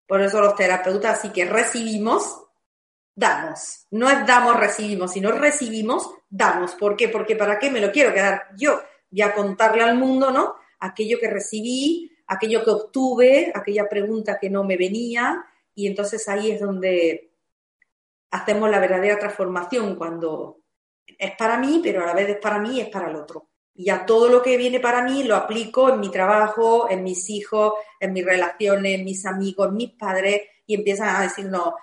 Por 0.07 0.21
eso 0.21 0.41
los 0.41 0.55
terapeutas 0.55 1.23
sí 1.23 1.31
que 1.31 1.47
recibimos, 1.47 2.43
damos. 3.15 3.87
No 3.91 4.11
es 4.11 4.27
damos, 4.27 4.59
recibimos, 4.59 5.13
sino 5.13 5.33
recibimos, 5.33 6.11
damos. 6.29 6.75
¿Por 6.75 6.97
qué? 6.97 7.09
Porque 7.09 7.37
¿para 7.37 7.59
qué 7.59 7.71
me 7.71 7.81
lo 7.81 7.93
quiero 7.93 8.13
quedar 8.13 8.49
yo? 8.57 8.81
Voy 9.11 9.23
a 9.23 9.35
contarle 9.35 9.83
al 9.83 9.97
mundo, 9.97 10.31
¿no? 10.31 10.55
Aquello 10.81 11.19
que 11.19 11.29
recibí, 11.29 12.11
aquello 12.27 12.65
que 12.65 12.71
obtuve, 12.71 13.53
aquella 13.55 13.89
pregunta 13.89 14.39
que 14.41 14.51
no 14.51 14.65
me 14.65 14.77
venía, 14.77 15.45
y 15.75 15.87
entonces 15.87 16.29
ahí 16.29 16.51
es 16.51 16.61
donde 16.61 17.33
hacemos 18.31 18.71
la 18.71 18.81
verdadera 18.81 19.19
transformación, 19.19 19.97
cuando 19.97 20.61
es 21.07 21.37
para 21.37 21.59
mí, 21.59 21.81
pero 21.83 22.03
a 22.03 22.07
la 22.07 22.15
vez 22.15 22.29
es 22.29 22.39
para 22.39 22.59
mí 22.59 22.77
y 22.77 22.81
es 22.81 22.89
para 22.89 23.11
el 23.11 23.17
otro. 23.17 23.51
Y 23.77 23.91
a 23.91 24.07
todo 24.07 24.29
lo 24.29 24.41
que 24.41 24.57
viene 24.57 24.79
para 24.81 25.03
mí 25.03 25.25
lo 25.25 25.35
aplico 25.35 25.89
en 25.89 26.01
mi 26.01 26.11
trabajo, 26.11 26.89
en 26.89 27.03
mis 27.03 27.29
hijos, 27.31 27.75
en 27.99 28.13
mis 28.13 28.25
relaciones, 28.25 28.95
en 28.95 29.05
mis 29.05 29.27
amigos, 29.27 29.69
en 29.69 29.75
mis 29.75 29.91
padres, 29.91 30.43
y 30.67 30.75
empiezan 30.75 31.15
a 31.15 31.23
decir, 31.23 31.47
no, 31.47 31.75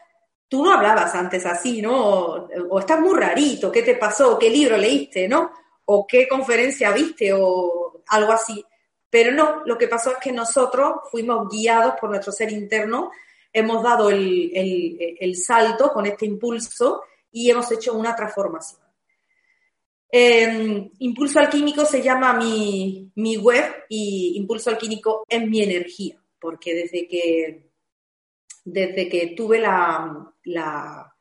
tú 0.52 0.66
no 0.66 0.74
hablabas 0.74 1.16
antes 1.16 1.46
así, 1.46 1.82
¿no? 1.82 2.48
O, 2.70 2.80
estás 2.80 3.00
muy 3.00 3.18
rarito, 3.18 3.72
¿qué 3.72 3.84
te 3.84 3.96
pasó? 3.96 4.38
¿Qué 4.38 4.50
libro 4.50 4.76
leíste, 4.76 5.26
no? 5.30 5.50
O 5.86 6.06
qué 6.06 6.28
conferencia 6.28 6.92
viste 6.92 7.32
o 7.34 8.04
algo 8.08 8.34
así. 8.34 8.62
Pero 9.10 9.32
no, 9.32 9.64
lo 9.66 9.78
que 9.78 9.88
pasó 9.88 10.12
es 10.12 10.18
que 10.18 10.34
nosotros 10.34 11.10
fuimos 11.10 11.48
guiados 11.50 11.94
por 12.02 12.10
nuestro 12.10 12.34
ser 12.34 12.52
interno, 12.52 13.12
hemos 13.54 13.82
dado 13.82 14.10
el, 14.10 15.36
salto 15.42 15.88
con 15.94 16.06
este 16.06 16.26
impulso 16.26 17.04
y 17.32 17.50
hemos 17.50 17.72
hecho 17.72 17.94
una 17.94 18.14
transformación. 18.14 18.82
Em, 20.10 20.92
impulso 21.00 21.40
Alquímico 21.40 21.86
se 21.86 22.02
llama 22.02 22.34
mi, 22.34 23.10
mi 23.16 23.38
web 23.38 23.86
y 23.88 24.34
Impulso 24.36 24.70
Alquímico 24.70 25.24
es 25.30 25.48
mi 25.48 25.64
energía, 25.64 26.22
porque 26.42 26.74
desde 26.74 27.08
que 27.08 27.72
desde 28.64 29.10
que 29.10 29.34
tuve 29.36 29.60
la, 29.60 30.31
la, 30.44 31.14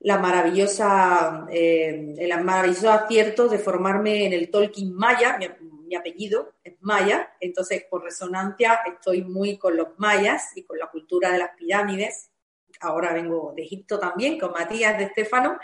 maravillosa, 0.00 1.46
eh, 1.50 2.14
el 2.18 2.44
maravilloso 2.44 2.90
acierto 2.90 3.48
de 3.48 3.58
formarme 3.58 4.26
en 4.26 4.32
el 4.32 4.50
Tolkien 4.50 4.94
Maya, 4.94 5.38
mi, 5.38 5.94
apellido 5.94 6.54
es 6.64 6.74
Maya, 6.80 7.34
entonces 7.38 7.84
por 7.90 8.02
resonancia 8.02 8.80
estoy 8.86 9.22
muy 9.22 9.58
con 9.58 9.76
los 9.76 9.88
mayas 9.98 10.56
y 10.56 10.62
con 10.62 10.78
la 10.78 10.86
cultura 10.86 11.30
de 11.30 11.38
las 11.38 11.50
pirámides. 11.54 12.30
Ahora 12.80 13.12
vengo 13.12 13.52
de 13.54 13.64
Egipto 13.64 13.98
también 13.98 14.38
con 14.38 14.52
Matías 14.52 14.96
de 14.96 15.04
Estefano. 15.04 15.58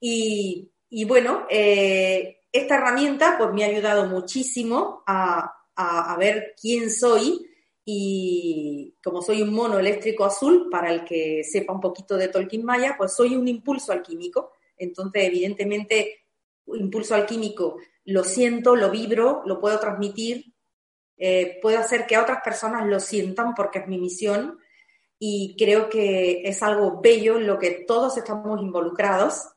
Y, 0.00 0.70
bueno, 1.06 1.46
eh, 1.50 2.44
esta 2.50 2.76
herramienta 2.76 3.36
pues 3.36 3.52
me 3.52 3.62
ha 3.62 3.66
ayudado 3.66 4.06
muchísimo 4.06 5.02
a, 5.06 5.54
a 5.76 6.16
ver 6.16 6.54
quién 6.58 6.90
soy 6.90 7.47
y 7.90 8.98
como 9.02 9.22
soy 9.22 9.40
un 9.40 9.50
mono 9.50 9.78
eléctrico 9.78 10.26
azul, 10.26 10.68
para 10.70 10.92
el 10.92 11.06
que 11.06 11.42
sepa 11.42 11.72
un 11.72 11.80
poquito 11.80 12.18
de 12.18 12.28
Tolkien 12.28 12.62
Maya, 12.62 12.96
pues 12.98 13.14
soy 13.14 13.34
un 13.34 13.48
impulso 13.48 13.92
alquímico. 13.92 14.52
Entonces, 14.76 15.24
evidentemente, 15.24 16.26
impulso 16.66 17.14
alquímico 17.14 17.78
lo 18.04 18.24
siento, 18.24 18.76
lo 18.76 18.90
vibro, 18.90 19.40
lo 19.46 19.58
puedo 19.58 19.80
transmitir, 19.80 20.52
eh, 21.16 21.58
puedo 21.62 21.78
hacer 21.78 22.06
que 22.06 22.18
otras 22.18 22.42
personas 22.44 22.86
lo 22.86 23.00
sientan 23.00 23.54
porque 23.54 23.78
es 23.78 23.88
mi 23.88 23.96
misión 23.96 24.58
y 25.18 25.56
creo 25.56 25.88
que 25.88 26.42
es 26.44 26.62
algo 26.62 27.00
bello 27.00 27.38
en 27.38 27.46
lo 27.46 27.58
que 27.58 27.86
todos 27.86 28.18
estamos 28.18 28.60
involucrados, 28.60 29.48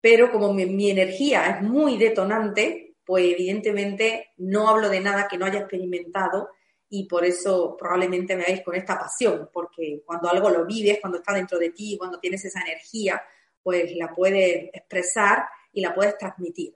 pero 0.00 0.32
como 0.32 0.54
mi 0.54 0.88
energía 0.90 1.50
es 1.50 1.62
muy 1.62 1.98
detonante, 1.98 2.96
pues 3.04 3.26
evidentemente 3.26 4.30
no 4.38 4.70
hablo 4.70 4.88
de 4.88 5.00
nada 5.00 5.28
que 5.28 5.36
no 5.36 5.44
haya 5.44 5.58
experimentado 5.58 6.48
y 6.90 7.04
por 7.04 7.24
eso 7.24 7.76
probablemente 7.78 8.34
me 8.34 8.44
veáis 8.44 8.62
con 8.62 8.74
esta 8.74 8.98
pasión, 8.98 9.50
porque 9.52 10.02
cuando 10.04 10.28
algo 10.30 10.48
lo 10.50 10.64
vives, 10.64 10.98
cuando 11.00 11.18
está 11.18 11.32
dentro 11.34 11.58
de 11.58 11.70
ti, 11.70 11.96
cuando 11.98 12.18
tienes 12.18 12.44
esa 12.44 12.60
energía, 12.60 13.22
pues 13.62 13.94
la 13.96 14.14
puedes 14.14 14.70
expresar 14.72 15.46
y 15.72 15.80
la 15.80 15.94
puedes 15.94 16.16
transmitir. 16.16 16.74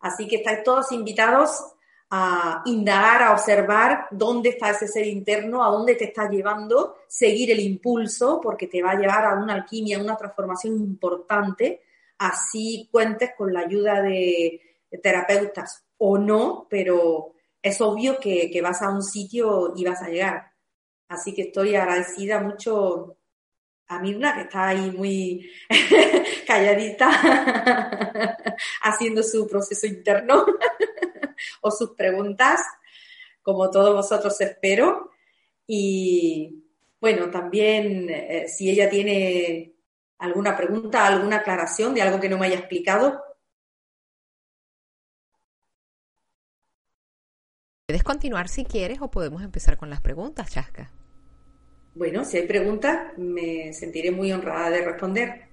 Así 0.00 0.28
que 0.28 0.36
estáis 0.36 0.62
todos 0.62 0.92
invitados 0.92 1.50
a 2.10 2.62
indagar, 2.64 3.22
a 3.22 3.32
observar 3.32 4.06
dónde 4.10 4.50
está 4.50 4.70
ese 4.70 4.88
ser 4.88 5.06
interno, 5.06 5.62
a 5.62 5.68
dónde 5.68 5.94
te 5.94 6.04
está 6.04 6.28
llevando, 6.28 6.96
seguir 7.06 7.50
el 7.50 7.60
impulso, 7.60 8.40
porque 8.42 8.66
te 8.66 8.82
va 8.82 8.92
a 8.92 8.98
llevar 8.98 9.26
a 9.26 9.34
una 9.34 9.54
alquimia, 9.54 9.98
a 9.98 10.02
una 10.02 10.16
transformación 10.16 10.76
importante. 10.76 11.82
Así 12.18 12.88
cuentes 12.90 13.30
con 13.36 13.52
la 13.52 13.60
ayuda 13.60 14.00
de, 14.00 14.60
terapeutas 15.02 15.84
o 15.98 16.16
no, 16.16 16.66
pero 16.70 17.34
es 17.62 17.80
obvio 17.80 18.18
que, 18.18 18.50
que, 18.50 18.62
vas 18.62 18.82
a 18.82 18.90
un 18.90 19.02
sitio 19.02 19.74
y 19.76 19.84
vas 19.84 20.02
a 20.02 20.08
llegar. 20.08 20.52
Así 21.08 21.34
que 21.34 21.42
estoy 21.42 21.74
agradecida 21.74 22.40
mucho 22.40 23.18
a 23.88 23.98
Mirna, 23.98 24.34
que 24.34 24.42
está 24.42 24.68
ahí 24.68 24.90
muy 24.90 25.50
calladita, 26.46 27.10
haciendo 28.82 29.22
su 29.22 29.46
proceso 29.48 29.86
interno 29.86 30.44
o 31.62 31.70
sus 31.70 31.90
preguntas, 31.92 32.60
como 33.42 33.70
todos 33.70 33.94
vosotros 33.94 34.38
espero. 34.40 35.10
Y 35.66 36.64
bueno, 37.00 37.30
también 37.30 38.08
eh, 38.10 38.46
si 38.48 38.70
ella 38.70 38.90
tiene 38.90 39.72
alguna 40.18 40.56
pregunta, 40.56 41.06
alguna 41.06 41.36
aclaración 41.36 41.94
de 41.94 42.02
algo 42.02 42.20
que 42.20 42.28
no 42.28 42.38
me 42.38 42.46
haya 42.46 42.58
explicado. 42.58 43.22
Continuar 48.08 48.48
si 48.48 48.64
quieres 48.64 49.02
o 49.02 49.10
podemos 49.10 49.42
empezar 49.42 49.76
con 49.76 49.90
las 49.90 50.00
preguntas, 50.00 50.50
Chasca. 50.50 50.90
Bueno, 51.94 52.24
si 52.24 52.38
hay 52.38 52.46
preguntas, 52.46 53.12
me 53.18 53.74
sentiré 53.74 54.10
muy 54.10 54.32
honrada 54.32 54.70
de 54.70 54.82
responder. 54.82 55.47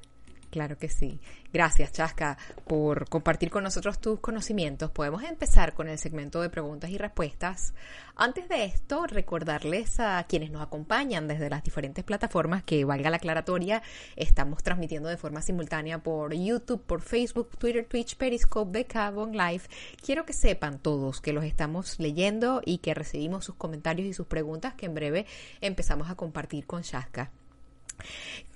Claro 0.55 0.77
que 0.77 0.87
sí. 0.87 1.19
Gracias, 1.51 1.91
Chasca, 1.91 2.37
por 2.65 3.09
compartir 3.09 3.49
con 3.49 3.65
nosotros 3.65 3.99
tus 3.99 4.21
conocimientos. 4.21 4.89
Podemos 4.89 5.21
empezar 5.23 5.73
con 5.73 5.89
el 5.89 5.97
segmento 5.97 6.41
de 6.41 6.49
preguntas 6.49 6.91
y 6.91 6.97
respuestas. 6.97 7.73
Antes 8.15 8.47
de 8.47 8.63
esto, 8.63 9.05
recordarles 9.05 9.99
a 9.99 10.25
quienes 10.29 10.51
nos 10.51 10.61
acompañan 10.61 11.27
desde 11.27 11.49
las 11.49 11.61
diferentes 11.61 12.05
plataformas 12.05 12.63
que, 12.63 12.85
valga 12.85 13.09
la 13.09 13.17
aclaratoria, 13.17 13.83
estamos 14.15 14.63
transmitiendo 14.63 15.09
de 15.09 15.17
forma 15.17 15.41
simultánea 15.41 16.01
por 16.01 16.33
YouTube, 16.33 16.81
por 16.81 17.01
Facebook, 17.01 17.49
Twitter, 17.57 17.85
Twitch, 17.85 18.15
Periscope, 18.15 18.71
Becabon 18.71 19.33
Live. 19.33 19.63
Quiero 20.01 20.25
que 20.25 20.31
sepan 20.31 20.79
todos 20.79 21.19
que 21.19 21.33
los 21.33 21.43
estamos 21.43 21.99
leyendo 21.99 22.61
y 22.63 22.77
que 22.77 22.93
recibimos 22.93 23.43
sus 23.43 23.55
comentarios 23.55 24.07
y 24.07 24.13
sus 24.13 24.27
preguntas 24.27 24.73
que 24.73 24.85
en 24.85 24.95
breve 24.95 25.25
empezamos 25.59 26.09
a 26.09 26.15
compartir 26.15 26.65
con 26.65 26.81
Chasca. 26.81 27.29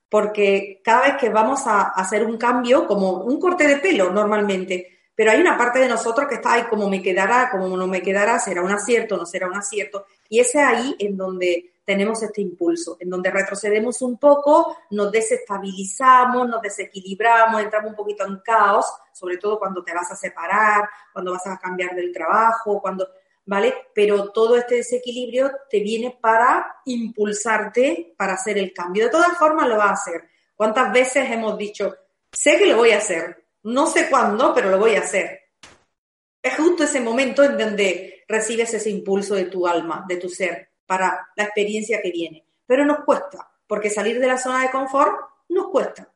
Porque 0.09 0.81
cada 0.83 1.03
vez 1.03 1.17
que 1.17 1.29
vamos 1.29 1.67
a 1.67 1.89
hacer 1.89 2.25
un 2.25 2.39
cambio, 2.39 2.87
como 2.87 3.17
un 3.17 3.39
corte 3.39 3.67
de 3.67 3.77
pelo 3.77 4.09
normalmente, 4.09 5.01
pero 5.13 5.29
hay 5.29 5.39
una 5.39 5.55
parte 5.55 5.77
de 5.77 5.87
nosotros 5.87 6.27
que 6.27 6.33
está 6.33 6.53
ahí 6.53 6.63
como 6.63 6.89
me 6.89 7.03
quedará, 7.03 7.51
como 7.51 7.77
no 7.77 7.85
me 7.85 8.01
quedará, 8.01 8.39
será 8.39 8.63
un 8.63 8.71
acierto, 8.71 9.15
no 9.15 9.27
será 9.27 9.45
un 9.45 9.57
acierto. 9.57 10.07
Y 10.27 10.39
es 10.39 10.55
ahí 10.55 10.95
en 10.97 11.15
donde 11.15 11.73
tenemos 11.85 12.23
este 12.23 12.41
impulso, 12.41 12.97
en 12.99 13.11
donde 13.11 13.29
retrocedemos 13.29 14.01
un 14.01 14.17
poco, 14.17 14.75
nos 14.89 15.11
desestabilizamos, 15.11 16.49
nos 16.49 16.63
desequilibramos, 16.63 17.61
entramos 17.61 17.91
un 17.91 17.95
poquito 17.95 18.25
en 18.25 18.39
caos, 18.39 18.87
sobre 19.13 19.37
todo 19.37 19.59
cuando 19.59 19.83
te 19.83 19.93
vas 19.93 20.11
a 20.11 20.15
separar, 20.15 20.89
cuando 21.13 21.31
vas 21.33 21.45
a 21.45 21.59
cambiar 21.59 21.95
del 21.95 22.11
trabajo, 22.11 22.81
cuando, 22.81 23.07
¿vale? 23.49 23.73
Pero 23.95 24.31
todo 24.31 24.57
este 24.57 24.75
desequilibrio 24.75 25.51
te 25.71 25.79
viene 25.79 26.15
para 26.21 26.81
impulsarte 26.85 28.13
para 28.15 28.33
hacer 28.33 28.59
el 28.59 28.71
cambio. 28.71 29.05
De 29.05 29.09
todas 29.09 29.35
formas 29.39 29.67
lo 29.67 29.75
va 29.75 29.85
a 29.85 29.93
hacer. 29.93 30.29
¿Cuántas 30.55 30.93
veces 30.93 31.31
hemos 31.31 31.57
dicho, 31.57 31.95
sé 32.31 32.59
que 32.59 32.67
lo 32.67 32.77
voy 32.77 32.91
a 32.91 32.99
hacer, 32.99 33.47
no 33.63 33.87
sé 33.87 34.07
cuándo, 34.07 34.53
pero 34.53 34.69
lo 34.69 34.77
voy 34.77 34.93
a 34.95 34.99
hacer. 34.99 35.39
Es 36.43 36.57
justo 36.57 36.83
ese 36.83 37.01
momento 37.01 37.43
en 37.43 37.57
donde 37.57 38.23
recibes 38.27 38.71
ese 38.75 38.91
impulso 38.91 39.33
de 39.33 39.45
tu 39.45 39.65
alma, 39.65 40.05
de 40.07 40.17
tu 40.17 40.29
ser, 40.29 40.69
para 40.85 41.29
la 41.35 41.45
experiencia 41.45 42.03
que 42.03 42.11
viene. 42.11 42.45
Pero 42.67 42.85
nos 42.85 43.03
cuesta, 43.03 43.49
porque 43.65 43.89
salir 43.89 44.19
de 44.19 44.27
la 44.27 44.37
zona 44.37 44.61
de 44.61 44.69
confort 44.69 45.11
nos 45.49 45.69
cuesta. 45.69 46.13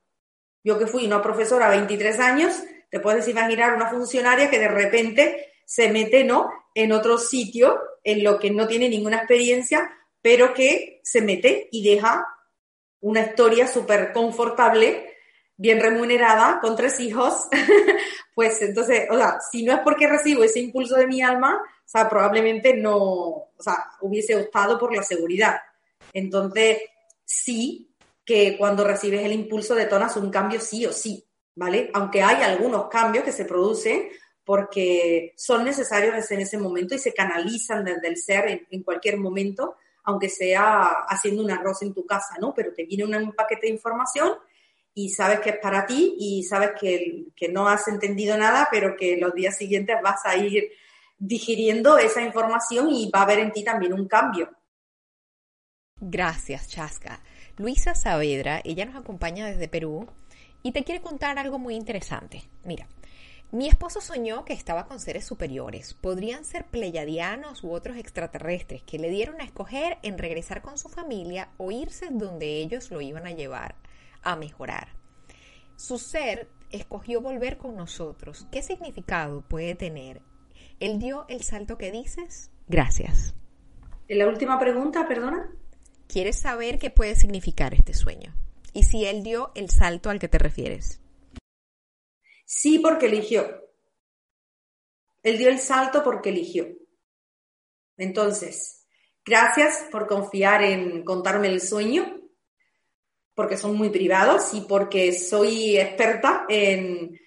Yo 0.63 0.77
que 0.77 0.85
fui 0.85 1.07
una 1.07 1.21
profesora 1.21 1.65
a 1.65 1.71
23 1.71 2.19
años, 2.19 2.61
te 2.91 2.99
puedes 2.99 3.27
imaginar 3.27 3.73
una 3.73 3.89
funcionaria 3.89 4.51
que 4.51 4.59
de 4.59 4.67
repente 4.67 5.52
se 5.73 5.89
mete 5.89 6.23
¿no? 6.23 6.51
en 6.75 6.91
otro 6.91 7.17
sitio 7.17 7.81
en 8.03 8.23
lo 8.23 8.37
que 8.37 8.51
no 8.51 8.67
tiene 8.67 8.89
ninguna 8.89 9.17
experiencia, 9.17 9.89
pero 10.21 10.53
que 10.53 10.99
se 11.03 11.19
mete 11.19 11.67
y 11.71 11.83
deja 11.83 12.27
una 12.99 13.21
historia 13.21 13.67
súper 13.67 14.13
confortable 14.13 15.15
bien 15.57 15.81
remunerada, 15.81 16.59
con 16.61 16.75
tres 16.75 16.99
hijos, 16.99 17.47
pues 18.35 18.61
entonces, 18.61 19.07
o 19.09 19.17
sea, 19.17 19.39
si 19.51 19.63
no 19.63 19.73
es 19.73 19.79
porque 19.79 20.05
recibo 20.05 20.43
ese 20.43 20.59
impulso 20.59 20.95
de 20.95 21.07
mi 21.07 21.23
alma, 21.23 21.55
o 21.55 21.89
sea, 21.89 22.07
probablemente 22.07 22.75
no, 22.75 22.99
o 22.99 23.57
sea, 23.57 23.77
hubiese 24.01 24.35
optado 24.35 24.77
por 24.77 24.95
la 24.95 25.01
seguridad. 25.01 25.55
Entonces, 26.13 26.81
sí 27.25 27.95
que 28.23 28.57
cuando 28.59 28.83
recibes 28.83 29.25
el 29.25 29.31
impulso 29.31 29.73
detonas 29.73 30.17
un 30.17 30.29
cambio 30.29 30.59
sí 30.59 30.85
o 30.85 30.93
sí, 30.93 31.25
¿vale? 31.55 31.89
Aunque 31.95 32.21
hay 32.21 32.43
algunos 32.43 32.89
cambios 32.89 33.23
que 33.23 33.31
se 33.31 33.45
producen 33.45 34.09
porque 34.45 35.33
son 35.37 35.63
necesarios 35.63 36.29
en 36.31 36.41
ese 36.41 36.57
momento 36.57 36.95
y 36.95 36.99
se 36.99 37.13
canalizan 37.13 37.85
desde 37.85 38.07
el 38.07 38.17
ser 38.17 38.67
en, 38.69 38.83
cualquier 38.83 39.17
momento, 39.17 39.75
aunque 40.03 40.29
sea 40.29 40.83
haciendo 41.07 41.43
un 41.43 41.51
arroz 41.51 41.81
en 41.81 41.93
tu 41.93 42.05
casa, 42.05 42.35
¿no? 42.39 42.53
Pero 42.53 42.73
te 42.73 42.85
viene 42.85 43.05
un 43.05 43.33
paquete 43.33 43.67
de 43.67 43.73
información 43.73 44.33
y 44.93 45.09
sabes 45.09 45.39
que 45.39 45.51
es 45.51 45.57
para 45.59 45.85
ti 45.85 46.15
y 46.19 46.43
sabes 46.43 46.71
que, 46.79 47.25
que 47.35 47.47
no 47.49 47.67
has 47.67 47.87
entendido 47.87 48.37
nada, 48.37 48.67
pero 48.69 48.95
que 48.97 49.17
los 49.17 49.33
días 49.33 49.57
siguientes 49.57 49.97
vas 50.03 50.25
a 50.25 50.35
ir 50.35 50.71
digiriendo 51.17 51.97
esa 51.97 52.21
información 52.21 52.89
y 52.89 53.09
va 53.09 53.19
a 53.19 53.23
haber 53.23 53.39
en 53.39 53.51
ti 53.51 53.63
también 53.63 53.93
un 53.93 54.07
cambio. 54.07 54.49
Gracias, 55.99 56.67
Chasca. 56.67 57.21
Luisa 57.57 57.95
Saavedra, 57.95 58.61
ella 58.65 58.85
nos 58.85 58.95
acompaña 58.95 59.47
desde 59.47 59.69
Perú 59.69 60.07
y 60.63 60.73
te 60.73 60.83
quiere 60.83 61.01
contar 61.01 61.39
algo 61.39 61.59
muy 61.59 61.75
interesante. 61.75 62.43
Mira, 62.65 62.87
Mi 63.53 63.67
esposo 63.67 64.01
soñó 64.01 64.45
que 64.45 64.53
estaba 64.53 64.87
con 64.87 64.99
seres 64.99 65.25
superiores. 65.25 65.93
Podrían 65.93 66.43
ser 66.43 66.65
pleyadianos 66.65 67.63
u 67.63 67.71
otros 67.71 67.97
extraterrestres 67.97 68.81
que 68.81 68.97
le 68.97 69.11
dieron 69.11 69.39
a 69.39 69.43
escoger 69.43 69.99
en 70.01 70.17
regresar 70.17 70.63
con 70.63 70.79
su 70.79 70.89
familia 70.89 71.51
o 71.57 71.69
irse 71.69 72.07
donde 72.09 72.47
ellos 72.57 72.89
lo 72.89 72.99
iban 72.99 73.27
a 73.27 73.31
llevar 73.31 73.75
a 74.23 74.35
mejorar. 74.35 74.87
Su 75.75 75.99
ser 75.99 76.49
escogió 76.71 77.21
volver 77.21 77.59
con 77.59 77.75
nosotros. 77.75 78.47
¿Qué 78.51 78.63
significado 78.63 79.43
puede 79.47 79.75
tener? 79.75 80.23
¿Él 80.79 80.97
dio 80.97 81.27
el 81.29 81.43
salto 81.43 81.77
que 81.77 81.91
dices? 81.91 82.49
Gracias. 82.67 83.35
La 84.09 84.27
última 84.27 84.57
pregunta, 84.57 85.07
perdona. 85.07 85.47
¿Quieres 86.07 86.39
saber 86.39 86.79
qué 86.79 86.89
puede 86.89 87.13
significar 87.13 87.75
este 87.75 87.93
sueño? 87.93 88.33
Y 88.73 88.81
si 88.85 89.05
él 89.05 89.21
dio 89.21 89.51
el 89.53 89.69
salto 89.69 90.09
al 90.09 90.17
que 90.17 90.27
te 90.27 90.39
refieres. 90.39 91.02
Sí, 92.55 92.77
porque 92.77 93.07
eligió. 93.07 93.67
Él 95.23 95.39
dio 95.39 95.49
el 95.49 95.57
salto 95.57 96.03
porque 96.03 96.29
eligió. 96.29 96.67
Entonces, 97.97 98.85
gracias 99.25 99.85
por 99.91 100.05
confiar 100.05 100.61
en 100.61 101.03
contarme 101.03 101.47
el 101.47 101.61
sueño, 101.61 102.21
porque 103.33 103.57
son 103.57 103.75
muy 103.75 103.89
privados 103.89 104.53
y 104.53 104.61
porque 104.61 105.13
soy 105.13 105.79
experta 105.79 106.45
en, 106.47 107.19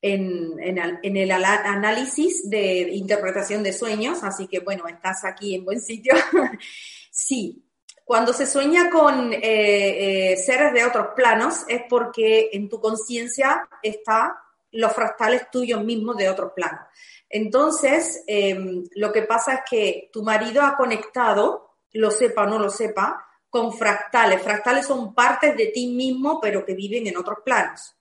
en, 0.00 0.58
en, 0.58 1.16
el 1.16 1.30
análisis 1.30 2.50
de 2.50 2.80
interpretación 2.92 3.62
de 3.62 3.72
sueños, 3.72 4.24
así 4.24 4.48
que 4.48 4.58
bueno, 4.58 4.88
estás 4.88 5.24
aquí 5.24 5.54
en 5.54 5.64
buen 5.64 5.80
sitio. 5.80 6.14
sí, 7.12 7.64
cuando 8.04 8.32
se 8.32 8.46
sueña 8.46 8.90
con 8.90 9.32
eh, 9.32 10.32
eh, 10.32 10.36
seres 10.36 10.72
de 10.72 10.84
otros 10.84 11.08
planos 11.14 11.64
es 11.68 11.82
porque 11.88 12.50
en 12.52 12.68
tu 12.68 12.80
conciencia 12.80 13.68
está 13.80 14.42
los 14.72 14.92
fractales 14.92 15.50
tuyos 15.50 15.84
mismos 15.84 16.16
de 16.16 16.28
otros 16.28 16.52
planos. 16.54 16.80
Entonces, 17.28 18.24
em, 18.26 18.84
lo 18.94 19.12
que 19.12 19.22
pasa 19.22 19.54
es 19.54 19.60
que 19.68 20.10
tu 20.12 20.22
marido 20.22 20.62
ha 20.62 20.76
conectado, 20.76 21.76
lo 21.92 22.10
sepa 22.10 22.42
o 22.42 22.46
no 22.46 22.58
lo 22.58 22.70
sepa, 22.70 23.26
con 23.48 23.72
fractales. 23.72 24.42
Fractales 24.42 24.86
son 24.86 25.14
partes 25.14 25.56
de 25.56 25.66
ti 25.66 25.88
mismo, 25.88 26.40
pero 26.40 26.64
que 26.64 26.74
viven 26.74 27.06
en 27.06 27.16
otros 27.16 27.38
planos. 27.44 27.96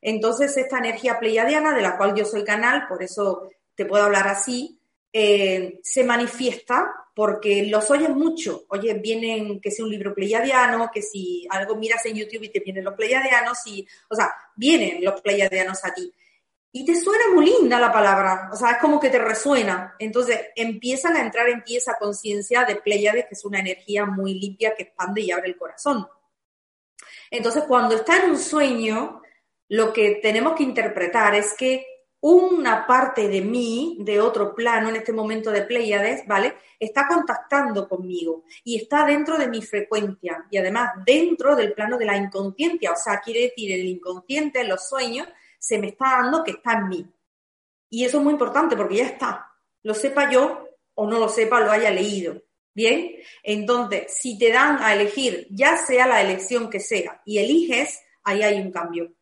Entonces, 0.00 0.56
esta 0.56 0.78
energía 0.78 1.18
pleiadiana, 1.18 1.74
de 1.74 1.82
la 1.82 1.96
cual 1.96 2.14
yo 2.14 2.24
soy 2.24 2.44
canal, 2.44 2.86
por 2.88 3.02
eso 3.02 3.48
te 3.74 3.86
puedo 3.86 4.04
hablar 4.04 4.28
así, 4.28 4.80
eh, 5.12 5.80
se 5.82 6.04
manifiesta 6.04 7.05
porque 7.16 7.64
los 7.64 7.90
oyes 7.90 8.10
mucho. 8.10 8.66
Oye, 8.68 8.92
vienen 8.92 9.58
que 9.58 9.70
si 9.70 9.80
un 9.80 9.88
libro 9.88 10.14
pleiadiano, 10.14 10.90
que 10.92 11.00
si 11.00 11.48
algo 11.48 11.74
miras 11.74 12.04
en 12.04 12.14
YouTube 12.14 12.42
y 12.42 12.50
te 12.50 12.60
vienen 12.60 12.84
los 12.84 12.92
pleiadianos, 12.92 13.56
y, 13.64 13.88
o 14.10 14.14
sea, 14.14 14.34
vienen 14.54 15.02
los 15.02 15.18
pleiadianos 15.22 15.82
a 15.86 15.94
ti. 15.94 16.12
Y 16.72 16.84
te 16.84 16.94
suena 16.94 17.24
muy 17.32 17.46
linda 17.46 17.80
la 17.80 17.90
palabra, 17.90 18.50
o 18.52 18.56
sea, 18.56 18.72
es 18.72 18.76
como 18.82 19.00
que 19.00 19.08
te 19.08 19.18
resuena. 19.18 19.96
Entonces 19.98 20.38
empiezan 20.54 21.16
a 21.16 21.22
entrar 21.22 21.48
en 21.48 21.64
ti 21.64 21.78
esa 21.78 21.94
conciencia 21.98 22.66
de 22.66 22.76
Pleiades, 22.76 23.24
que 23.24 23.34
es 23.34 23.46
una 23.46 23.60
energía 23.60 24.04
muy 24.04 24.34
limpia 24.34 24.74
que 24.74 24.82
expande 24.82 25.22
y 25.22 25.30
abre 25.30 25.48
el 25.48 25.56
corazón. 25.56 26.06
Entonces, 27.30 27.64
cuando 27.66 27.96
está 27.96 28.18
en 28.18 28.32
un 28.32 28.38
sueño, 28.38 29.22
lo 29.68 29.90
que 29.90 30.16
tenemos 30.16 30.54
que 30.54 30.64
interpretar 30.64 31.34
es 31.34 31.54
que 31.54 31.86
una 32.20 32.86
parte 32.86 33.28
de 33.28 33.40
mí, 33.40 33.98
de 34.00 34.20
otro 34.20 34.54
plano, 34.54 34.88
en 34.88 34.96
este 34.96 35.12
momento 35.12 35.50
de 35.50 35.62
Pleiades, 35.62 36.26
¿vale? 36.26 36.54
Está 36.78 37.06
contactando 37.06 37.88
conmigo 37.88 38.44
y 38.64 38.76
está 38.76 39.04
dentro 39.04 39.38
de 39.38 39.48
mi 39.48 39.62
frecuencia 39.62 40.46
y 40.50 40.56
además 40.56 40.92
dentro 41.04 41.54
del 41.54 41.72
plano 41.72 41.98
de 41.98 42.06
la 42.06 42.16
inconsciencia, 42.16 42.92
o 42.92 42.96
sea, 42.96 43.20
quiere 43.20 43.42
decir 43.42 43.72
el 43.72 43.86
inconsciente, 43.86 44.64
los 44.64 44.88
sueños, 44.88 45.28
se 45.58 45.78
me 45.78 45.88
está 45.88 46.22
dando 46.22 46.42
que 46.42 46.52
está 46.52 46.72
en 46.72 46.88
mí. 46.88 47.06
Y 47.90 48.04
eso 48.04 48.18
es 48.18 48.24
muy 48.24 48.32
importante 48.32 48.76
porque 48.76 48.96
ya 48.96 49.06
está. 49.06 49.52
Lo 49.82 49.94
sepa 49.94 50.30
yo 50.30 50.68
o 50.94 51.06
no 51.06 51.18
lo 51.18 51.28
sepa, 51.28 51.60
lo 51.60 51.70
haya 51.70 51.90
leído. 51.90 52.42
Bien, 52.74 53.12
entonces, 53.42 54.12
si 54.12 54.38
te 54.38 54.50
dan 54.52 54.82
a 54.82 54.92
elegir, 54.92 55.46
ya 55.50 55.78
sea 55.78 56.06
la 56.06 56.20
elección 56.20 56.68
que 56.68 56.78
sea, 56.78 57.22
y 57.24 57.38
eliges, 57.38 58.02
ahí 58.22 58.42
hay 58.42 58.60
un 58.60 58.70
cambio 58.70 59.15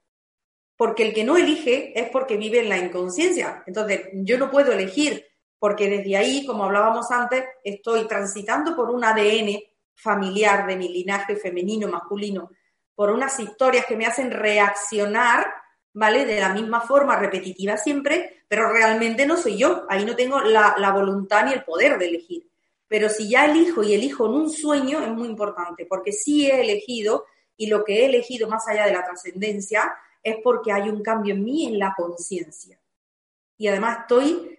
porque 0.85 1.03
el 1.03 1.15
que 1.15 1.25
no 1.25 1.39
elige 1.39 1.99
es 1.99 2.11
porque 2.11 2.37
vive 2.37 2.59
en 2.59 2.69
la 2.69 2.77
inconsciencia. 2.77 3.63
Entonces, 3.67 4.03
yo 4.13 4.37
no 4.37 4.51
puedo 4.51 4.71
elegir 4.71 5.25
porque 5.59 5.89
desde 5.89 6.15
ahí, 6.15 6.45
como 6.45 6.65
hablábamos 6.65 7.11
antes, 7.11 7.43
estoy 7.65 8.07
transitando 8.07 8.77
por 8.77 8.91
un 8.91 9.03
ADN 9.03 9.63
familiar 9.95 10.67
de 10.67 10.77
mi 10.77 10.91
linaje 10.91 11.37
femenino, 11.37 11.89
masculino, 11.89 12.51
por 12.95 13.09
unas 13.09 13.41
historias 13.41 13.87
que 13.87 13.97
me 13.97 14.05
hacen 14.05 14.31
reaccionar, 14.31 15.47
¿vale? 15.95 16.27
De 16.27 16.39
la 16.39 16.51
misma 16.51 16.83
forma, 16.83 17.17
repetitiva 17.17 17.79
siempre, 17.79 18.45
pero 18.47 18.71
realmente 18.71 19.25
no 19.25 19.39
soy 19.39 19.57
yo. 19.57 19.87
Ahí 19.89 20.05
no 20.05 20.15
tengo 20.15 20.43
la, 20.43 20.91
voluntad 20.93 21.47
ni 21.47 21.55
el 21.55 21.65
poder 21.65 21.99
de 21.99 22.09
elegir. 22.09 22.51
Pero 22.89 23.09
si 23.09 23.31
ya 23.31 23.47
elijo 23.47 23.83
y 23.83 23.95
elijo 23.95 24.27
en 24.27 24.33
un 24.33 24.51
sueño, 24.51 25.01
es 25.01 25.09
muy 25.09 25.29
importante, 25.29 25.87
porque 25.87 26.13
sí 26.13 26.47
he 26.47 26.61
elegido 26.61 27.25
y 27.57 27.69
lo 27.69 27.85
que 27.85 28.03
he 28.03 28.05
elegido 28.05 28.51
más 28.51 28.69
allá 28.69 28.85
de 28.85 28.93
la 28.93 29.03
trascendencia 29.03 29.91
es 30.25 30.39
porque 30.43 30.73
hay 30.73 30.89
un 30.89 31.03
cambio 31.03 31.35
en 31.35 31.45
mí, 31.45 31.67
en 31.67 31.79
la 31.79 31.95
conciencia. 31.95 32.81
Y 33.57 33.69
además 33.69 34.01
estoy 34.01 34.59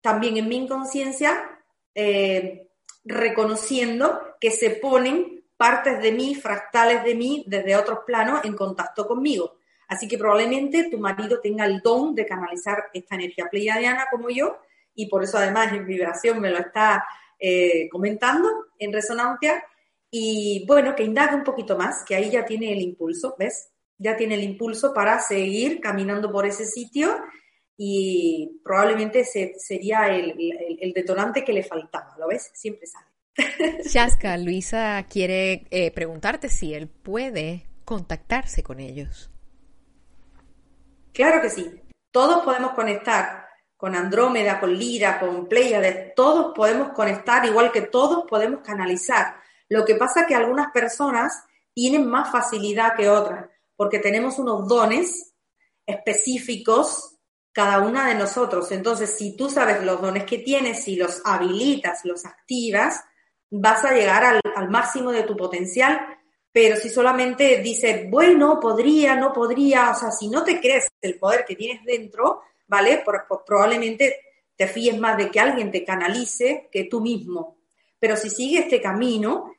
también 0.00 0.36
en 0.36 0.48
mi 0.48 0.56
inconsciencia 0.56 1.62
eh, 1.94 2.68
reconociendo 3.04 4.20
que 4.40 4.50
se 4.50 4.70
ponen 4.70 5.44
partes 5.56 6.02
de 6.02 6.12
mí, 6.12 6.34
fractales 6.34 7.04
de 7.04 7.14
mí, 7.14 7.44
desde 7.46 7.76
otros 7.76 8.00
planos, 8.04 8.44
en 8.44 8.54
contacto 8.54 9.06
conmigo. 9.06 9.56
Así 9.88 10.08
que 10.08 10.18
probablemente 10.18 10.90
tu 10.90 10.98
marido 10.98 11.40
tenga 11.40 11.64
el 11.64 11.80
don 11.80 12.14
de 12.14 12.26
canalizar 12.26 12.90
esta 12.92 13.14
energía 13.14 13.46
pleiadiana 13.50 14.06
como 14.10 14.28
yo, 14.30 14.58
y 14.94 15.06
por 15.06 15.22
eso 15.22 15.38
además 15.38 15.72
en 15.72 15.86
vibración 15.86 16.40
me 16.40 16.50
lo 16.50 16.58
está 16.58 17.04
eh, 17.38 17.88
comentando 17.88 18.48
en 18.78 18.92
resonancia. 18.92 19.64
Y 20.10 20.64
bueno, 20.66 20.94
que 20.94 21.04
indague 21.04 21.34
un 21.34 21.44
poquito 21.44 21.76
más, 21.76 22.04
que 22.04 22.14
ahí 22.14 22.30
ya 22.30 22.44
tiene 22.44 22.72
el 22.72 22.80
impulso, 22.80 23.34
¿ves? 23.38 23.70
Ya 23.98 24.16
tiene 24.16 24.34
el 24.34 24.42
impulso 24.42 24.92
para 24.92 25.18
seguir 25.18 25.80
caminando 25.80 26.30
por 26.30 26.46
ese 26.46 26.64
sitio 26.64 27.16
y 27.76 28.60
probablemente 28.62 29.24
sería 29.24 30.06
el, 30.08 30.92
detonante 30.94 31.44
que 31.44 31.52
le 31.52 31.62
faltaba, 31.62 32.14
¿lo 32.18 32.28
ves? 32.28 32.50
Siempre 32.54 32.86
sale. 32.86 33.06
Shaska, 33.84 34.36
Luisa 34.36 35.04
quiere 35.08 35.66
eh, 35.70 35.90
preguntarte 35.90 36.48
si 36.48 36.72
él 36.72 36.88
puede 36.88 37.66
contactarse 37.84 38.62
con 38.62 38.80
ellos. 38.80 39.30
Claro 41.12 41.40
que 41.42 41.50
sí. 41.50 41.80
Todos 42.12 42.44
podemos 42.44 42.72
conectar 42.72 43.48
con 43.76 43.96
Andrómeda, 43.96 44.60
con 44.60 44.76
Lira, 44.76 45.18
con 45.18 45.48
Pleiades. 45.48 46.14
Todos 46.14 46.52
podemos 46.54 46.90
conectar, 46.90 47.44
igual 47.44 47.72
que 47.72 47.82
todos 47.82 48.24
podemos 48.28 48.60
canalizar. 48.60 49.36
Lo 49.68 49.84
que 49.84 49.96
pasa 49.96 50.22
es 50.22 50.26
que 50.26 50.34
algunas 50.34 50.70
personas 50.70 51.44
tienen 51.72 52.06
más 52.06 52.30
facilidad 52.30 52.94
que 52.94 53.08
otras 53.08 53.46
porque 53.84 53.98
tenemos 53.98 54.38
unos 54.38 54.66
dones 54.66 55.34
específicos 55.84 57.18
cada 57.52 57.80
una 57.80 58.08
de 58.08 58.14
nosotros. 58.14 58.72
Entonces, 58.72 59.14
si 59.14 59.36
tú 59.36 59.50
sabes 59.50 59.84
los 59.84 60.00
dones 60.00 60.24
que 60.24 60.38
tienes, 60.38 60.88
y 60.88 60.96
los 60.96 61.20
habilitas, 61.22 62.02
los 62.04 62.24
activas, 62.24 63.04
vas 63.50 63.84
a 63.84 63.92
llegar 63.92 64.40
al, 64.42 64.70
máximo 64.70 65.12
de 65.12 65.24
tu 65.24 65.36
potencial. 65.36 66.00
Pero 66.50 66.76
si 66.76 66.88
solamente 66.88 67.60
dices, 67.60 68.08
bueno, 68.08 68.58
podría, 68.58 69.16
no 69.16 69.34
podría, 69.34 69.90
o 69.90 69.94
sea, 69.94 70.10
si 70.10 70.28
no 70.28 70.42
te 70.42 70.58
crees 70.58 70.86
el 71.02 71.18
poder 71.18 71.44
que 71.44 71.54
tienes 71.54 71.84
dentro, 71.84 72.40
¿vale? 72.66 73.04
probablemente 73.46 74.18
te 74.56 74.66
fíes 74.66 74.98
más 74.98 75.18
de 75.18 75.30
que 75.30 75.40
alguien 75.40 75.70
te 75.70 75.84
canalice 75.84 76.70
que 76.72 76.84
tú 76.84 77.02
mismo. 77.02 77.58
Pero 77.98 78.16
si 78.16 78.30
sigues 78.30 78.64
este 78.64 78.80
camino, 78.80 79.53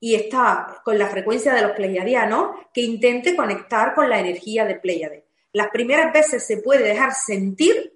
y 0.00 0.14
está 0.14 0.80
con 0.84 0.98
la 0.98 1.08
frecuencia 1.08 1.54
de 1.54 1.62
los 1.62 1.72
pleiadianos, 1.72 2.50
que 2.72 2.82
intente 2.82 3.34
conectar 3.34 3.94
con 3.94 4.08
la 4.08 4.20
energía 4.20 4.64
de 4.64 4.76
Pleiade. 4.76 5.26
Las 5.52 5.68
primeras 5.68 6.12
veces 6.12 6.46
se 6.46 6.58
puede 6.58 6.84
dejar 6.84 7.12
sentir 7.14 7.94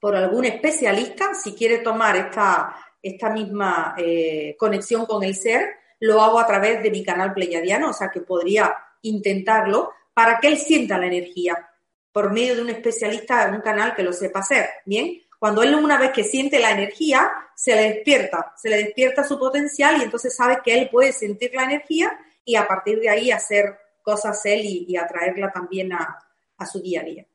por 0.00 0.16
algún 0.16 0.44
especialista, 0.44 1.34
si 1.34 1.54
quiere 1.54 1.78
tomar 1.78 2.16
esta, 2.16 2.74
esta 3.02 3.30
misma 3.30 3.94
eh, 3.96 4.56
conexión 4.58 5.06
con 5.06 5.22
el 5.22 5.34
ser, 5.34 5.76
lo 6.00 6.20
hago 6.20 6.40
a 6.40 6.46
través 6.46 6.82
de 6.82 6.90
mi 6.90 7.04
canal 7.04 7.32
pleiadiano, 7.32 7.90
o 7.90 7.92
sea 7.92 8.10
que 8.10 8.20
podría 8.20 8.74
intentarlo 9.02 9.92
para 10.12 10.40
que 10.40 10.48
él 10.48 10.58
sienta 10.58 10.98
la 10.98 11.06
energía 11.06 11.68
por 12.10 12.32
medio 12.32 12.56
de 12.56 12.62
un 12.62 12.70
especialista 12.70 13.48
un 13.52 13.60
canal 13.60 13.94
que 13.94 14.02
lo 14.02 14.12
sepa 14.12 14.40
hacer. 14.40 14.68
Bien, 14.84 15.21
cuando 15.42 15.64
él 15.64 15.74
una 15.74 15.98
vez 15.98 16.12
que 16.12 16.22
siente 16.22 16.60
la 16.60 16.70
energía, 16.70 17.28
se 17.56 17.74
le 17.74 17.94
despierta, 17.94 18.54
se 18.56 18.68
le 18.68 18.76
despierta 18.76 19.24
su 19.24 19.40
potencial 19.40 19.98
y 19.98 20.04
entonces 20.04 20.36
sabe 20.36 20.60
que 20.64 20.72
él 20.72 20.88
puede 20.88 21.12
sentir 21.12 21.50
la 21.52 21.64
energía 21.64 22.16
y 22.44 22.54
a 22.54 22.68
partir 22.68 23.00
de 23.00 23.08
ahí 23.08 23.32
hacer 23.32 23.76
cosas 24.04 24.40
él 24.44 24.60
y, 24.64 24.96
atraerla 24.96 25.50
también 25.50 25.92
a, 25.94 26.16
su 26.64 26.80
día 26.80 27.00
a 27.00 27.02
día. 27.02 27.26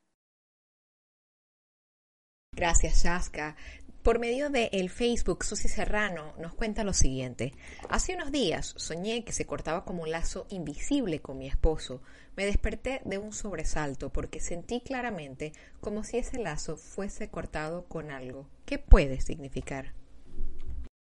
Gracias, 2.52 3.04
Shaska. 3.04 3.54
Por 4.02 4.20
medio 4.20 4.48
de 4.48 4.70
el 4.72 4.90
Facebook, 4.90 5.44
Susi 5.44 5.68
Serrano 5.68 6.32
nos 6.38 6.54
cuenta 6.54 6.84
lo 6.84 6.92
siguiente. 6.92 7.52
Hace 7.88 8.14
unos 8.14 8.30
días 8.30 8.72
soñé 8.76 9.24
que 9.24 9.32
se 9.32 9.44
cortaba 9.44 9.84
como 9.84 10.04
un 10.04 10.10
lazo 10.10 10.46
invisible 10.50 11.20
con 11.20 11.36
mi 11.36 11.48
esposo. 11.48 12.00
Me 12.36 12.46
desperté 12.46 13.02
de 13.04 13.18
un 13.18 13.32
sobresalto 13.32 14.10
porque 14.10 14.40
sentí 14.40 14.80
claramente 14.80 15.52
como 15.80 16.04
si 16.04 16.18
ese 16.18 16.38
lazo 16.38 16.76
fuese 16.76 17.28
cortado 17.28 17.86
con 17.86 18.10
algo. 18.10 18.48
¿Qué 18.64 18.78
puede 18.78 19.20
significar? 19.20 19.92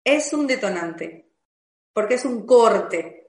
Es 0.03 0.31
un 0.31 0.45
detonante, 0.45 1.31
porque 1.91 2.13
es 2.13 2.23
un 2.23 2.45
corte 2.45 3.27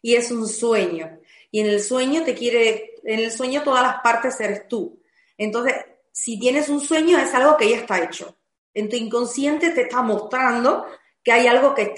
y 0.00 0.14
es 0.14 0.30
un 0.30 0.46
sueño. 0.46 1.18
Y 1.50 1.60
en 1.60 1.66
el 1.66 1.82
sueño 1.82 2.22
te 2.22 2.34
quiere, 2.34 2.94
en 3.02 3.18
el 3.18 3.32
sueño 3.32 3.64
todas 3.64 3.82
las 3.82 4.00
partes 4.02 4.40
eres 4.40 4.68
tú. 4.68 5.02
Entonces, 5.36 5.74
si 6.12 6.38
tienes 6.38 6.68
un 6.68 6.80
sueño 6.80 7.18
es 7.18 7.34
algo 7.34 7.56
que 7.56 7.70
ya 7.70 7.78
está 7.78 8.02
hecho 8.02 8.37
en 8.78 8.88
tu 8.88 8.94
inconsciente 8.94 9.70
te 9.70 9.82
está 9.82 10.02
mostrando 10.02 10.86
que 11.22 11.32
hay 11.32 11.48
algo 11.48 11.74
que, 11.74 11.94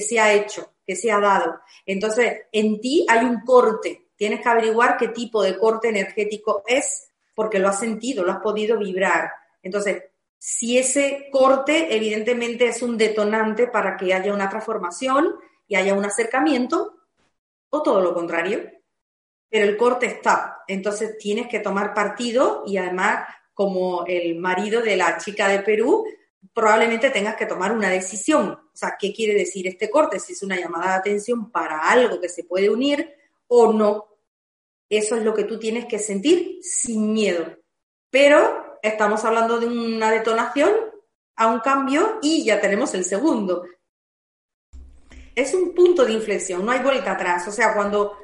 se 0.00 0.20
ha 0.20 0.32
hecho, 0.32 0.74
que 0.84 0.96
se 0.96 1.12
ha 1.12 1.20
dado. 1.20 1.60
Entonces, 1.86 2.42
en 2.50 2.80
ti 2.80 3.06
hay 3.08 3.24
un 3.24 3.40
corte. 3.42 4.08
Tienes 4.16 4.40
que 4.40 4.48
averiguar 4.48 4.96
qué 4.96 5.08
tipo 5.08 5.42
de 5.42 5.56
corte 5.56 5.90
energético 5.90 6.64
es 6.66 7.08
porque 7.36 7.60
lo 7.60 7.68
has 7.68 7.78
sentido, 7.78 8.24
lo 8.24 8.32
has 8.32 8.40
podido 8.40 8.78
vibrar. 8.78 9.30
Entonces, 9.62 10.02
si 10.38 10.76
ese 10.76 11.28
corte 11.30 11.94
evidentemente 11.94 12.66
es 12.66 12.82
un 12.82 12.98
detonante 12.98 13.68
para 13.68 13.96
que 13.96 14.12
haya 14.12 14.34
una 14.34 14.48
transformación 14.48 15.36
y 15.68 15.76
haya 15.76 15.94
un 15.94 16.04
acercamiento, 16.04 16.96
o 17.70 17.80
todo 17.80 18.00
lo 18.00 18.12
contrario. 18.12 18.70
Pero 19.48 19.66
el 19.66 19.76
corte 19.76 20.06
está. 20.06 20.64
Entonces 20.66 21.16
tienes 21.16 21.46
que 21.46 21.60
tomar 21.60 21.94
partido 21.94 22.64
y 22.66 22.76
además 22.76 23.24
como 23.54 24.04
el 24.06 24.36
marido 24.36 24.80
de 24.82 24.96
la 24.96 25.18
chica 25.18 25.48
de 25.48 25.60
Perú, 25.60 26.04
probablemente 26.52 27.10
tengas 27.10 27.36
que 27.36 27.46
tomar 27.46 27.72
una 27.72 27.88
decisión. 27.88 28.50
O 28.50 28.76
sea, 28.76 28.96
¿qué 28.98 29.12
quiere 29.12 29.34
decir 29.34 29.66
este 29.66 29.90
corte? 29.90 30.18
Si 30.18 30.32
es 30.32 30.42
una 30.42 30.58
llamada 30.58 30.92
de 30.92 30.98
atención 30.98 31.50
para 31.50 31.80
algo 31.90 32.20
que 32.20 32.28
se 32.28 32.44
puede 32.44 32.70
unir 32.70 33.14
o 33.48 33.72
no. 33.72 34.08
Eso 34.88 35.16
es 35.16 35.22
lo 35.22 35.34
que 35.34 35.44
tú 35.44 35.58
tienes 35.58 35.86
que 35.86 35.98
sentir 35.98 36.58
sin 36.62 37.12
miedo. 37.12 37.58
Pero 38.10 38.78
estamos 38.82 39.24
hablando 39.24 39.58
de 39.58 39.66
una 39.66 40.10
detonación 40.10 40.72
a 41.36 41.46
un 41.46 41.60
cambio 41.60 42.18
y 42.22 42.44
ya 42.44 42.60
tenemos 42.60 42.92
el 42.94 43.04
segundo. 43.04 43.64
Es 45.34 45.54
un 45.54 45.74
punto 45.74 46.04
de 46.04 46.12
inflexión, 46.12 46.64
no 46.64 46.72
hay 46.72 46.80
vuelta 46.80 47.12
atrás. 47.12 47.48
O 47.48 47.52
sea, 47.52 47.74
cuando 47.74 48.18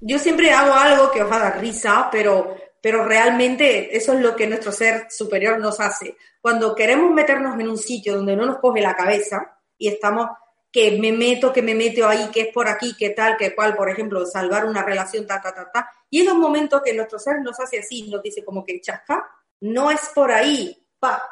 yo 0.00 0.18
siempre 0.18 0.52
hago 0.52 0.72
algo 0.72 1.10
que 1.10 1.22
os 1.22 1.30
va 1.30 1.36
a 1.36 1.50
dar 1.50 1.60
risa, 1.60 2.08
pero 2.12 2.54
pero 2.80 3.04
realmente 3.04 3.96
eso 3.96 4.12
es 4.12 4.20
lo 4.20 4.36
que 4.36 4.46
nuestro 4.46 4.72
ser 4.72 5.06
superior 5.10 5.58
nos 5.58 5.80
hace. 5.80 6.16
Cuando 6.40 6.74
queremos 6.74 7.10
meternos 7.12 7.58
en 7.58 7.68
un 7.68 7.78
sitio 7.78 8.16
donde 8.16 8.36
no 8.36 8.46
nos 8.46 8.58
coge 8.58 8.80
la 8.80 8.94
cabeza 8.94 9.58
y 9.76 9.88
estamos 9.88 10.28
que 10.70 10.98
me 10.98 11.12
meto, 11.12 11.52
que 11.52 11.62
me 11.62 11.74
meto 11.74 12.06
ahí, 12.06 12.28
que 12.32 12.42
es 12.42 12.48
por 12.52 12.68
aquí, 12.68 12.94
que 12.96 13.10
tal, 13.10 13.36
que 13.36 13.54
cual, 13.54 13.74
por 13.74 13.88
ejemplo, 13.88 14.24
salvar 14.26 14.66
una 14.66 14.82
relación, 14.82 15.26
ta, 15.26 15.40
ta, 15.40 15.54
ta, 15.54 15.70
ta, 15.72 15.90
y 16.10 16.20
en 16.20 16.30
un 16.30 16.40
momento 16.40 16.82
que 16.82 16.92
nuestro 16.92 17.18
ser 17.18 17.40
nos 17.40 17.58
hace 17.58 17.78
así, 17.78 18.08
nos 18.08 18.22
dice 18.22 18.44
como 18.44 18.64
que 18.64 18.80
chasca, 18.80 19.26
no 19.60 19.90
es 19.90 20.10
por 20.14 20.30
ahí, 20.30 20.86
pa, 20.98 21.22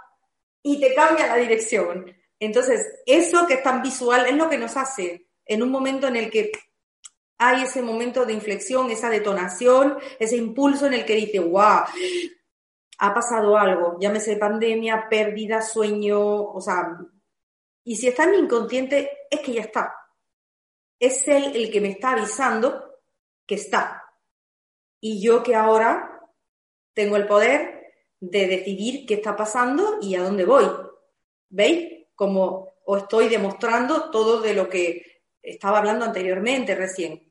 y 0.63 0.81
te 0.81 0.95
cambia 0.95 1.27
la 1.27 1.37
dirección. 1.37 2.13
Entonces, 2.41 2.87
eso 3.05 3.47
que 3.47 3.55
es 3.55 3.63
tan 3.63 3.83
visual 3.83 4.27
es 4.27 4.35
lo 4.35 4.49
que 4.49 4.59
nos 4.59 4.77
hace 4.77 5.29
en 5.45 5.63
un 5.63 5.71
momento 5.71 6.09
en 6.09 6.17
el 6.17 6.31
que 6.31 6.51
hay 7.39 7.63
ese 7.63 7.83
momento 7.83 8.25
de 8.25 8.33
inflexión, 8.33 8.91
esa 8.91 9.11
detonación, 9.11 9.99
ese 10.19 10.37
impulso 10.37 10.87
en 10.87 10.95
el 10.95 11.05
que 11.05 11.15
dice, 11.15 11.39
wow, 11.41 11.85
ha 12.99 13.15
pasado 13.15 13.57
algo, 13.59 13.99
llámese 14.01 14.37
pandemia, 14.37 15.09
pérdida, 15.11 15.61
sueño, 15.61 16.19
o 16.21 16.61
sea, 16.61 16.99
y 17.85 17.97
si 17.97 18.09
está 18.09 18.25
en 18.25 18.33
mi 18.33 18.39
inconsciente, 18.39 19.11
es 19.31 19.41
que 19.41 19.53
ya 19.53 19.61
está. 19.61 19.95
Es 20.99 21.29
él 21.29 21.53
el 21.55 21.71
que 21.71 21.81
me 21.81 21.91
está 21.91 22.13
avisando 22.13 23.01
que 23.47 23.55
está. 23.55 24.03
Y 25.01 25.23
yo 25.23 25.43
que 25.43 25.55
ahora 25.55 26.21
tengo 26.95 27.17
el 27.17 27.29
poder 27.29 27.93
de 28.19 28.47
decidir 28.49 29.07
qué 29.07 29.15
está 29.15 29.37
pasando 29.37 29.99
y 30.01 30.17
a 30.17 30.23
dónde 30.23 30.45
voy. 30.45 30.65
¿Veis? 31.49 32.07
Como 32.17 32.75
os 32.87 33.03
estoy 33.03 33.29
demostrando 33.29 34.11
todo 34.11 34.41
de 34.41 34.55
lo 34.55 34.69
que 34.69 35.23
estaba 35.41 35.79
hablando 35.79 36.05
anteriormente 36.05 36.75
recién. 36.75 37.26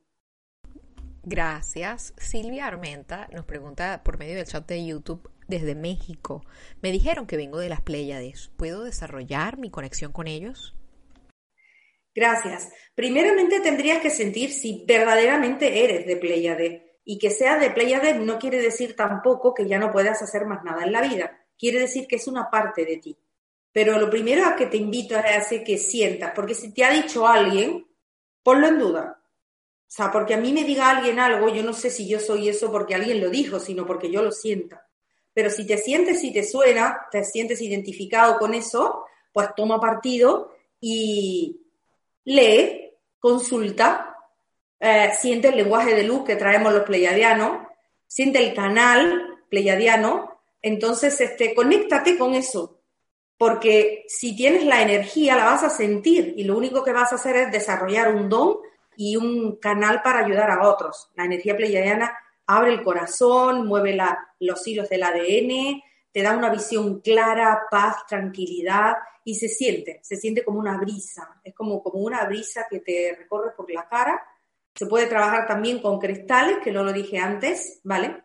Gracias. 1.27 2.13
Silvia 2.17 2.67
Armenta 2.67 3.27
nos 3.33 3.45
pregunta 3.45 4.03
por 4.03 4.19
medio 4.19 4.35
del 4.35 4.45
chat 4.45 4.67
de 4.67 4.85
YouTube 4.85 5.27
desde 5.47 5.73
México. 5.73 6.45
Me 6.83 6.91
dijeron 6.91 7.25
que 7.25 7.35
vengo 7.35 7.57
de 7.57 7.67
las 7.67 7.81
Pléyades. 7.81 8.51
¿Puedo 8.57 8.83
desarrollar 8.83 9.57
mi 9.57 9.71
conexión 9.71 10.11
con 10.11 10.27
ellos? 10.27 10.75
Gracias. 12.13 12.69
Primeramente 12.93 13.59
tendrías 13.59 14.01
que 14.01 14.11
sentir 14.11 14.51
si 14.51 14.85
verdaderamente 14.87 15.83
eres 15.83 16.05
de 16.05 16.15
Pléyade. 16.15 16.99
Y 17.03 17.17
que 17.17 17.31
seas 17.31 17.59
de 17.59 17.71
Pléyade 17.71 18.19
no 18.19 18.37
quiere 18.37 18.61
decir 18.61 18.95
tampoco 18.95 19.55
que 19.55 19.67
ya 19.67 19.79
no 19.79 19.91
puedas 19.91 20.21
hacer 20.21 20.45
más 20.45 20.63
nada 20.63 20.83
en 20.83 20.91
la 20.91 21.01
vida. 21.01 21.43
Quiere 21.57 21.79
decir 21.79 22.05
que 22.05 22.17
es 22.17 22.27
una 22.27 22.51
parte 22.51 22.85
de 22.85 22.97
ti. 22.97 23.17
Pero 23.71 23.99
lo 23.99 24.11
primero 24.11 24.45
a 24.45 24.55
que 24.55 24.67
te 24.67 24.77
invito 24.77 25.17
es 25.17 25.51
a 25.51 25.63
que 25.63 25.79
sientas, 25.79 26.33
porque 26.35 26.53
si 26.53 26.71
te 26.71 26.85
ha 26.85 26.91
dicho 26.91 27.27
alguien, 27.27 27.87
ponlo 28.43 28.67
en 28.67 28.77
duda 28.77 29.24
o 29.95 29.97
sea, 29.97 30.11
porque 30.11 30.33
a 30.33 30.37
mí 30.37 30.51
me 30.51 30.65
diga 30.65 30.89
alguien 30.89 31.19
algo, 31.19 31.47
yo 31.47 31.63
no 31.63 31.71
sé 31.71 31.89
si 31.89 32.05
yo 32.05 32.19
soy 32.19 32.49
eso 32.49 32.69
porque 32.69 32.95
alguien 32.95 33.21
lo 33.21 33.29
dijo, 33.29 33.61
sino 33.61 33.85
porque 33.85 34.11
yo 34.11 34.21
lo 34.21 34.33
sienta. 34.33 34.85
Pero 35.33 35.49
si 35.49 35.65
te 35.65 35.77
sientes 35.77 36.21
y 36.25 36.33
te 36.33 36.43
suena, 36.43 37.07
te 37.09 37.23
sientes 37.23 37.61
identificado 37.61 38.37
con 38.37 38.53
eso, 38.53 39.05
pues 39.31 39.47
toma 39.55 39.79
partido 39.79 40.51
y 40.81 41.61
lee, 42.25 42.91
consulta, 43.19 44.17
eh, 44.81 45.11
siente 45.17 45.47
el 45.47 45.55
lenguaje 45.55 45.95
de 45.95 46.03
luz 46.03 46.25
que 46.25 46.35
traemos 46.35 46.73
los 46.73 46.83
pleiadianos, 46.83 47.65
siente 48.05 48.45
el 48.45 48.53
canal 48.53 49.45
pleiadiano, 49.49 50.41
entonces 50.61 51.21
este, 51.21 51.55
conéctate 51.55 52.17
con 52.17 52.33
eso, 52.33 52.81
porque 53.37 54.03
si 54.09 54.35
tienes 54.35 54.65
la 54.65 54.81
energía 54.81 55.37
la 55.37 55.45
vas 55.45 55.63
a 55.63 55.69
sentir 55.69 56.33
y 56.35 56.43
lo 56.43 56.57
único 56.57 56.83
que 56.83 56.91
vas 56.91 57.13
a 57.13 57.15
hacer 57.15 57.37
es 57.37 57.51
desarrollar 57.53 58.13
un 58.13 58.27
don 58.27 58.57
y 58.97 59.15
un 59.15 59.57
canal 59.57 60.01
para 60.01 60.25
ayudar 60.25 60.51
a 60.51 60.67
otros. 60.67 61.09
La 61.15 61.25
energía 61.25 61.55
pleiadiana 61.55 62.17
abre 62.47 62.73
el 62.73 62.83
corazón, 62.83 63.65
mueve 63.65 63.97
los 64.39 64.67
hilos 64.67 64.89
del 64.89 65.03
ADN, 65.03 65.81
te 66.11 66.21
da 66.21 66.37
una 66.37 66.49
visión 66.49 67.01
clara, 67.01 67.63
paz, 67.69 68.05
tranquilidad 68.07 68.95
y 69.23 69.35
se 69.35 69.47
siente, 69.47 69.99
se 70.03 70.15
siente 70.15 70.43
como 70.43 70.59
una 70.59 70.77
brisa, 70.77 71.41
es 71.43 71.53
como, 71.53 71.81
como 71.81 71.99
una 71.99 72.23
brisa 72.25 72.67
que 72.69 72.79
te 72.79 73.15
recorre 73.17 73.51
por 73.55 73.69
la 73.71 73.87
cara. 73.87 74.23
Se 74.75 74.85
puede 74.85 75.07
trabajar 75.07 75.47
también 75.47 75.81
con 75.81 75.99
cristales, 75.99 76.57
que 76.63 76.71
no 76.71 76.83
lo 76.83 76.93
dije 76.93 77.17
antes, 77.17 77.79
¿vale? 77.83 78.23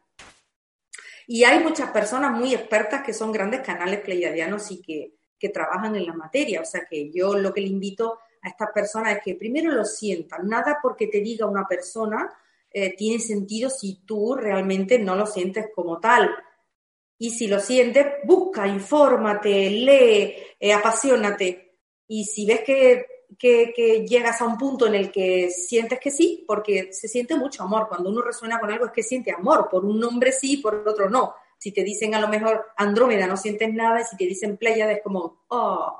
Y 1.26 1.44
hay 1.44 1.62
muchas 1.62 1.90
personas 1.90 2.32
muy 2.32 2.54
expertas 2.54 3.02
que 3.02 3.12
son 3.12 3.32
grandes 3.32 3.60
canales 3.60 4.00
pleiadianos 4.00 4.70
y 4.70 4.82
que, 4.82 5.14
que 5.38 5.48
trabajan 5.48 5.96
en 5.96 6.06
la 6.06 6.12
materia, 6.12 6.60
o 6.60 6.64
sea 6.64 6.84
que 6.88 7.10
yo 7.10 7.34
lo 7.34 7.52
que 7.54 7.60
le 7.60 7.68
invito 7.68 8.18
a 8.42 8.48
estas 8.48 8.70
personas 8.72 9.16
es 9.16 9.22
que 9.22 9.34
primero 9.34 9.72
lo 9.72 9.84
sientan. 9.84 10.48
Nada 10.48 10.78
porque 10.82 11.06
te 11.06 11.20
diga 11.20 11.46
una 11.46 11.66
persona 11.66 12.28
eh, 12.72 12.94
tiene 12.96 13.18
sentido 13.18 13.68
si 13.68 14.02
tú 14.06 14.34
realmente 14.34 14.98
no 14.98 15.16
lo 15.16 15.26
sientes 15.26 15.66
como 15.74 15.98
tal. 15.98 16.30
Y 17.18 17.30
si 17.30 17.48
lo 17.48 17.60
sientes, 17.60 18.06
busca, 18.24 18.66
infórmate, 18.66 19.70
lee, 19.70 20.34
eh, 20.58 20.72
apasionate. 20.72 21.78
Y 22.06 22.24
si 22.24 22.46
ves 22.46 22.60
que, 22.64 23.06
que, 23.38 24.06
llegas 24.08 24.40
a 24.40 24.46
un 24.46 24.56
punto 24.56 24.86
en 24.86 24.94
el 24.94 25.10
que 25.10 25.50
sientes 25.50 25.98
que 26.00 26.10
sí, 26.10 26.44
porque 26.46 26.92
se 26.92 27.08
siente 27.08 27.36
mucho 27.36 27.64
amor. 27.64 27.88
Cuando 27.88 28.08
uno 28.08 28.22
resuena 28.22 28.58
con 28.58 28.70
algo 28.70 28.86
es 28.86 28.92
que 28.92 29.02
siente 29.02 29.32
amor. 29.32 29.68
Por 29.68 29.84
un 29.84 29.98
nombre 29.98 30.32
sí, 30.32 30.58
por 30.58 30.88
otro 30.88 31.10
no. 31.10 31.34
Si 31.58 31.72
te 31.72 31.82
dicen 31.82 32.14
a 32.14 32.20
lo 32.20 32.28
mejor 32.28 32.68
Andrómeda 32.76 33.26
no 33.26 33.36
sientes 33.36 33.72
nada, 33.74 34.00
y 34.00 34.04
si 34.04 34.16
te 34.16 34.24
dicen 34.24 34.56
Pléyade 34.56 34.94
es 34.94 35.02
como, 35.02 35.44
oh, 35.48 35.94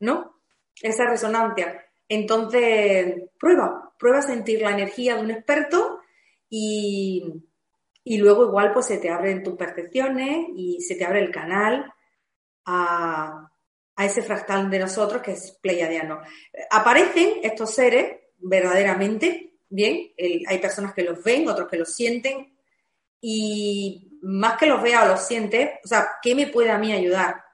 ¿no? 0.00 0.35
Esa 0.82 1.06
resonancia. 1.06 1.84
Entonces, 2.08 3.22
prueba, 3.38 3.92
prueba 3.98 4.18
a 4.18 4.22
sentir 4.22 4.62
la 4.62 4.70
energía 4.70 5.16
de 5.16 5.22
un 5.22 5.30
experto 5.30 6.00
y, 6.48 7.42
luego 8.04 8.44
igual 8.44 8.72
pues 8.72 8.86
se 8.86 8.98
te 8.98 9.10
abren 9.10 9.42
tus 9.42 9.56
percepciones 9.56 10.46
y 10.54 10.80
se 10.80 10.94
te 10.94 11.04
abre 11.04 11.20
el 11.20 11.30
canal 11.30 11.92
a, 12.64 13.50
ese 13.98 14.22
fractal 14.22 14.68
de 14.70 14.78
nosotros 14.78 15.22
que 15.22 15.32
es 15.32 15.58
pleiadiano. 15.62 16.20
Aparecen 16.70 17.40
estos 17.42 17.74
seres 17.74 18.18
verdaderamente, 18.38 19.54
bien, 19.70 20.12
hay 20.46 20.58
personas 20.58 20.92
que 20.92 21.02
los 21.02 21.24
ven, 21.24 21.48
otros 21.48 21.66
que 21.68 21.78
los 21.78 21.94
sienten 21.94 22.54
y 23.22 24.18
más 24.20 24.58
que 24.58 24.66
los 24.66 24.82
vea 24.82 25.04
o 25.04 25.08
los 25.08 25.26
siente, 25.26 25.80
o 25.82 25.88
sea, 25.88 26.08
¿qué 26.20 26.34
me 26.34 26.48
puede 26.48 26.70
a 26.70 26.78
mí 26.78 26.92
ayudar? 26.92 27.45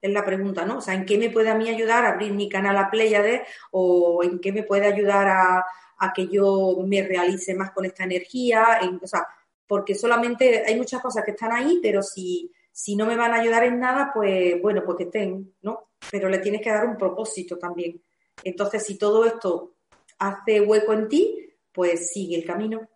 Es 0.00 0.10
la 0.10 0.24
pregunta, 0.24 0.64
¿no? 0.64 0.78
O 0.78 0.80
sea, 0.80 0.94
¿en 0.94 1.04
qué 1.04 1.18
me 1.18 1.30
puede 1.30 1.50
a 1.50 1.54
mí 1.54 1.68
ayudar 1.68 2.04
a 2.04 2.10
abrir 2.10 2.32
mi 2.32 2.48
canal 2.48 2.76
a 2.76 2.90
Pleiade 2.90 3.44
o 3.70 4.22
en 4.24 4.40
qué 4.40 4.52
me 4.52 4.62
puede 4.62 4.86
ayudar 4.86 5.28
a, 5.28 5.66
que 6.14 6.28
yo 6.28 6.78
me 6.86 7.02
realice 7.02 7.54
más 7.54 7.72
con 7.72 7.84
esta 7.84 8.04
energía? 8.04 8.80
o 9.02 9.06
sea, 9.06 9.26
porque 9.66 9.94
solamente 9.94 10.64
hay 10.66 10.76
muchas 10.76 11.02
cosas 11.02 11.24
que 11.24 11.32
están 11.32 11.52
ahí, 11.52 11.78
pero 11.82 12.02
si, 12.02 12.50
Si 12.72 12.96
no 12.96 13.04
me 13.04 13.16
van 13.16 13.32
a 13.32 13.40
ayudar 13.40 13.64
en 13.64 13.78
nada, 13.80 14.10
pues 14.14 14.60
bueno, 14.62 14.82
pues 14.84 14.96
que 14.96 15.04
estén, 15.04 15.54
¿no? 15.62 15.90
Pero 16.10 16.28
le 16.28 16.38
tienes 16.38 16.62
que 16.62 16.70
dar 16.70 16.86
un 16.86 16.96
propósito 16.96 17.58
también. 17.58 18.00
Entonces, 18.42 18.84
si 18.86 18.96
todo 18.96 19.24
esto 19.26 19.74
hace 20.18 20.60
hueco 20.60 20.92
en 20.92 21.08
ti, 21.08 21.50
pues 21.72 22.10
sigue 22.10 22.36
el 22.36 22.46
camino 22.46 22.88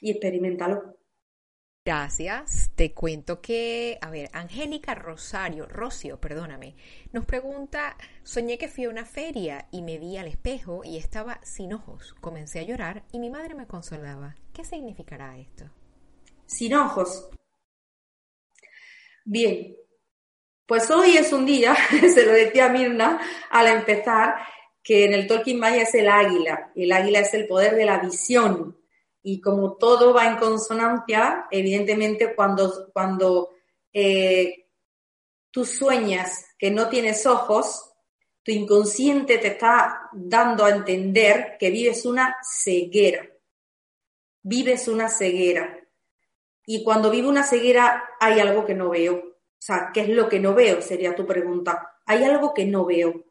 y 0.00 0.10
experimentalo. 0.10 0.97
Gracias. 1.88 2.70
Te 2.74 2.92
cuento 2.92 3.40
que, 3.40 3.96
a 4.02 4.10
ver, 4.10 4.28
Angélica 4.34 4.94
Rosario, 4.94 5.64
Rocio, 5.64 6.20
perdóname, 6.20 6.74
nos 7.14 7.24
pregunta, 7.24 7.96
soñé 8.22 8.58
que 8.58 8.68
fui 8.68 8.84
a 8.84 8.90
una 8.90 9.06
feria 9.06 9.68
y 9.70 9.80
me 9.80 9.96
vi 9.96 10.18
al 10.18 10.26
espejo 10.26 10.82
y 10.84 10.98
estaba 10.98 11.40
sin 11.42 11.72
ojos. 11.72 12.14
Comencé 12.20 12.58
a 12.58 12.64
llorar 12.64 13.04
y 13.10 13.18
mi 13.18 13.30
madre 13.30 13.54
me 13.54 13.66
consolaba. 13.66 14.36
¿Qué 14.52 14.66
significará 14.66 15.38
esto? 15.38 15.64
Sin 16.44 16.74
ojos. 16.74 17.30
Bien, 19.24 19.74
pues 20.66 20.90
hoy 20.90 21.16
es 21.16 21.32
un 21.32 21.46
día, 21.46 21.74
se 22.14 22.26
lo 22.26 22.32
decía 22.32 22.68
Mirna 22.68 23.18
al 23.48 23.66
empezar, 23.66 24.34
que 24.82 25.06
en 25.06 25.14
el 25.14 25.26
Tolkien 25.26 25.58
Maya 25.58 25.84
es 25.84 25.94
el 25.94 26.10
águila. 26.10 26.70
El 26.74 26.92
águila 26.92 27.20
es 27.20 27.32
el 27.32 27.46
poder 27.46 27.76
de 27.76 27.86
la 27.86 27.98
visión 27.98 28.77
y 29.30 29.42
como 29.42 29.74
todo 29.74 30.14
va 30.14 30.26
en 30.26 30.38
consonancia, 30.38 31.48
evidentemente 31.50 32.34
cuando, 32.34 32.90
cuando 32.94 33.50
eh, 33.92 34.70
tú 35.50 35.66
sueñas 35.66 36.46
que 36.58 36.70
no 36.70 36.88
tienes 36.88 37.26
ojos, 37.26 37.92
tu 38.42 38.52
inconsciente 38.52 39.36
te 39.36 39.48
está 39.48 40.08
dando 40.14 40.64
a 40.64 40.70
entender 40.70 41.58
que 41.60 41.70
vives 41.70 42.06
una 42.06 42.38
ceguera. 42.42 43.28
Vives 44.40 44.88
una 44.88 45.10
ceguera. 45.10 45.78
Y 46.64 46.82
cuando 46.82 47.10
vivo 47.10 47.28
una 47.28 47.42
ceguera 47.42 48.08
hay 48.18 48.40
algo 48.40 48.64
que 48.64 48.74
no 48.74 48.88
veo. 48.88 49.14
O 49.14 49.60
sea, 49.60 49.90
¿qué 49.92 50.00
es 50.00 50.08
lo 50.08 50.26
que 50.30 50.40
no 50.40 50.54
veo? 50.54 50.80
Sería 50.80 51.14
tu 51.14 51.26
pregunta. 51.26 51.98
Hay 52.06 52.24
algo 52.24 52.54
que 52.54 52.64
no 52.64 52.86
veo. 52.86 53.26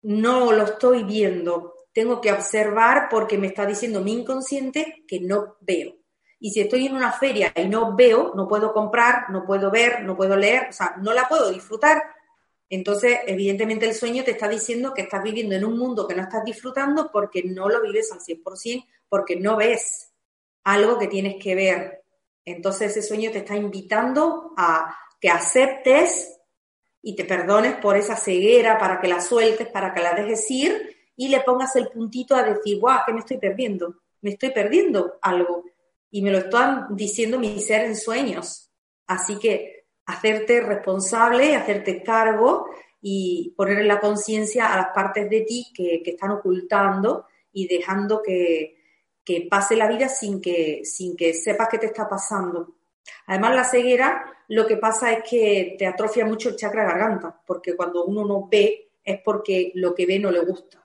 No 0.00 0.52
lo 0.52 0.64
estoy 0.64 1.02
viendo 1.02 1.79
tengo 1.92 2.20
que 2.20 2.32
observar 2.32 3.08
porque 3.10 3.38
me 3.38 3.48
está 3.48 3.66
diciendo 3.66 4.00
mi 4.00 4.12
inconsciente 4.12 5.04
que 5.06 5.20
no 5.20 5.56
veo. 5.60 5.96
Y 6.38 6.50
si 6.52 6.60
estoy 6.60 6.86
en 6.86 6.94
una 6.94 7.12
feria 7.12 7.52
y 7.54 7.68
no 7.68 7.94
veo, 7.94 8.32
no 8.34 8.48
puedo 8.48 8.72
comprar, 8.72 9.28
no 9.30 9.44
puedo 9.44 9.70
ver, 9.70 10.02
no 10.04 10.16
puedo 10.16 10.36
leer, 10.36 10.68
o 10.70 10.72
sea, 10.72 10.94
no 11.02 11.12
la 11.12 11.28
puedo 11.28 11.50
disfrutar. 11.50 12.02
Entonces, 12.70 13.18
evidentemente 13.26 13.86
el 13.86 13.94
sueño 13.94 14.24
te 14.24 14.30
está 14.30 14.48
diciendo 14.48 14.94
que 14.94 15.02
estás 15.02 15.22
viviendo 15.22 15.54
en 15.54 15.64
un 15.64 15.76
mundo 15.76 16.06
que 16.06 16.14
no 16.14 16.22
estás 16.22 16.44
disfrutando 16.44 17.10
porque 17.12 17.42
no 17.42 17.68
lo 17.68 17.82
vives 17.82 18.10
al 18.12 18.20
100%, 18.20 18.86
porque 19.08 19.36
no 19.36 19.56
ves 19.56 20.12
algo 20.64 20.98
que 20.98 21.08
tienes 21.08 21.42
que 21.42 21.54
ver. 21.54 22.04
Entonces 22.44 22.92
ese 22.92 23.02
sueño 23.02 23.30
te 23.32 23.38
está 23.38 23.56
invitando 23.56 24.54
a 24.56 24.96
que 25.20 25.28
aceptes 25.28 26.38
y 27.02 27.16
te 27.16 27.24
perdones 27.24 27.74
por 27.74 27.96
esa 27.96 28.16
ceguera, 28.16 28.78
para 28.78 29.00
que 29.00 29.08
la 29.08 29.20
sueltes, 29.20 29.68
para 29.68 29.92
que 29.92 30.00
la 30.00 30.14
dejes 30.14 30.50
ir 30.50 30.99
y 31.16 31.28
le 31.28 31.40
pongas 31.40 31.76
el 31.76 31.88
puntito 31.88 32.34
a 32.34 32.42
decir, 32.42 32.78
guau, 32.78 33.00
¿qué 33.06 33.12
me 33.12 33.20
estoy 33.20 33.38
perdiendo? 33.38 33.96
Me 34.22 34.30
estoy 34.30 34.50
perdiendo 34.50 35.18
algo. 35.20 35.64
Y 36.10 36.22
me 36.22 36.30
lo 36.30 36.38
están 36.38 36.96
diciendo 36.96 37.38
mi 37.38 37.60
ser 37.60 37.84
en 37.84 37.96
sueños. 37.96 38.70
Así 39.06 39.38
que 39.38 39.84
hacerte 40.06 40.60
responsable, 40.60 41.54
hacerte 41.54 42.02
cargo 42.02 42.66
y 43.00 43.54
poner 43.56 43.80
en 43.80 43.88
la 43.88 44.00
conciencia 44.00 44.72
a 44.72 44.76
las 44.76 44.88
partes 44.94 45.28
de 45.30 45.42
ti 45.42 45.66
que, 45.74 46.02
están 46.04 46.30
ocultando 46.30 47.26
y 47.52 47.66
dejando 47.68 48.22
que, 48.22 48.78
que, 49.24 49.46
pase 49.50 49.76
la 49.76 49.88
vida 49.88 50.08
sin 50.08 50.40
que, 50.40 50.82
sin 50.84 51.16
que 51.16 51.34
sepas 51.34 51.68
qué 51.68 51.78
te 51.78 51.86
está 51.86 52.08
pasando. 52.08 52.76
Además, 53.26 53.54
la 53.54 53.64
ceguera 53.64 54.24
lo 54.48 54.66
que 54.66 54.76
pasa 54.76 55.12
es 55.12 55.22
que 55.28 55.76
te 55.78 55.86
atrofia 55.86 56.24
mucho 56.24 56.48
el 56.48 56.56
chakra 56.56 56.84
garganta, 56.84 57.40
porque 57.46 57.76
cuando 57.76 58.04
uno 58.04 58.24
no 58.24 58.48
ve 58.50 58.90
es 59.04 59.20
porque 59.24 59.70
lo 59.74 59.94
que 59.94 60.06
ve 60.06 60.18
no 60.18 60.30
le 60.30 60.40
gusta 60.40 60.79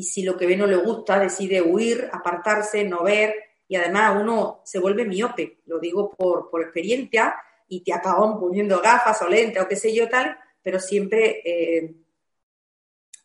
y 0.00 0.02
si 0.02 0.22
lo 0.22 0.34
que 0.34 0.46
ve 0.46 0.56
no 0.56 0.66
le 0.66 0.76
gusta, 0.76 1.18
decide 1.18 1.60
huir, 1.60 2.08
apartarse, 2.10 2.84
no 2.84 3.02
ver 3.02 3.34
y 3.68 3.76
además 3.76 4.16
uno 4.18 4.62
se 4.64 4.78
vuelve 4.78 5.04
miope, 5.04 5.58
lo 5.66 5.78
digo 5.78 6.08
por, 6.10 6.48
experiencia 6.62 7.34
y 7.68 7.84
te 7.84 7.92
acaban 7.92 8.40
poniendo 8.40 8.80
gafas 8.80 9.20
o 9.20 9.28
lentes 9.28 9.62
o 9.62 9.68
qué 9.68 9.76
sé 9.76 9.94
yo 9.94 10.08
tal, 10.08 10.38
pero 10.62 10.80
siempre 10.80 11.42
eh, 11.44 11.94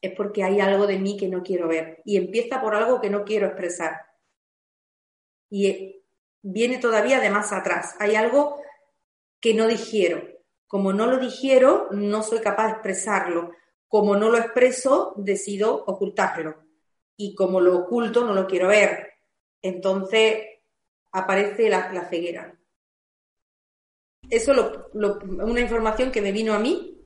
es 0.02 0.12
porque 0.18 0.44
hay 0.44 0.60
algo 0.60 0.86
de 0.86 1.00
mí 1.00 1.16
que 1.16 1.30
no 1.30 1.42
quiero 1.42 1.70
ver 1.70 2.02
y 2.04 2.18
empieza 2.18 2.62
por 2.62 2.76
algo 2.76 3.00
que 3.00 3.10
no 3.10 3.24
quiero 3.24 3.48
expresar. 3.48 4.02
Y 5.50 5.68
eh, 5.68 6.04
viene 6.42 6.78
todavía 6.78 7.22
de 7.22 7.30
más 7.30 7.54
atrás, 7.54 7.96
hay 8.00 8.16
algo 8.16 8.62
que 9.40 9.54
no 9.54 9.66
digiero. 9.66 10.28
Como 10.68 10.92
no 10.92 11.08
lo 11.08 11.20
digiero, 11.20 11.88
no 11.92 12.22
soy 12.22 12.40
capaz 12.40 12.66
de 12.66 12.72
expresarlo. 12.74 13.52
Como 13.88 14.18
no 14.18 14.30
lo 14.30 14.38
expreso, 14.38 15.14
decido 15.16 15.86
ocultarlo 15.86 16.65
y 17.18 17.36
como 17.36 17.62
lo 17.62 17.78
oculto 17.80 18.26
no 18.26 18.34
lo 18.34 18.48
quiero 18.48 18.68
ver. 18.68 19.14
Entonces 19.62 20.38
aparece 21.12 21.70
la, 21.70 22.08
ceguera. 22.10 22.54
Eso 24.30 24.52
es 24.52 24.60
una 24.94 25.62
información 25.62 26.12
que 26.12 26.22
me 26.22 26.32
vino 26.32 26.54
a 26.54 26.60
mí 26.60 26.98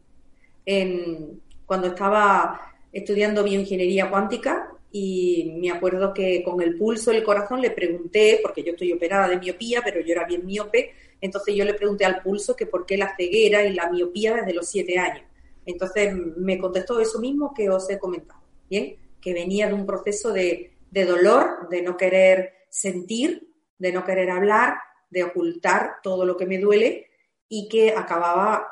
en, 0.65 1.41
cuando 1.65 1.87
estaba 1.87 2.73
estudiando 2.91 3.43
bioingeniería 3.43 4.09
cuántica 4.09 4.71
y 4.91 5.53
me 5.59 5.69
acuerdo 5.69 6.13
que 6.13 6.41
con 6.43 6.61
el 6.61 6.77
pulso 6.77 7.11
del 7.11 7.23
corazón 7.23 7.61
le 7.61 7.71
pregunté, 7.71 8.39
porque 8.41 8.63
yo 8.63 8.71
estoy 8.71 8.91
operada 8.91 9.27
de 9.27 9.37
miopía, 9.37 9.81
pero 9.83 10.01
yo 10.01 10.13
era 10.13 10.25
bien 10.25 10.45
miope, 10.45 10.93
entonces 11.21 11.55
yo 11.55 11.63
le 11.65 11.75
pregunté 11.75 12.05
al 12.05 12.21
pulso 12.21 12.55
que 12.55 12.65
por 12.65 12.85
qué 12.85 12.97
la 12.97 13.15
ceguera 13.15 13.63
y 13.63 13.73
la 13.73 13.91
miopía 13.91 14.33
desde 14.33 14.53
los 14.53 14.67
siete 14.67 14.97
años. 14.97 15.23
Entonces 15.65 16.13
me 16.37 16.57
contestó 16.57 16.99
eso 16.99 17.19
mismo 17.19 17.53
que 17.53 17.69
os 17.69 17.87
he 17.89 17.99
comentado. 17.99 18.39
Bien, 18.67 18.95
que 19.21 19.33
venía 19.33 19.67
de 19.67 19.73
un 19.73 19.85
proceso 19.85 20.31
de, 20.31 20.77
dolor, 20.91 21.69
de 21.69 21.81
no 21.81 21.97
querer 21.97 22.53
sentir, 22.69 23.53
de 23.77 23.91
no 23.91 24.03
querer 24.03 24.29
hablar, 24.29 24.75
de 25.09 25.23
ocultar 25.23 25.97
todo 26.03 26.25
lo 26.25 26.37
que 26.37 26.45
me 26.45 26.59
duele 26.59 27.07
y 27.47 27.67
que 27.67 27.91
acababa 27.91 28.67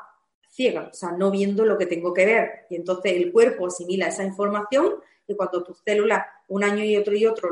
ciega, 0.50 0.88
o 0.90 0.94
sea, 0.94 1.12
no 1.12 1.30
viendo 1.30 1.64
lo 1.64 1.76
que 1.76 1.86
tengo 1.86 2.12
que 2.12 2.26
ver. 2.26 2.50
Y 2.70 2.76
entonces 2.76 3.12
el 3.12 3.32
cuerpo 3.32 3.66
asimila 3.66 4.08
esa 4.08 4.24
información 4.24 4.94
y 5.26 5.36
cuando 5.36 5.62
tus 5.62 5.80
células, 5.84 6.24
un 6.48 6.64
año 6.64 6.84
y 6.84 6.96
otro 6.96 7.14
y 7.14 7.26
otro, 7.26 7.50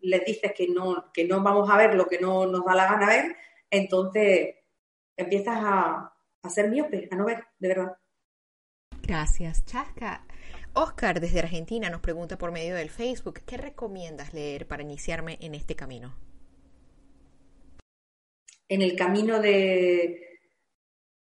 les 0.00 0.24
dices 0.24 0.52
que 0.56 0.68
no, 0.68 1.10
que 1.12 1.24
no 1.24 1.42
vamos 1.42 1.68
a 1.70 1.76
ver 1.76 1.94
lo 1.94 2.06
que 2.06 2.18
no 2.18 2.46
nos 2.46 2.64
da 2.64 2.74
la 2.74 2.86
gana 2.86 3.06
ver, 3.06 3.36
entonces 3.70 4.56
empiezas 5.16 5.58
a, 5.60 6.14
a 6.42 6.50
ser 6.50 6.70
miope, 6.70 7.08
a 7.10 7.16
no 7.16 7.26
ver, 7.26 7.44
de 7.58 7.68
verdad. 7.68 7.96
Gracias, 9.02 9.64
Chasca. 9.66 10.24
Oscar 10.74 11.20
desde 11.20 11.40
Argentina 11.40 11.90
nos 11.90 12.00
pregunta 12.00 12.38
por 12.38 12.52
medio 12.52 12.74
del 12.74 12.90
Facebook, 12.90 13.40
¿qué 13.46 13.56
recomiendas 13.56 14.32
leer 14.32 14.66
para 14.66 14.82
iniciarme 14.82 15.38
en 15.40 15.54
este 15.54 15.74
camino? 15.74 16.14
En 18.68 18.82
el 18.82 18.96
camino 18.96 19.40
de, 19.40 20.38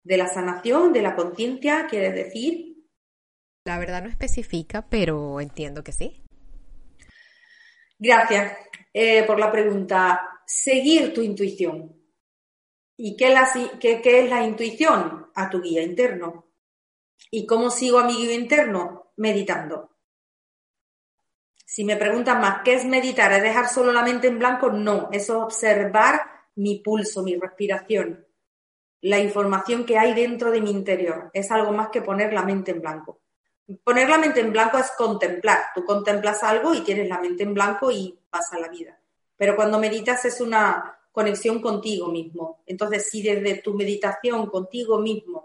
de 0.02 0.16
la 0.16 0.26
sanación, 0.26 0.92
de 0.92 1.02
la 1.02 1.14
conciencia, 1.14 1.86
¿quieres 1.88 2.14
decir? 2.14 2.76
La 3.64 3.78
verdad 3.78 4.02
no 4.02 4.08
especifica, 4.08 4.88
pero 4.88 5.40
entiendo 5.40 5.82
que 5.82 5.92
sí. 5.92 6.24
Gracias 7.98 8.56
eh, 8.92 9.24
por 9.24 9.38
la 9.38 9.50
pregunta. 9.50 10.40
Seguir 10.46 11.12
tu 11.12 11.22
intuición. 11.22 11.92
¿Y 12.96 13.16
qué, 13.16 13.34
qué 13.80 14.20
es 14.20 14.30
la 14.30 14.44
intuición? 14.44 15.30
A 15.34 15.50
tu 15.50 15.60
guía 15.60 15.82
interno. 15.82 16.52
¿Y 17.30 17.46
cómo 17.46 17.70
sigo 17.70 17.98
a 17.98 18.06
mi 18.06 18.14
guía 18.14 18.34
interno? 18.34 19.05
Meditando. 19.16 19.90
Si 21.64 21.84
me 21.84 21.96
preguntan 21.96 22.40
más, 22.40 22.62
¿qué 22.64 22.74
es 22.74 22.84
meditar? 22.84 23.32
¿Es 23.32 23.42
dejar 23.42 23.68
solo 23.68 23.92
la 23.92 24.02
mente 24.02 24.28
en 24.28 24.38
blanco? 24.38 24.70
No, 24.70 25.08
es 25.12 25.28
observar 25.28 26.22
mi 26.54 26.80
pulso, 26.80 27.22
mi 27.22 27.36
respiración, 27.36 28.26
la 29.02 29.18
información 29.18 29.84
que 29.84 29.98
hay 29.98 30.14
dentro 30.14 30.50
de 30.50 30.60
mi 30.60 30.70
interior. 30.70 31.30
Es 31.32 31.50
algo 31.50 31.72
más 31.72 31.88
que 31.90 32.02
poner 32.02 32.32
la 32.32 32.42
mente 32.42 32.70
en 32.70 32.80
blanco. 32.80 33.20
Poner 33.82 34.08
la 34.08 34.16
mente 34.16 34.40
en 34.40 34.52
blanco 34.52 34.78
es 34.78 34.90
contemplar. 34.96 35.66
Tú 35.74 35.84
contemplas 35.84 36.42
algo 36.42 36.72
y 36.72 36.82
tienes 36.82 37.08
la 37.08 37.20
mente 37.20 37.42
en 37.42 37.52
blanco 37.52 37.90
y 37.90 38.18
pasa 38.30 38.58
la 38.58 38.68
vida. 38.68 38.98
Pero 39.36 39.54
cuando 39.54 39.78
meditas 39.78 40.24
es 40.24 40.40
una 40.40 40.96
conexión 41.12 41.60
contigo 41.60 42.08
mismo. 42.08 42.62
Entonces, 42.66 43.08
si 43.10 43.22
desde 43.22 43.60
tu 43.60 43.74
meditación 43.74 44.46
contigo 44.46 44.98
mismo 44.98 45.35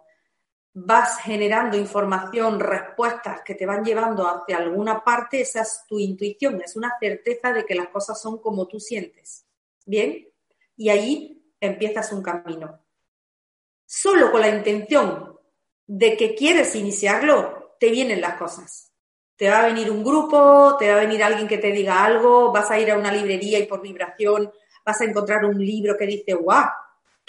vas 0.74 1.20
generando 1.20 1.78
información, 1.78 2.60
respuestas 2.60 3.42
que 3.44 3.56
te 3.56 3.66
van 3.66 3.84
llevando 3.84 4.28
hacia 4.28 4.58
alguna 4.58 5.04
parte, 5.04 5.42
esa 5.42 5.62
es 5.62 5.84
tu 5.88 6.00
intuición, 6.00 6.62
es 6.62 6.76
una 6.76 6.94
certeza 7.00 7.52
de 7.52 7.66
que 7.66 7.76
las 7.76 7.90
cosas 7.90 8.22
son 8.22 8.40
como 8.40 8.68
tú 8.68 8.80
sientes. 8.80 9.46
¿Bien? 9.86 10.28
Y 10.78 10.90
ahí 10.90 11.54
empiezas 11.60 12.12
un 12.14 12.22
camino. 12.22 12.80
Solo 13.86 14.32
con 14.32 14.42
la 14.42 14.50
intención 14.50 15.38
de 15.86 16.16
que 16.16 16.36
quieres 16.36 16.76
iniciarlo, 16.76 17.76
te 17.80 17.90
vienen 17.90 18.22
las 18.22 18.36
cosas. 18.36 18.92
Te 19.36 19.50
va 19.50 19.60
a 19.60 19.66
venir 19.66 19.92
un 19.92 20.04
grupo, 20.04 20.78
te 20.78 20.90
va 20.90 20.98
a 20.98 21.02
venir 21.02 21.24
alguien 21.24 21.48
que 21.48 21.58
te 21.58 21.72
diga 21.72 22.06
algo, 22.06 22.52
vas 22.52 22.72
a 22.72 22.80
ir 22.80 22.92
a 22.92 22.98
una 22.98 23.12
librería 23.12 23.60
y 23.60 23.66
por 23.66 23.82
vibración 23.82 24.52
vas 24.86 25.02
a 25.02 25.06
encontrar 25.06 25.46
un 25.46 25.58
libro 25.58 25.98
que 25.98 26.06
dice, 26.06 26.34
guau, 26.34 26.70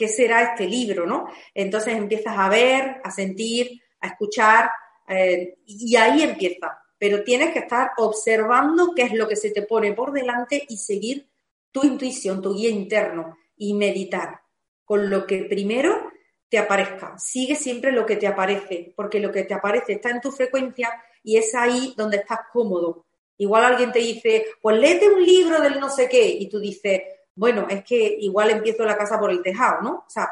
¿qué 0.03 0.09
será 0.09 0.43
este 0.43 0.67
libro, 0.67 1.07
no? 1.07 1.29
Entonces 1.55 1.95
empiezas 1.95 2.37
a 2.37 2.49
ver, 2.49 3.01
a 3.05 3.11
sentir, 3.13 3.81
a 4.01 4.09
escuchar, 4.09 4.69
eh, 5.07 5.59
y 5.65 5.95
ahí 5.95 6.23
empieza. 6.23 6.77
Pero 6.99 7.23
tienes 7.23 7.53
que 7.53 7.61
estar 7.61 7.93
observando 7.99 8.95
qué 8.97 9.03
es 9.03 9.13
lo 9.13 9.29
que 9.29 9.37
se 9.37 9.53
te 9.53 9.63
pone 9.63 9.93
por 9.93 10.11
delante 10.11 10.67
y 10.69 10.77
seguir 10.77 11.29
tu 11.71 11.85
intuición, 11.85 12.43
tu 12.43 12.53
guía 12.53 12.69
interno 12.69 13.37
y 13.57 13.75
meditar 13.75 14.41
con 14.85 15.09
lo 15.09 15.25
que 15.25 15.45
primero 15.45 16.11
te 16.49 16.59
aparezca. 16.59 17.17
Sigue 17.17 17.55
siempre 17.55 17.93
lo 17.93 18.05
que 18.05 18.17
te 18.17 18.27
aparece, 18.27 18.93
porque 18.97 19.21
lo 19.21 19.31
que 19.31 19.45
te 19.45 19.55
aparece 19.55 19.93
está 19.93 20.11
en 20.11 20.21
tu 20.21 20.33
frecuencia 20.33 20.91
y 21.23 21.37
es 21.37 21.55
ahí 21.55 21.95
donde 21.97 22.17
estás 22.17 22.41
cómodo. 22.53 23.07
Igual 23.39 23.67
alguien 23.67 23.93
te 23.93 24.01
dice, 24.01 24.47
pues 24.61 24.77
léete 24.79 25.09
un 25.09 25.25
libro 25.25 25.63
del 25.63 25.79
no 25.79 25.89
sé 25.89 26.09
qué, 26.09 26.27
y 26.27 26.49
tú 26.49 26.59
dices, 26.59 27.03
bueno, 27.35 27.67
es 27.69 27.85
que 27.85 28.17
igual 28.21 28.51
empiezo 28.51 28.85
la 28.85 28.97
casa 28.97 29.19
por 29.19 29.31
el 29.31 29.43
tejado, 29.43 29.83
¿no? 29.83 30.05
O 30.07 30.11
sea, 30.11 30.31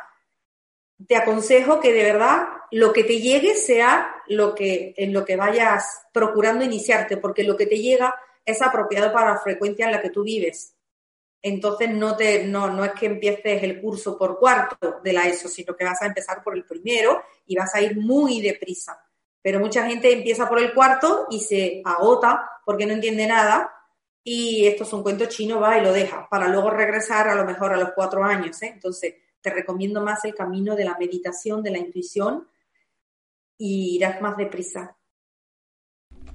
te 1.07 1.17
aconsejo 1.17 1.81
que 1.81 1.93
de 1.93 2.03
verdad 2.03 2.49
lo 2.71 2.93
que 2.93 3.05
te 3.05 3.21
llegue 3.21 3.55
sea 3.55 4.15
lo 4.29 4.55
que, 4.55 4.95
en 4.97 5.13
lo 5.13 5.25
que 5.25 5.37
vayas 5.37 6.07
procurando 6.13 6.65
iniciarte, 6.65 7.17
porque 7.17 7.43
lo 7.43 7.57
que 7.57 7.67
te 7.67 7.79
llega 7.79 8.15
es 8.45 8.61
apropiado 8.63 9.13
para 9.13 9.33
la 9.33 9.39
frecuencia 9.39 9.87
en 9.87 9.93
la 9.93 10.03
que 10.03 10.11
tú 10.11 10.23
vives. 10.23 10.75
Entonces 11.43 11.91
no, 11.91 12.17
te, 12.17 12.45
no, 12.45 12.71
no 12.71 12.85
es 12.85 12.93
que 12.93 13.07
empieces 13.07 13.63
el 13.63 13.81
curso 13.81 14.19
por 14.19 14.39
cuarto 14.39 15.01
de 15.03 15.13
la 15.13 15.27
ESO, 15.27 15.49
sino 15.49 15.75
que 15.75 15.85
vas 15.85 16.03
a 16.03 16.07
empezar 16.07 16.43
por 16.43 16.55
el 16.55 16.67
primero 16.67 17.23
y 17.47 17.57
vas 17.57 17.75
a 17.75 17.81
ir 17.81 17.97
muy 17.97 18.43
deprisa. 18.43 19.03
Pero 19.41 19.59
mucha 19.59 19.87
gente 19.87 20.13
empieza 20.13 20.47
por 20.47 20.59
el 20.59 20.75
cuarto 20.75 21.27
y 21.31 21.41
se 21.41 21.81
agota 21.83 22.51
porque 22.67 22.85
no 22.85 22.93
entiende 22.93 23.27
nada 23.27 23.73
y 24.23 24.67
esto 24.67 24.85
es 24.85 24.93
un 24.93 25.03
cuento 25.03 25.27
chino, 25.27 25.61
va 25.61 25.79
y 25.79 25.83
lo 25.83 25.93
deja, 25.93 26.29
para 26.29 26.49
luego 26.49 26.71
regresar 26.71 27.29
a 27.29 27.35
lo 27.35 27.45
mejor 27.45 27.73
a 27.73 27.79
los 27.79 27.93
cuatro 27.95 28.23
años. 28.25 28.61
¿eh? 28.63 28.71
Entonces, 28.75 29.15
te 29.41 29.51
recomiendo 29.51 30.03
más 30.03 30.25
el 30.25 30.35
camino 30.35 30.77
de 30.77 30.85
la 30.85 30.97
meditación, 30.99 31.63
de 31.63 31.71
la 31.71 31.79
intuición 31.79 32.47
y 33.57 33.97
irás 33.97 34.21
más 34.21 34.37
deprisa. 34.37 34.97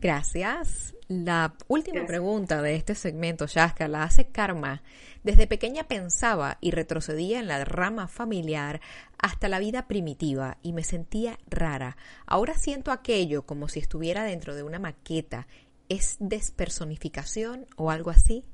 Gracias. 0.02 0.96
La 1.08 1.56
última 1.68 2.06
pregunta 2.08 2.64
de 2.64 2.76
este 2.76 2.96
segmento, 2.96 3.46
Shaska, 3.46 3.88
la 3.88 4.04
hace 4.04 4.28
Karma. 4.28 4.82
Desde 5.24 5.46
pequeña 5.46 5.88
pensaba 5.88 6.58
y 6.62 6.72
retrocedía 6.72 7.40
en 7.40 7.48
la 7.48 7.64
rama 7.64 8.08
familiar 8.08 8.82
hasta 9.20 9.50
la 9.50 9.60
vida 9.60 9.88
primitiva 9.88 10.58
y 10.64 10.74
me 10.74 10.84
sentía 10.84 11.38
rara. 11.48 11.98
Ahora 12.26 12.56
siento 12.56 12.92
aquello 12.92 13.46
como 13.46 13.68
si 13.68 13.80
estuviera 13.80 14.24
dentro 14.24 14.56
de 14.56 14.64
una 14.64 14.80
maqueta. 14.80 15.48
¿Es 15.90 16.18
despersonificación 16.20 17.68
o 17.76 17.92
algo 17.92 18.10
así? 18.10 18.46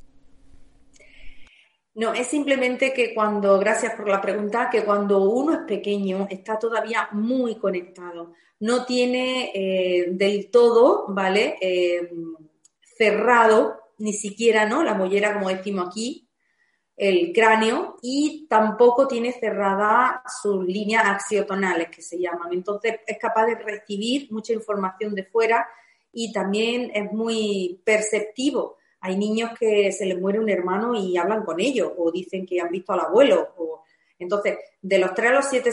No, 1.94 2.14
es 2.14 2.28
simplemente 2.28 2.94
que 2.94 3.14
cuando, 3.14 3.60
gracias 3.60 3.96
por 3.96 4.08
la 4.08 4.22
pregunta, 4.22 4.70
que 4.70 4.84
cuando 4.86 5.24
uno 5.30 5.54
es 5.54 5.60
pequeño 5.68 6.28
está 6.30 6.58
todavía 6.58 7.10
muy 7.12 7.56
conectado, 7.56 8.34
no 8.62 8.86
tiene 8.86 9.52
eh, 9.54 10.08
del 10.12 10.50
todo, 10.50 11.06
¿vale? 11.10 11.58
Eh, 11.60 12.10
cerrado, 12.82 13.82
ni 13.98 14.14
siquiera, 14.14 14.66
¿no? 14.66 14.84
La 14.84 14.94
mollera, 14.94 15.34
como 15.34 15.50
decimos 15.50 15.88
aquí, 15.88 16.30
el 16.96 17.34
cráneo, 17.34 17.98
y 18.02 18.46
tampoco 18.48 19.08
tiene 19.08 19.34
cerrada 19.34 20.24
sus 20.42 20.64
líneas 20.64 21.04
axiotonales, 21.06 21.90
que 21.90 22.02
se 22.02 22.20
llaman. 22.20 22.54
Entonces 22.54 23.00
es 23.06 23.18
capaz 23.18 23.48
de 23.48 23.56
recibir 23.56 24.32
mucha 24.32 24.54
información 24.54 25.14
de 25.14 25.26
fuera 25.26 25.68
y 26.14 26.32
también 26.32 26.92
es 26.94 27.12
muy 27.12 27.82
perceptivo 27.84 28.78
hay 29.02 29.18
niños 29.18 29.52
que 29.60 29.92
se 29.92 30.06
les 30.06 30.20
muere 30.20 30.40
un 30.40 30.50
hermano 30.50 30.96
y 30.96 31.18
hablan 31.18 31.44
con 31.44 31.60
ellos 31.60 31.92
o 31.98 32.12
dicen 32.12 32.46
que 32.46 32.62
han 32.62 32.70
visto 32.70 32.94
al 32.94 33.00
abuelo. 33.00 33.50
O... 33.58 33.84
Entonces, 34.20 34.60
de 34.80 35.00
los 35.00 35.14
3 35.16 35.32
a 35.32 35.34
los 35.34 35.46
7 35.48 35.72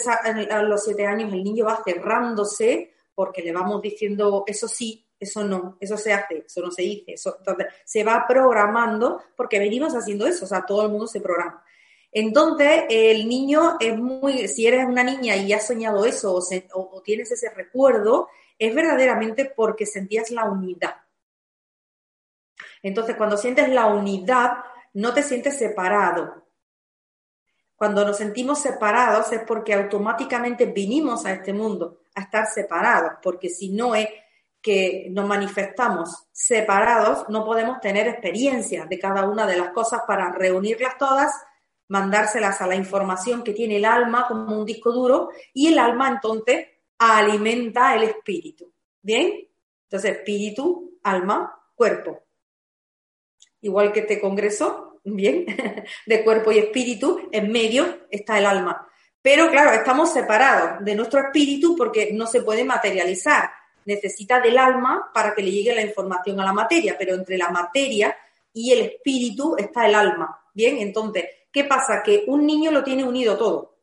a 0.51 0.63
los 0.63 0.83
siete 0.83 1.07
años 1.07 1.33
el 1.33 1.45
niño 1.45 1.67
va 1.67 1.83
cerrándose 1.85 2.93
porque 3.15 3.43
le 3.43 3.53
vamos 3.53 3.83
diciendo 3.83 4.45
eso 4.47 4.67
sí, 4.67 5.07
eso 5.21 5.45
no, 5.45 5.77
eso 5.79 5.99
se 5.99 6.15
hace, 6.15 6.45
eso 6.47 6.63
no 6.63 6.71
se 6.71 6.83
dice. 6.83 7.17
Entonces, 7.39 7.67
se 7.85 8.03
va 8.03 8.25
programando 8.27 9.21
porque 9.37 9.59
venimos 9.59 9.95
haciendo 9.95 10.27
eso, 10.27 10.47
o 10.47 10.49
sea, 10.49 10.65
todo 10.65 10.87
el 10.87 10.91
mundo 10.91 11.07
se 11.07 11.21
programa. 11.21 11.63
Entonces, 12.11 12.85
el 12.89 13.29
niño 13.29 13.77
es 13.79 13.99
muy, 13.99 14.49
si 14.49 14.67
eres 14.67 14.87
una 14.87 15.05
niña 15.05 15.37
y 15.37 15.53
has 15.53 15.67
soñado 15.67 16.07
eso 16.07 16.35
o, 16.35 16.41
o 16.75 17.03
tienes 17.03 17.31
ese 17.31 17.51
recuerdo, 17.51 18.29
es 18.59 18.75
verdaderamente 18.75 19.45
porque 19.45 19.87
sentías 19.87 20.31
la 20.31 20.45
unidad 20.45 20.97
entonces, 22.83 23.17
cuando 23.17 23.37
sientes 23.37 23.69
la 23.69 23.87
unidad, 23.87 24.59
no 24.95 25.13
te 25.13 25.23
sientes 25.23 25.59
separado. 25.59 26.47
Cuando 27.77 28.05
nos 28.05 28.17
sentimos 28.17 28.61
separados 28.61 29.33
es 29.33 29.41
porque 29.43 29.75
automáticamente 29.75 30.67
vinimos 30.67 31.25
a 31.27 31.33
este 31.33 31.53
mundo 31.53 32.01
a 32.15 32.23
estar 32.23 32.47
separados, 32.47 33.13
porque 33.23 33.49
si 33.49 33.71
no 33.71 33.95
es 33.95 34.09
que 34.61 35.07
nos 35.11 35.27
manifestamos 35.27 36.27
separados, 36.33 37.29
no 37.29 37.45
podemos 37.45 37.81
tener 37.81 38.09
experiencias 38.09 38.89
de 38.89 38.99
cada 38.99 39.29
una 39.29 39.47
de 39.47 39.57
las 39.57 39.71
cosas 39.71 40.03
para 40.07 40.33
reunirlas 40.33 40.99
todas, 40.99 41.33
mandárselas 41.87 42.61
a 42.61 42.67
la 42.67 42.75
información 42.75 43.45
que 43.45 43.53
tiene 43.53 43.77
el 43.77 43.85
alma 43.85 44.27
como 44.27 44.59
un 44.59 44.67
disco 44.67 44.91
duro 44.91 45.31
y 45.55 45.69
el 45.69 45.79
alma 45.79 46.09
entonces 46.09 46.67
alimenta 46.99 47.95
el 47.95 48.05
espíritu. 48.05 48.73
¿Bien? 49.01 49.49
Entonces, 49.85 50.19
espíritu, 50.19 50.99
alma, 51.03 51.55
cuerpo 51.75 52.29
igual 53.61 53.93
que 53.93 54.01
este 54.01 54.21
congreso, 54.21 55.01
bien, 55.05 55.47
de 56.07 56.25
cuerpo 56.25 56.53
y 56.53 56.59
espíritu, 56.59 57.29
en 57.33 57.51
medio 57.51 58.07
está 58.11 58.39
el 58.39 58.47
alma. 58.47 58.87
Pero 59.21 59.51
claro, 59.51 59.73
estamos 59.73 60.13
separados 60.13 60.85
de 60.85 60.95
nuestro 60.95 61.21
espíritu 61.21 61.77
porque 61.77 62.13
no 62.13 62.27
se 62.27 62.43
puede 62.43 62.65
materializar. 62.65 63.51
Necesita 63.85 64.41
del 64.41 64.59
alma 64.59 65.11
para 65.13 65.35
que 65.35 65.43
le 65.43 65.51
llegue 65.51 65.75
la 65.75 65.83
información 65.83 66.41
a 66.41 66.45
la 66.45 66.53
materia, 66.53 66.97
pero 66.99 67.15
entre 67.15 67.37
la 67.37 67.51
materia 67.51 68.17
y 68.53 68.73
el 68.73 68.81
espíritu 68.83 69.57
está 69.57 69.87
el 69.87 69.95
alma. 69.95 70.39
Bien, 70.55 70.79
entonces, 70.79 71.25
¿qué 71.51 71.65
pasa? 71.65 72.03
Que 72.03 72.25
un 72.27 72.47
niño 72.47 72.71
lo 72.71 72.85
tiene 72.85 73.05
unido 73.05 73.37
todo. 73.37 73.78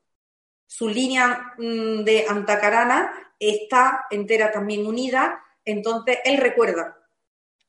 Su 0.68 0.90
línea 0.90 1.54
mm, 1.58 2.04
de 2.04 2.26
antacarana 2.28 3.34
está 3.40 4.06
entera 4.10 4.52
también 4.52 4.86
unida, 4.86 5.44
entonces 5.64 6.20
él 6.26 6.38
recuerda. 6.38 6.98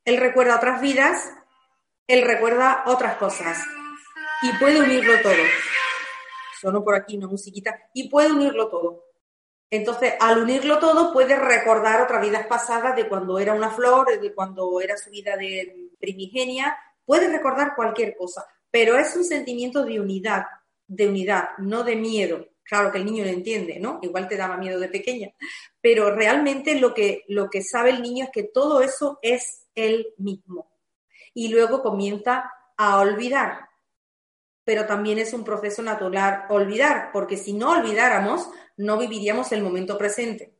Él 0.05 0.19
recuerda 0.19 0.57
otras 0.57 0.81
vidas 0.81 1.33
él 2.07 2.23
recuerda 2.23 2.85
otras 2.87 3.17
cosas 3.17 3.59
y 4.43 4.57
puede 4.59 4.81
unirlo 4.81 5.21
todo. 5.23 5.43
Sonó 6.61 6.85
por 6.85 6.95
aquí 6.95 7.17
una 7.17 7.27
musiquita 7.27 7.77
y 7.93 8.09
puede 8.09 8.31
unirlo 8.31 8.69
todo. 8.69 9.05
Entonces, 9.69 10.15
al 10.21 10.39
unirlo 10.39 10.79
todo, 10.79 11.13
puede 11.13 11.35
recordar 11.35 12.01
otras 12.01 12.23
vidas 12.23 12.47
pasadas 12.47 12.95
de 12.95 13.09
cuando 13.09 13.41
era 13.41 13.55
una 13.55 13.71
flor, 13.71 14.21
de 14.21 14.33
cuando 14.33 14.81
era 14.81 14.97
su 14.97 15.11
vida 15.11 15.37
de 15.37 15.91
primigenia, 15.99 16.77
puede 17.05 17.29
recordar 17.29 17.75
cualquier 17.75 18.17
cosa, 18.17 18.47
pero 18.71 18.97
es 18.97 19.17
un 19.17 19.25
sentimiento 19.25 19.85
de 19.85 19.99
unidad, 19.99 20.47
de 20.87 21.09
unidad, 21.09 21.59
no 21.59 21.83
de 21.83 21.97
miedo. 21.97 22.47
Claro 22.67 22.91
que 22.91 22.99
el 22.99 23.05
niño 23.05 23.25
lo 23.25 23.31
entiende, 23.31 23.79
¿no? 23.79 24.01
Igual 24.03 24.29
te 24.29 24.37
daba 24.37 24.57
miedo 24.57 24.81
de 24.81 24.89
pequeña, 24.89 25.31
pero 25.81 26.11
realmente 26.15 26.81
lo 26.81 26.95
que, 26.95 27.23
lo 27.29 27.49
que 27.49 27.63
sabe 27.63 27.91
el 27.91 28.03
niño 28.03 28.25
es 28.25 28.31
que 28.33 28.43
todo 28.43 28.81
eso 28.81 29.19
es 29.23 29.67
él 29.75 30.15
mismo 30.19 30.71
y 31.33 31.49
luego 31.49 31.83
comienza 31.83 32.51
a 32.77 32.99
olvidar. 32.99 33.69
Pero 34.65 34.85
también 34.87 35.19
es 35.19 35.33
un 35.33 35.45
proceso 35.45 35.81
natural 35.83 36.47
olvidar, 36.49 37.11
porque 37.13 37.37
si 37.37 37.53
no 37.53 37.71
olvidáramos, 37.71 38.49
no 38.77 38.99
viviríamos 38.99 39.53
el 39.53 39.63
momento 39.63 39.97
presente. 39.97 40.57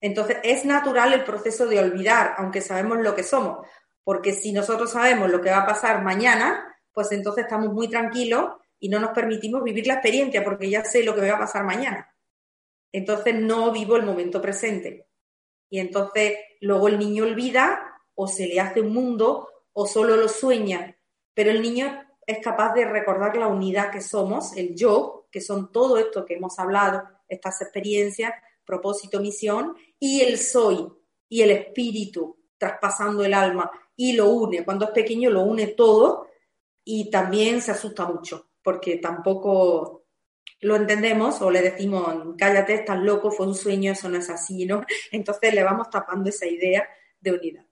Entonces, 0.00 0.38
es 0.42 0.64
natural 0.64 1.12
el 1.12 1.24
proceso 1.24 1.66
de 1.66 1.78
olvidar, 1.78 2.34
aunque 2.38 2.60
sabemos 2.60 2.98
lo 2.98 3.14
que 3.14 3.22
somos, 3.22 3.66
porque 4.02 4.32
si 4.32 4.52
nosotros 4.52 4.90
sabemos 4.90 5.30
lo 5.30 5.40
que 5.40 5.50
va 5.50 5.58
a 5.58 5.66
pasar 5.66 6.02
mañana, 6.02 6.64
pues 6.92 7.12
entonces 7.12 7.44
estamos 7.44 7.72
muy 7.72 7.88
tranquilos 7.88 8.57
y 8.80 8.88
no 8.88 9.00
nos 9.00 9.10
permitimos 9.10 9.62
vivir 9.62 9.86
la 9.86 9.94
experiencia, 9.94 10.44
porque 10.44 10.70
ya 10.70 10.84
sé 10.84 11.02
lo 11.02 11.14
que 11.14 11.20
me 11.20 11.30
va 11.30 11.36
a 11.36 11.40
pasar 11.40 11.64
mañana. 11.64 12.14
Entonces, 12.92 13.34
no 13.34 13.72
vivo 13.72 13.96
el 13.96 14.04
momento 14.04 14.40
presente. 14.40 15.08
Y 15.68 15.78
entonces, 15.78 16.36
luego 16.60 16.88
el 16.88 16.98
niño 16.98 17.24
olvida 17.24 18.00
o 18.14 18.26
se 18.26 18.46
le 18.46 18.60
hace 18.60 18.80
un 18.80 18.92
mundo 18.92 19.48
o 19.72 19.86
solo 19.86 20.16
lo 20.16 20.28
sueña, 20.28 20.96
pero 21.34 21.50
el 21.50 21.62
niño 21.62 22.04
es 22.26 22.38
capaz 22.38 22.74
de 22.74 22.84
recordar 22.84 23.36
la 23.36 23.46
unidad 23.46 23.90
que 23.90 24.00
somos, 24.00 24.56
el 24.56 24.74
yo, 24.74 25.28
que 25.30 25.40
son 25.40 25.70
todo 25.70 25.98
esto 25.98 26.24
que 26.24 26.34
hemos 26.34 26.58
hablado, 26.58 27.02
estas 27.28 27.60
experiencias, 27.62 28.32
propósito, 28.64 29.20
misión, 29.20 29.76
y 29.98 30.20
el 30.20 30.38
soy, 30.38 30.86
y 31.28 31.42
el 31.42 31.50
espíritu, 31.50 32.36
traspasando 32.58 33.24
el 33.24 33.34
alma, 33.34 33.70
y 33.96 34.12
lo 34.12 34.30
une. 34.30 34.64
Cuando 34.64 34.86
es 34.86 34.90
pequeño 34.90 35.30
lo 35.30 35.42
une 35.42 35.68
todo 35.68 36.28
y 36.84 37.10
también 37.10 37.62
se 37.62 37.70
asusta 37.70 38.06
mucho, 38.06 38.47
porque 38.68 38.98
tampoco 38.98 40.04
lo 40.60 40.76
entendemos 40.76 41.40
o 41.40 41.50
le 41.50 41.62
decimos, 41.62 42.34
cállate, 42.36 42.74
estás 42.74 42.98
loco, 42.98 43.30
fue 43.30 43.46
un 43.46 43.54
sueño, 43.54 43.92
eso 43.92 44.10
no 44.10 44.18
es 44.18 44.28
así, 44.28 44.66
¿no? 44.66 44.84
Entonces 45.10 45.54
le 45.54 45.64
vamos 45.64 45.88
tapando 45.88 46.28
esa 46.28 46.46
idea 46.46 46.86
de 47.18 47.32
unidad. 47.32 47.64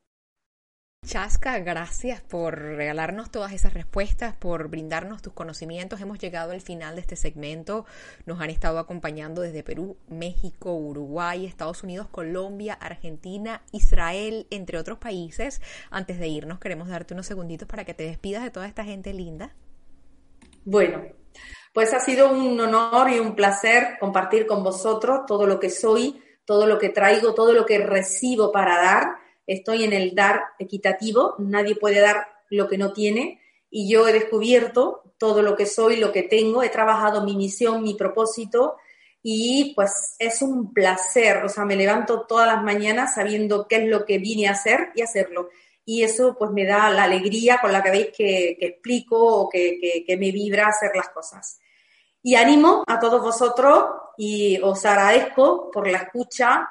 Chasca, 1.04 1.58
gracias 1.58 2.22
por 2.22 2.58
regalarnos 2.58 3.30
todas 3.30 3.52
esas 3.52 3.74
respuestas, 3.74 4.34
por 4.36 4.68
brindarnos 4.68 5.20
tus 5.20 5.34
conocimientos. 5.34 6.00
Hemos 6.00 6.18
llegado 6.18 6.52
al 6.52 6.62
final 6.62 6.94
de 6.94 7.02
este 7.02 7.16
segmento. 7.16 7.84
Nos 8.24 8.40
han 8.40 8.48
estado 8.48 8.78
acompañando 8.78 9.42
desde 9.42 9.62
Perú, 9.62 9.98
México, 10.08 10.72
Uruguay, 10.72 11.44
Estados 11.44 11.82
Unidos, 11.82 12.08
Colombia, 12.08 12.72
Argentina, 12.72 13.60
Israel, 13.70 14.46
entre 14.48 14.78
otros 14.78 14.96
países. 14.96 15.60
Antes 15.90 16.18
de 16.18 16.28
irnos, 16.28 16.58
queremos 16.58 16.88
darte 16.88 17.12
unos 17.12 17.26
segunditos 17.26 17.68
para 17.68 17.84
que 17.84 17.92
te 17.92 18.04
despidas 18.04 18.42
de 18.42 18.50
toda 18.50 18.66
esta 18.66 18.82
gente 18.82 19.12
linda. 19.12 19.54
Bueno, 20.66 21.00
pues 21.72 21.94
ha 21.94 22.00
sido 22.00 22.28
un 22.28 22.58
honor 22.58 23.08
y 23.08 23.20
un 23.20 23.36
placer 23.36 23.98
compartir 24.00 24.48
con 24.48 24.64
vosotros 24.64 25.20
todo 25.24 25.46
lo 25.46 25.60
que 25.60 25.70
soy, 25.70 26.20
todo 26.44 26.66
lo 26.66 26.76
que 26.76 26.88
traigo, 26.88 27.34
todo 27.34 27.52
lo 27.52 27.64
que 27.64 27.78
recibo 27.78 28.50
para 28.50 28.76
dar. 28.82 29.16
Estoy 29.46 29.84
en 29.84 29.92
el 29.92 30.16
dar 30.16 30.42
equitativo, 30.58 31.36
nadie 31.38 31.76
puede 31.76 32.00
dar 32.00 32.26
lo 32.50 32.66
que 32.66 32.78
no 32.78 32.92
tiene. 32.92 33.40
Y 33.70 33.88
yo 33.88 34.08
he 34.08 34.12
descubierto 34.12 35.14
todo 35.18 35.40
lo 35.40 35.54
que 35.54 35.66
soy, 35.66 35.98
lo 35.98 36.10
que 36.10 36.24
tengo, 36.24 36.64
he 36.64 36.68
trabajado 36.68 37.22
mi 37.22 37.36
misión, 37.36 37.84
mi 37.84 37.94
propósito. 37.94 38.74
Y 39.22 39.72
pues 39.76 40.16
es 40.18 40.42
un 40.42 40.74
placer, 40.74 41.44
o 41.44 41.48
sea, 41.48 41.64
me 41.64 41.76
levanto 41.76 42.22
todas 42.22 42.48
las 42.48 42.64
mañanas 42.64 43.14
sabiendo 43.14 43.68
qué 43.68 43.84
es 43.84 43.88
lo 43.88 44.04
que 44.04 44.18
vine 44.18 44.48
a 44.48 44.52
hacer 44.52 44.88
y 44.96 45.02
hacerlo. 45.02 45.48
Y 45.86 46.02
eso 46.02 46.36
pues 46.38 46.50
me 46.50 46.66
da 46.66 46.90
la 46.90 47.04
alegría 47.04 47.58
con 47.62 47.72
la 47.72 47.82
que 47.82 47.90
veis 47.90 48.08
que, 48.14 48.58
explico 48.60 49.16
o 49.18 49.48
que, 49.48 50.04
que 50.06 50.16
me 50.18 50.30
vibra 50.32 50.66
hacer 50.66 50.90
las 50.94 51.08
cosas. 51.08 51.58
Y 52.22 52.34
animo 52.34 52.84
a 52.86 53.00
todos 53.00 53.22
vosotros 53.22 53.86
y 54.18 54.60
os 54.60 54.84
agradezco 54.84 55.70
por 55.70 55.88
la 55.88 55.98
escucha, 55.98 56.68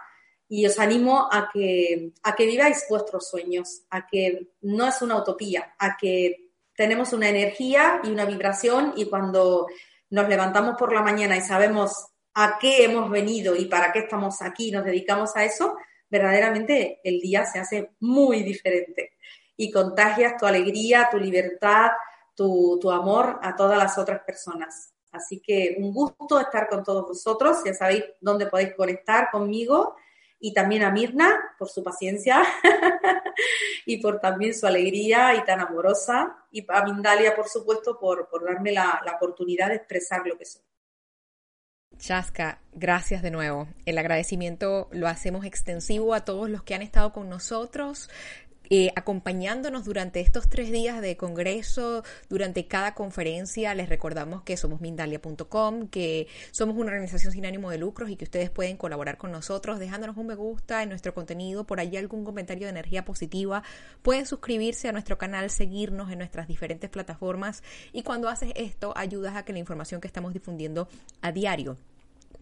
y 0.48 0.66
os 0.66 0.80
animo 0.80 1.28
a 1.32 1.50
que, 1.52 2.12
a 2.24 2.36
que 2.36 2.46
viváis 2.46 2.86
vuestros 2.90 3.28
sueños, 3.28 3.84
a 3.90 4.06
que 4.06 4.52
no 4.62 4.88
es 4.88 5.02
una 5.02 5.18
utopía, 5.18 5.76
a 5.80 5.98
que 5.98 6.52
tenemos 6.76 7.14
una 7.14 7.30
energía 7.30 8.02
y 8.04 8.12
una 8.12 8.26
vibración 8.26 8.94
y 8.96 9.06
cuando 9.06 9.68
nos 10.10 10.30
levantamos 10.30 10.76
por 10.78 10.94
la 10.94 11.02
mañana 11.02 11.38
y 11.38 11.42
sabemos 11.42 12.08
a 12.34 12.58
qué 12.60 12.84
hemos 12.84 13.10
venido 13.10 13.56
y 13.56 13.66
para 13.66 13.92
qué 13.92 14.00
estamos 14.00 14.42
aquí, 14.42 14.72
nos 14.72 14.86
dedicamos 14.86 15.36
a 15.36 15.46
eso, 15.46 15.78
verdaderamente 16.18 17.02
el 17.04 17.20
día 17.20 17.46
se 17.46 17.60
hace 17.60 17.92
muy 18.00 18.44
diferente 18.44 19.14
y 19.58 19.72
contagias 19.72 20.38
tu 20.38 20.46
alegría, 20.46 21.10
tu 21.12 21.18
libertad, 21.18 21.92
tu, 22.36 22.80
tu 22.82 22.90
amor 22.90 23.40
a 23.42 23.56
todas 23.56 23.78
las 23.78 23.98
otras 23.98 24.22
personas. 24.22 24.94
Así 25.12 25.42
que 25.42 25.76
un 25.78 25.94
gusto 25.94 26.40
estar 26.40 26.68
con 26.70 26.84
todos 26.84 27.08
vosotros, 27.08 27.64
ya 27.66 27.74
sabéis 27.74 28.04
dónde 28.22 28.48
podéis 28.48 28.76
conectar 28.76 29.30
conmigo 29.32 29.96
y 30.40 30.54
también 30.54 30.84
a 30.84 30.92
Mirna 30.92 31.56
por 31.58 31.70
su 31.70 31.84
paciencia 31.84 32.44
y 33.86 33.98
por 33.98 34.20
también 34.20 34.54
su 34.54 34.68
alegría 34.68 35.36
y 35.36 35.44
tan 35.44 35.60
amorosa 35.60 36.38
y 36.52 36.66
a 36.68 36.84
Mindalia, 36.84 37.36
por 37.36 37.48
supuesto, 37.48 37.98
por, 37.98 38.28
por 38.30 38.46
darme 38.46 38.72
la, 38.72 39.02
la 39.06 39.14
oportunidad 39.14 39.70
de 39.70 39.76
expresar 39.76 40.26
lo 40.26 40.38
que 40.38 40.46
soy. 40.46 40.62
Chaska, 41.98 42.60
gracias 42.74 43.22
de 43.22 43.32
nuevo. 43.32 43.68
El 43.86 43.98
agradecimiento 43.98 44.90
lo 44.92 45.08
hacemos 45.08 45.46
extensivo 45.46 46.14
a 46.14 46.26
todos 46.26 46.50
los 46.50 46.62
que 46.64 46.76
han 46.76 46.82
estado 46.82 47.12
con 47.12 47.30
nosotros. 47.30 48.10
Eh, 48.70 48.92
acompañándonos 48.96 49.86
durante 49.86 50.22
estos 50.22 50.50
tres 50.50 50.72
días 50.72 51.02
de 51.02 51.18
congreso, 51.18 52.04
durante 52.30 52.68
cada 52.68 52.94
conferencia. 52.94 53.74
Les 53.76 53.90
recordamos 53.90 54.44
que 54.44 54.58
somos 54.58 54.82
Mindalia.com, 54.82 55.88
que 55.88 56.28
somos 56.52 56.76
una 56.76 56.92
organización 56.92 57.32
sin 57.32 57.46
ánimo 57.46 57.70
de 57.70 57.78
lucros 57.78 58.10
y 58.10 58.16
que 58.16 58.26
ustedes 58.26 58.50
pueden 58.50 58.78
colaborar 58.78 59.18
con 59.18 59.32
nosotros 59.32 59.80
dejándonos 59.80 60.18
un 60.18 60.26
me 60.26 60.36
gusta 60.36 60.84
en 60.84 60.90
nuestro 60.90 61.14
contenido, 61.14 61.66
por 61.66 61.80
allí 61.80 61.98
algún 61.98 62.26
comentario 62.26 62.66
de 62.66 62.72
energía 62.72 63.06
positiva. 63.06 63.64
Pueden 64.02 64.26
suscribirse 64.26 64.90
a 64.90 64.92
nuestro 64.92 65.18
canal, 65.18 65.50
seguirnos 65.50 66.12
en 66.12 66.18
nuestras 66.20 66.48
diferentes 66.48 66.90
plataformas 66.90 67.64
y 67.94 68.04
cuando 68.04 68.30
haces 68.30 68.52
esto 68.56 68.94
ayudas 68.96 69.36
a 69.36 69.46
que 69.46 69.54
la 69.54 69.60
información 69.60 70.02
que 70.02 70.08
estamos 70.08 70.34
difundiendo 70.34 70.88
a 71.22 71.32
diario 71.32 71.78